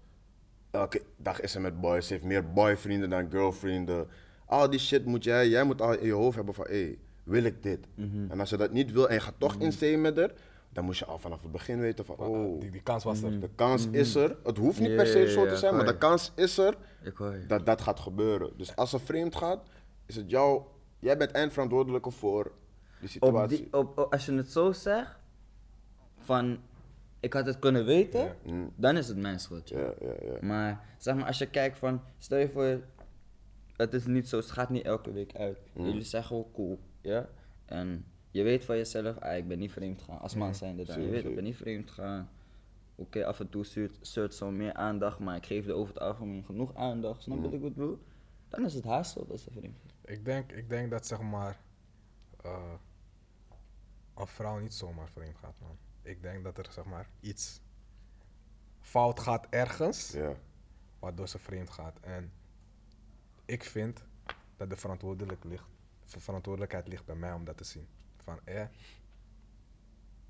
[0.72, 4.08] Elke dag is ze met boys, ze heeft meer boyvrienden dan girlfrienden.
[4.46, 7.44] Al die shit moet jij, jij moet al in je hoofd hebben van, hé, wil
[7.44, 7.88] ik dit?
[7.96, 8.32] Mhm.
[8.32, 10.32] En als je dat niet wil en je gaat toch in zee met haar,
[10.74, 13.40] dan moet je al vanaf het begin weten van, oh, Die, die kans was er.
[13.40, 14.38] de kans is er.
[14.44, 17.34] Het hoeft niet per se zo te zijn, maar de kans is er Ik hoor
[17.36, 17.46] je.
[17.46, 18.52] dat dat gaat gebeuren.
[18.58, 19.64] Dus als ze vreemd gaat,
[20.06, 20.62] is het jou,
[21.00, 22.52] jij bent eindverantwoordelijke voor die
[23.04, 23.58] Op situatie.
[23.58, 25.20] die, op, op- als je het zo zegt,
[26.18, 26.60] van
[27.20, 28.36] ik had het kunnen weten,
[28.76, 29.70] dan is het mijn schuld.
[29.70, 29.80] ja.
[29.80, 30.38] Ja, ja, ja.
[30.48, 32.80] Maar zeg maar, als je kijkt van, stel je voor,
[33.76, 35.58] het is niet zo, het gaat niet elke week uit.
[35.74, 35.86] Mm.
[35.86, 37.30] Jullie zijn gewoon cool, ja?
[37.66, 41.02] En je weet van jezelf, ah, ik ben niet vreemd gaan, als man zijnde dan.
[41.02, 42.30] Je weet, ik ben niet vreemd gaan.
[42.96, 46.04] Oké, af en toe stuurt, stuurt zo meer aandacht, maar ik geef er over het
[46.04, 47.22] algemeen genoeg aandacht.
[47.24, 47.50] Snap je Mm.
[47.52, 48.00] wat ik bedoel?
[48.50, 50.10] Dan is het haar schuld als ze vreemd gaat.
[50.12, 51.60] Ik denk, ik denk dat zeg maar
[52.44, 52.74] eh,
[54.16, 55.78] een vrouw niet zomaar vreemd gaat, man.
[56.02, 57.62] Ik denk dat er zeg maar iets
[58.80, 60.34] fout gaat ergens, Ja.
[61.00, 62.00] waardoor ze vreemd gaat.
[62.00, 62.32] En
[63.46, 64.04] ik vind
[64.58, 65.68] dat de verantwoordelijk ligt,
[66.20, 67.88] verantwoordelijkheid ligt bij mij om dat te zien.
[68.24, 68.62] Van, eh,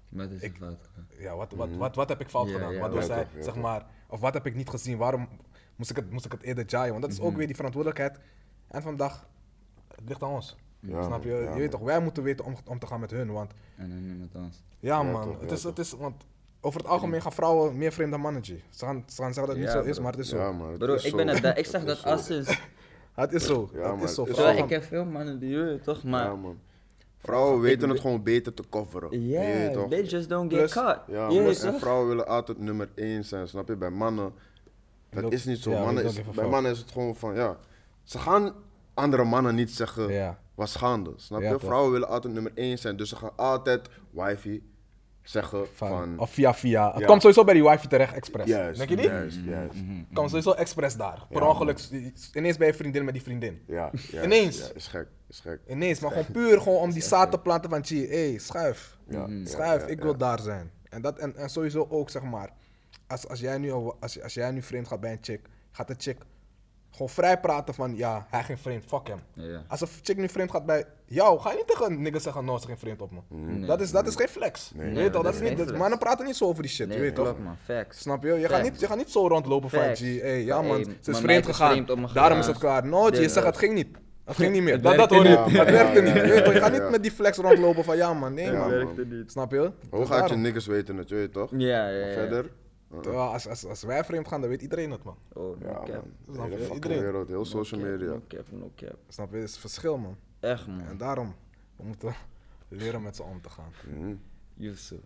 [0.10, 2.74] Wat is Ik- het fout ja, wat, wat, wat, wat heb ik fout Ja, gedaan?
[2.74, 4.98] ja, Waardoor zij, toch, zeg maar, of wat heb ik niet gezien?
[4.98, 5.30] Waarom
[5.76, 6.90] moest ik het, moest ik het eerder jaaien?
[6.92, 8.20] Want dat is ook weer die verantwoordelijkheid.
[8.68, 9.28] En van de dag,
[9.96, 10.56] het ligt aan ons.
[10.80, 11.30] Ja, Snap je?
[11.30, 13.32] je weet toch, wij moeten weten om, om te gaan met hun.
[13.32, 14.64] Want En dan niet met ons.
[14.80, 16.26] ja, Ja, man, toch, het, ja, is, het is, want
[16.62, 18.44] over het algemeen gaan vrouwen meer vreemd dan.
[18.46, 20.38] Ze gaan, ze gaan zeggen dat het Ja, niet zo is, maar het is zo.
[20.38, 20.70] Ja, man.
[20.70, 21.16] het Bro, is ik, zo.
[21.18, 22.24] ben het, ik zeg dat is al zo.
[22.24, 22.60] sinds.
[23.22, 23.69] Het is zo.
[23.74, 24.26] Ja, het is zo.
[24.26, 26.24] Vrouwen ik heb veel mannen die je toch, maar.
[26.26, 26.59] Ja, man.
[27.17, 29.22] Vrouwen weten het gewoon beter te coveren.
[29.28, 29.89] Ja, Je weet toch?
[29.89, 30.99] they just don't get Plus- caught.
[31.07, 33.76] Ja, En vrouwen willen altijd nummer één zijn, snap je?
[33.76, 34.34] Bij mannen,
[35.09, 35.72] dat is niet zo.
[35.72, 37.57] mannen is, bij mannen is het gewoon van, ja,
[38.03, 38.53] ze gaan
[38.93, 40.39] andere mannen niet zeggen, Ja.
[40.55, 41.51] was gaande, snap Ja, je?
[41.53, 41.61] toch.
[41.63, 44.63] Vrouwen willen altijd nummer één zijn, dus ze gaan altijd wifi
[45.24, 46.93] zeggen van, Van, of via via.
[46.93, 48.47] Het komt sowieso bij die wifi terecht, expres.
[48.47, 49.05] juist, Denk je niet?
[49.05, 49.74] juist, juist.
[49.76, 50.03] Mhm.
[50.13, 51.26] Komt sowieso expres daar.
[51.30, 51.80] Per Ja, ongeluk,
[52.34, 53.61] ineens ben je vriendin met die vriendin.
[53.67, 54.57] Ja, juist, Ineens.
[54.57, 55.59] Ja, is gek, is gek.
[55.67, 58.97] Ineens, maar gewoon puur gewoon om die zaad te planten van, hé, hey, schuif.
[59.07, 60.72] Ja, ja, Schuif, ik wil daar zijn.
[60.89, 62.49] En, dat, en, en sowieso ook, zeg maar,
[63.07, 65.41] als, als, jij nu, al- als, als jij nu vreemd gaat bij een chick,
[65.72, 66.17] gaat de chick
[66.92, 69.20] gewoon vrij praten van, ja, hij ging vreemd, fuck hem.
[69.34, 69.64] Ja.
[69.68, 72.46] Als een chick nu vreemd gaat bij jou, ga je niet tegen een nigga zeggen,
[72.46, 73.20] no, ze ging vreemd op me.
[73.38, 73.66] Nee.
[73.68, 74.72] Dat, is, dat is geen flex.
[74.76, 76.62] Nee, je nee, weet toch, dat is niet, geen dat- mannen praten niet zo over
[76.62, 77.39] die shit, Nee, je weet toch?
[77.44, 78.00] man, facts.
[78.00, 78.34] Snap je?
[78.34, 79.96] Je gaat, niet, je gaat niet zo rondlopen van.
[79.96, 82.86] G, hey, ja man, hey, ze is vreemd gegaan, vreemd daarom is het klaar.
[82.86, 83.44] No, G, je zegt dat.
[83.44, 83.88] het ging niet.
[84.26, 84.74] Het ging niet meer.
[84.80, 85.50] Het Dat, dat werkte hoor je.
[85.52, 85.58] niet.
[85.58, 86.16] Het Ja, werkte ja, niet.
[86.16, 86.82] ja, Je weet toch, je ja, gaat ja.
[86.82, 88.60] niet met die flex rondlopen van, ja man, nee Ja, man.
[88.60, 88.70] man.
[88.70, 89.32] Werkte niet.
[89.32, 89.72] Snap je?
[89.89, 91.50] Hoe gaat je niggas weten het, je weet toch?
[91.58, 92.14] Ja, ja, ja.
[92.14, 92.46] Verder?
[93.02, 95.18] Terwijl als, als, als wij vreemd gaan, dan weet iedereen het man.
[95.34, 96.06] Oh, no Ja, cap.
[96.26, 96.50] man.
[96.50, 97.00] Hele iedereen.
[97.02, 98.08] wereld, heel social cap, media.
[98.10, 98.98] No cap, no cap.
[99.08, 99.38] Snap je?
[99.38, 100.18] Het is verschil man.
[100.39, 100.82] Echt man.
[100.82, 101.36] En daarom,
[101.76, 102.14] we moeten
[102.68, 103.72] leren met ze om te gaan.
[104.54, 105.00] Yusuf.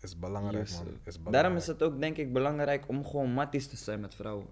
[0.00, 0.84] Is belangrijk Yusuf.
[0.84, 0.86] man.
[1.04, 1.32] Is belangrijk.
[1.32, 4.46] Daarom is het ook denk ik belangrijk om gewoon matties te zijn met vrouwen.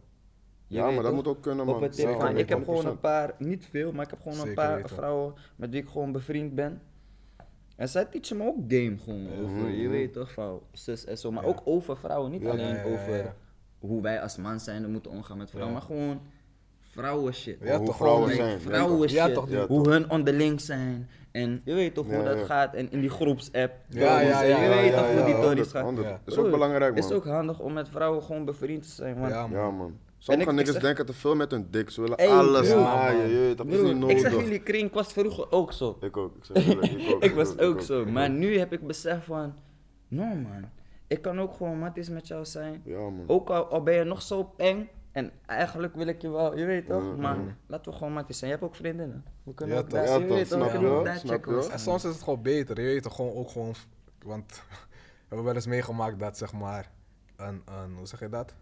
[0.66, 1.14] Je Ja, maar dat toch?
[1.14, 1.82] moet ook kunnen, Op man.
[1.82, 3.00] het Zeker ik heb gewoon een 100%.
[3.00, 4.96] paar, niet veel, maar ik heb gewoon een paar weten.
[4.96, 6.82] vrouwen met wie ik gewoon bevriend ben.
[7.78, 11.30] En zij teachen me ook game gewoon over, je weet toch, van zus en zo.
[11.30, 13.34] Maar ook over vrouwen, niet alleen ja, ja, over ja.
[13.78, 16.20] hoe wij als man zijn moeten omgaan met vrouwen, maar gewoon
[16.80, 17.56] vrouwen shit.
[17.60, 18.60] Ja, hoe toch vrouwen zijn.
[18.60, 21.08] vrouwen Ja, shit, toch, ja, hoe hun onderling zijn.
[21.30, 22.74] En je weet toch hoe Ja, dat gaat.
[22.74, 23.72] En in die groepsapp.
[23.88, 25.84] Ja, ja, ja, Je weet ja, toch ja, hoe die ja, tories gaan.
[25.84, 26.08] honderd.
[26.08, 26.20] Ja.
[26.24, 27.04] Is ook belangrijk, man.
[27.04, 29.28] is ook handig om met vrouwen gewoon bevriend te zijn, man.
[29.28, 29.98] Ja, man.
[30.18, 31.90] Sommige ik niggas zeg- denken te veel met hun dik.
[31.90, 32.80] Ze willen alles broer.
[32.82, 33.28] naaien.
[33.28, 34.46] Je weet, dat is niet ik zeg nodig.
[34.46, 35.96] jullie, kring was vroeger ook zo.
[36.00, 36.36] Ik ook.
[36.36, 36.76] Ik, zeg ik,
[37.14, 38.00] ook, ik was ook ik zo.
[38.02, 39.54] ik Maar nu heb ik besef van,
[40.08, 40.70] no man,
[41.06, 42.82] ik kan ook gewoon matties met jou zijn.
[42.84, 43.24] Ja, man.
[43.26, 44.88] Ook al, al ben je nog zo eng.
[45.12, 47.02] En eigenlijk wil ik je wel, je weet toch?
[47.02, 47.20] Mhm.
[47.20, 48.50] Maar laten we gewoon matties zijn.
[48.50, 49.24] Je hebt ook vriendinnen.
[49.42, 50.58] We kunnen Ja, ook daar, Ja, je weet toch?
[50.58, 51.62] We snap je daar snap checken.
[51.62, 53.74] je En soms is het gewoon beter, je weet toch, gewoon ook gewoon,
[54.24, 56.90] want we hebben wel eens meegemaakt dat zeg maar,
[57.36, 58.54] een, een hoe zeg je dat?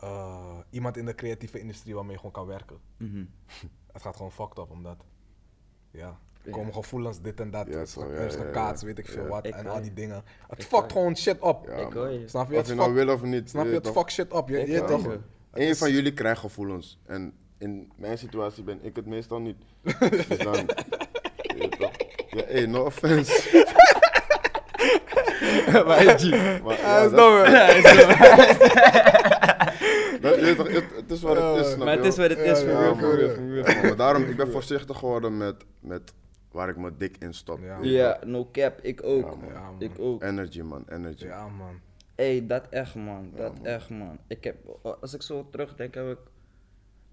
[0.00, 2.76] Eh, iemand in de creatieve industrie waarmee je gewoon kan werken.
[2.96, 3.24] Mhm.
[3.92, 4.96] Het gaat gewoon fucked up omdat,
[5.90, 6.06] ja,
[6.42, 6.50] er Ja.
[6.50, 9.28] komen gevoelens, dit en dat, Ja, er is, is gekaatst, weet ik veel Ja.
[9.28, 10.22] wat, Ik en hoor al die dingen.
[10.48, 11.66] Het Ik fuckt gewoon shit op.
[11.66, 11.92] Ja, Ik man.
[11.92, 12.28] hoor je.
[12.28, 12.52] Snap je?
[12.52, 13.50] Of Het je nou fuck- wil of niet.
[13.50, 13.70] Snap je?
[13.72, 14.48] Het fuck shit op.
[14.48, 15.06] Je, je toch?
[15.52, 16.98] Eén is- van jullie krijgt gevoelens.
[17.06, 19.56] En in mijn situatie ben ik het meestal niet.
[20.10, 20.68] Dus dan...
[22.30, 23.32] Ja, hey, no offense.
[25.72, 29.25] Maar Hij ja, is dat, dom, je weet toch,
[30.26, 34.22] het, het is wat het is, snap Maar het is wat het is, maar daarom,
[34.22, 36.12] ik ben voorzichtig geworden met, met
[36.50, 37.58] waar ik mijn dik in stop.
[37.60, 37.78] Ja.
[37.80, 39.24] Ja, no cap, ik ook.
[39.24, 39.52] Ja, man.
[39.52, 39.82] Ja, man.
[39.82, 40.22] Ik ook.
[40.22, 41.24] Energy, man, energy.
[41.24, 41.80] Ja, man.
[42.14, 44.18] Hey, dat echt man, dat echt man.
[44.26, 44.56] Ik heb,
[45.00, 46.18] als ik zo terugdenk, heb ik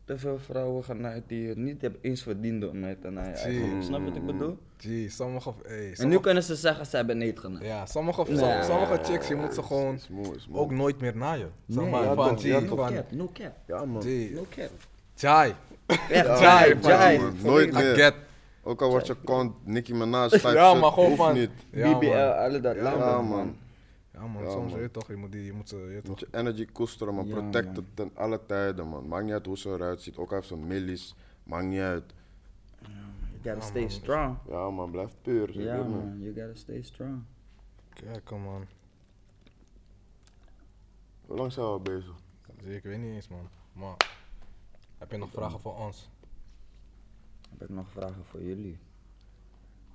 [0.05, 3.83] te veel vrouwen genaaid die het niet hebben eens verdiend om mij te naaien.
[3.83, 4.57] Snap je wat ik bedoel?
[4.77, 5.53] Gee, sommige...
[5.65, 7.65] Hey, En nu sommige kunnen ze zeggen ze hebben niet genaaid.
[7.65, 8.37] ja, sommige, Nee.
[8.37, 10.61] sommige, sommige chicks, je moet ze gewoon Is mooi, is mooi.
[10.61, 11.51] ook nooit meer naaien.
[11.67, 14.03] Zeg Nee, maar, ja, van ja, No van cap, no cap, Ja, man.
[14.33, 14.69] No cap.
[15.15, 15.53] Jai,
[16.09, 17.19] Echt, Ja, jai, man, jai.
[17.19, 17.35] man.
[17.43, 17.95] Nooit I meer.
[17.95, 18.13] get.
[18.63, 21.33] Ook al wordt je kont Nicki Minaj type Ja, shit, maar gewoon hoeft van...
[21.33, 21.49] niet.
[21.71, 22.37] Ja, BBL, man.
[22.37, 22.75] alle dat.
[22.75, 23.55] Ja, man.
[24.13, 24.79] Ja, man, Ja, soms man.
[24.79, 26.09] weet je toch, je moet, die, je moet ze, je Je toch.
[26.09, 27.27] moet je energy koesteren, man.
[27.27, 27.75] Ja, Protect man.
[27.75, 29.07] het ten alle tijden, man.
[29.07, 30.17] Maakt niet uit hoe ze eruit ziet.
[30.17, 31.15] Ook al heeft ze millies.
[31.43, 32.13] Maakt niet uit.
[32.79, 32.93] You
[33.35, 33.91] gotta Ja, stay man.
[33.91, 34.37] strong.
[34.47, 34.91] Ja, man.
[34.91, 35.59] Blijf puur.
[35.61, 37.23] Ja man, you gotta stay strong.
[37.93, 38.65] Kijk, man.
[41.25, 42.15] Hoe lang zijn we al bezig?
[42.63, 43.47] Zie, Ik weet niet eens, man.
[43.73, 43.95] Maar,
[44.97, 46.09] heb je nog vragen voor ons?
[47.49, 48.77] Heb ik nog vragen voor jullie?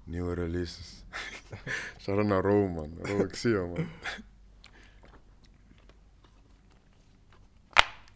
[0.08, 1.04] Nieuwe releases.
[2.00, 2.98] Shout out naar Rome, man.
[3.02, 3.78] Rome, ik zie je, man.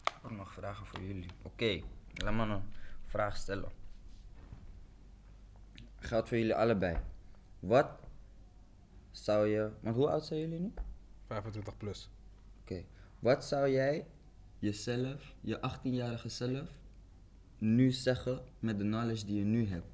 [0.03, 1.29] Ik heb nog vragen voor jullie.
[1.41, 1.81] Oké,
[2.13, 2.61] laat me een
[3.05, 3.71] vraag stellen.
[5.99, 6.97] Geldt voor jullie allebei.
[7.59, 7.89] Wat
[9.11, 9.71] zou je.
[9.79, 10.73] Maar hoe oud zijn jullie nu?
[11.27, 12.09] 25 plus.
[12.61, 12.83] Oké.
[13.19, 14.07] Wat zou jij
[14.59, 16.69] jezelf, je 18-jarige zelf,
[17.57, 19.92] nu zeggen met de knowledge die je nu hebt?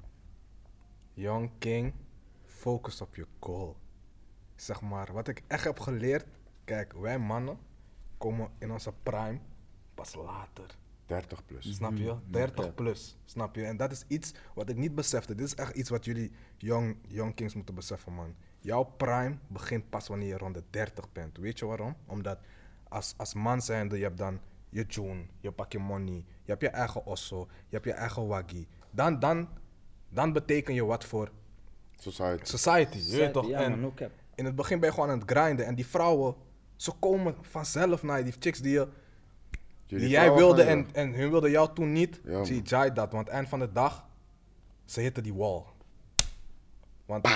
[1.14, 1.94] Young King,
[2.44, 3.76] focus op je goal.
[4.56, 6.26] Zeg maar, wat ik echt heb geleerd.
[6.64, 7.58] Kijk, wij mannen
[8.18, 9.40] komen in onze prime
[9.94, 10.78] pas later.
[11.06, 11.74] 30 plus.
[11.74, 12.16] Snap je?
[12.26, 13.16] 30 plus.
[13.24, 13.64] Snap je?
[13.64, 15.34] En dat is iets wat ik niet besefte.
[15.34, 18.34] Dit is echt iets wat jullie young, young kings moeten beseffen, man.
[18.58, 21.38] Jouw prime begint pas wanneer je rond de 30 bent.
[21.38, 21.96] Weet je waarom?
[22.06, 22.38] Omdat
[22.88, 26.62] als, als man zijnde, je hebt dan je tune, je pak je money, je hebt
[26.62, 28.66] je eigen osso, je hebt je eigen waggy.
[28.90, 29.48] Dan, dan,
[30.10, 31.30] dan beteken je wat voor
[31.98, 32.44] Society.
[32.44, 32.98] society.
[32.98, 33.46] Je weet toch?
[33.48, 33.92] Ja, En man,
[34.34, 35.66] in het begin ben je gewoon aan het grinden.
[35.66, 36.34] En die vrouwen,
[36.76, 38.24] ze komen vanzelf naar je.
[38.24, 38.88] Die chicks die je
[39.86, 42.62] die jij wilde en, en hun wilden jou toen niet, Ja, zie.
[42.62, 43.12] Jai dat.
[43.12, 44.06] Want eind van de dag,
[44.84, 45.62] ze hitten die wall.
[47.06, 47.28] Want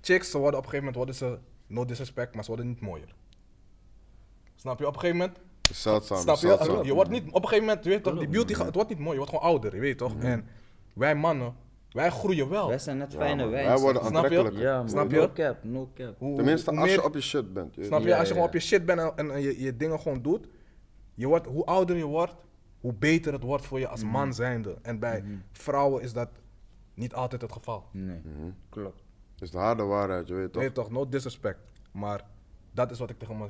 [0.00, 2.80] chicks, ze worden op een gegeven moment, worden ze, no disrespect, maar ze worden niet
[2.80, 3.14] mooier.
[4.54, 4.86] Snap je?
[4.86, 5.38] Op een gegeven moment,
[5.72, 6.18] zeldzaam.
[6.20, 6.46] snap je?
[6.46, 6.84] zeldzaam.
[6.84, 8.90] Je wordt niet, op een gegeven moment, je weet toch, die beauty, gaat- het wordt
[8.90, 10.14] niet mooi, je wordt gewoon ouder, je weet toch?
[10.18, 10.46] En
[10.92, 11.54] wij mannen,
[11.92, 12.68] wij groeien wel.
[12.68, 13.66] Wij zijn net Ja, fijne wijn.
[13.66, 14.02] Wij worden.
[14.58, 14.88] Ja, man.
[14.88, 15.16] Snap je?
[15.16, 16.18] No cap, no cap.
[16.18, 17.74] Hoe- Tenminste, hoe als je op je shit bent.
[17.74, 18.06] je- Snap je?
[18.08, 20.00] Ja, Als je ja, gewoon op je shit bent en, en, en je, je dingen
[20.00, 20.48] gewoon doet,
[21.14, 22.34] je wordt, hoe ouder je wordt,
[22.80, 24.76] hoe beter het wordt voor je als man zijnde.
[24.82, 26.28] En bij vrouwen is dat
[26.94, 27.84] niet altijd het geval.
[27.92, 28.50] Nee, Mhm.
[28.68, 29.02] klopt.
[29.38, 30.62] is de harde waarheid, je weet toch?
[30.62, 31.58] Nee toch, no disrespect.
[31.92, 32.24] Maar
[32.72, 33.46] dat is wat ik tegen, me,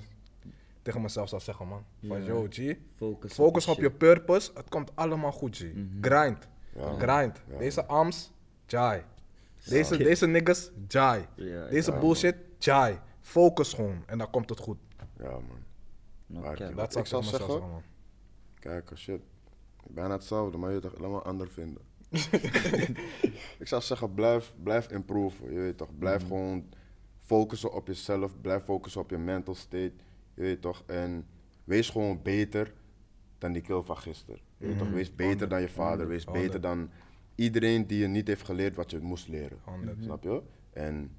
[0.82, 1.84] tegen mezelf zou zeggen, man.
[2.06, 4.50] Van yo, G, Focus, focus op je purpose.
[4.54, 5.64] Het komt allemaal goed, G.
[6.00, 6.48] Grind.
[6.74, 6.94] Ja.
[6.98, 7.40] Grind.
[7.50, 7.58] Ja.
[7.58, 8.32] Deze arms,
[8.66, 9.02] jai.
[9.68, 10.04] Deze, Ja.
[10.04, 11.26] deze niggas, jai.
[11.34, 12.98] Ja, Deze ja, bullshit, jai.
[13.20, 14.02] Focus gewoon.
[14.06, 14.78] En dan komt het goed.
[15.18, 15.60] Ja, man.
[16.26, 17.60] Maar Dat zou ik zou zeggen?
[17.60, 17.82] man.
[18.58, 19.20] Kijk, oh shit.
[19.86, 21.82] Bijna hetzelfde, maar je toch, laat me een ander vinden.
[23.62, 25.52] ik zou zeggen, blijf, blijf improven.
[25.52, 26.68] Je weet toch, blijf gewoon
[27.18, 28.40] focussen op jezelf.
[28.40, 29.92] Blijf focussen op je mental state.
[30.34, 31.26] Je weet toch, en
[31.64, 32.72] wees gewoon beter
[33.38, 34.40] dan die kill van gisteren.
[34.62, 36.08] Je weet toch, wees beter dan je vader.
[36.08, 36.90] Wees beter dan
[37.34, 39.58] iedereen die je niet heeft geleerd wat je moest leren.
[39.64, 40.02] 100.
[40.02, 40.42] Snap je?
[40.72, 41.16] En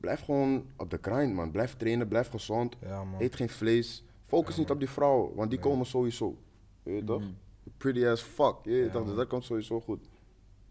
[0.00, 1.50] blijf gewoon op de grind, man.
[1.50, 2.76] Blijf trainen, blijf gezond.
[2.80, 3.20] Ja, man.
[3.20, 4.04] Eet geen vlees.
[4.26, 6.36] Focus niet op die vrouwen, want die komen sowieso.
[6.82, 7.22] Je weet toch?
[7.76, 8.54] Pretty as fuck.
[8.62, 9.06] Je toch?
[9.06, 10.08] Dus dat komt sowieso goed.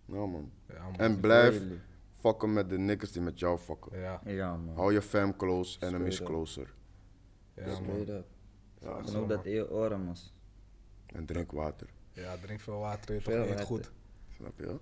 [0.06, 0.52] Ja, man.
[0.70, 0.96] Ja, man.
[0.96, 1.80] En blijf Really.
[2.20, 4.00] fucken met de niggas die met jou fucken.
[4.00, 4.76] Ja, Ja, man.
[4.76, 6.74] Hou je fam close, enemies Straight closer.
[7.56, 7.76] ja, man.
[7.76, 8.26] Straight up.
[8.80, 10.34] Ja, En zo, ook dat je oren, mas.
[11.14, 11.88] En drink water.
[12.12, 13.34] Ja, drink veel water, je toch?
[13.34, 13.66] Veel Eet water.
[13.66, 13.92] goed.
[14.38, 14.76] Snap je?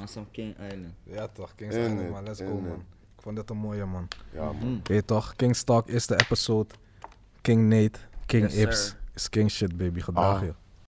[0.00, 0.94] On some King Island.
[1.02, 1.54] Ja, toch?
[1.54, 2.24] Kings In Island, it, man.
[2.24, 2.62] Let's in go, it.
[2.62, 2.84] man.
[3.16, 4.08] Ik vond dit een mooie, man.
[4.32, 4.80] Ja, man.
[4.84, 5.36] Weet je toch?
[5.36, 6.74] King's Talk, eerste episode.
[7.40, 8.86] King Nate, King Yes, Ips.
[8.86, 8.96] sir.
[9.14, 10.00] Is king shit, baby.
[10.00, 10.42] Gedraag Ah.
[10.42, 10.54] je.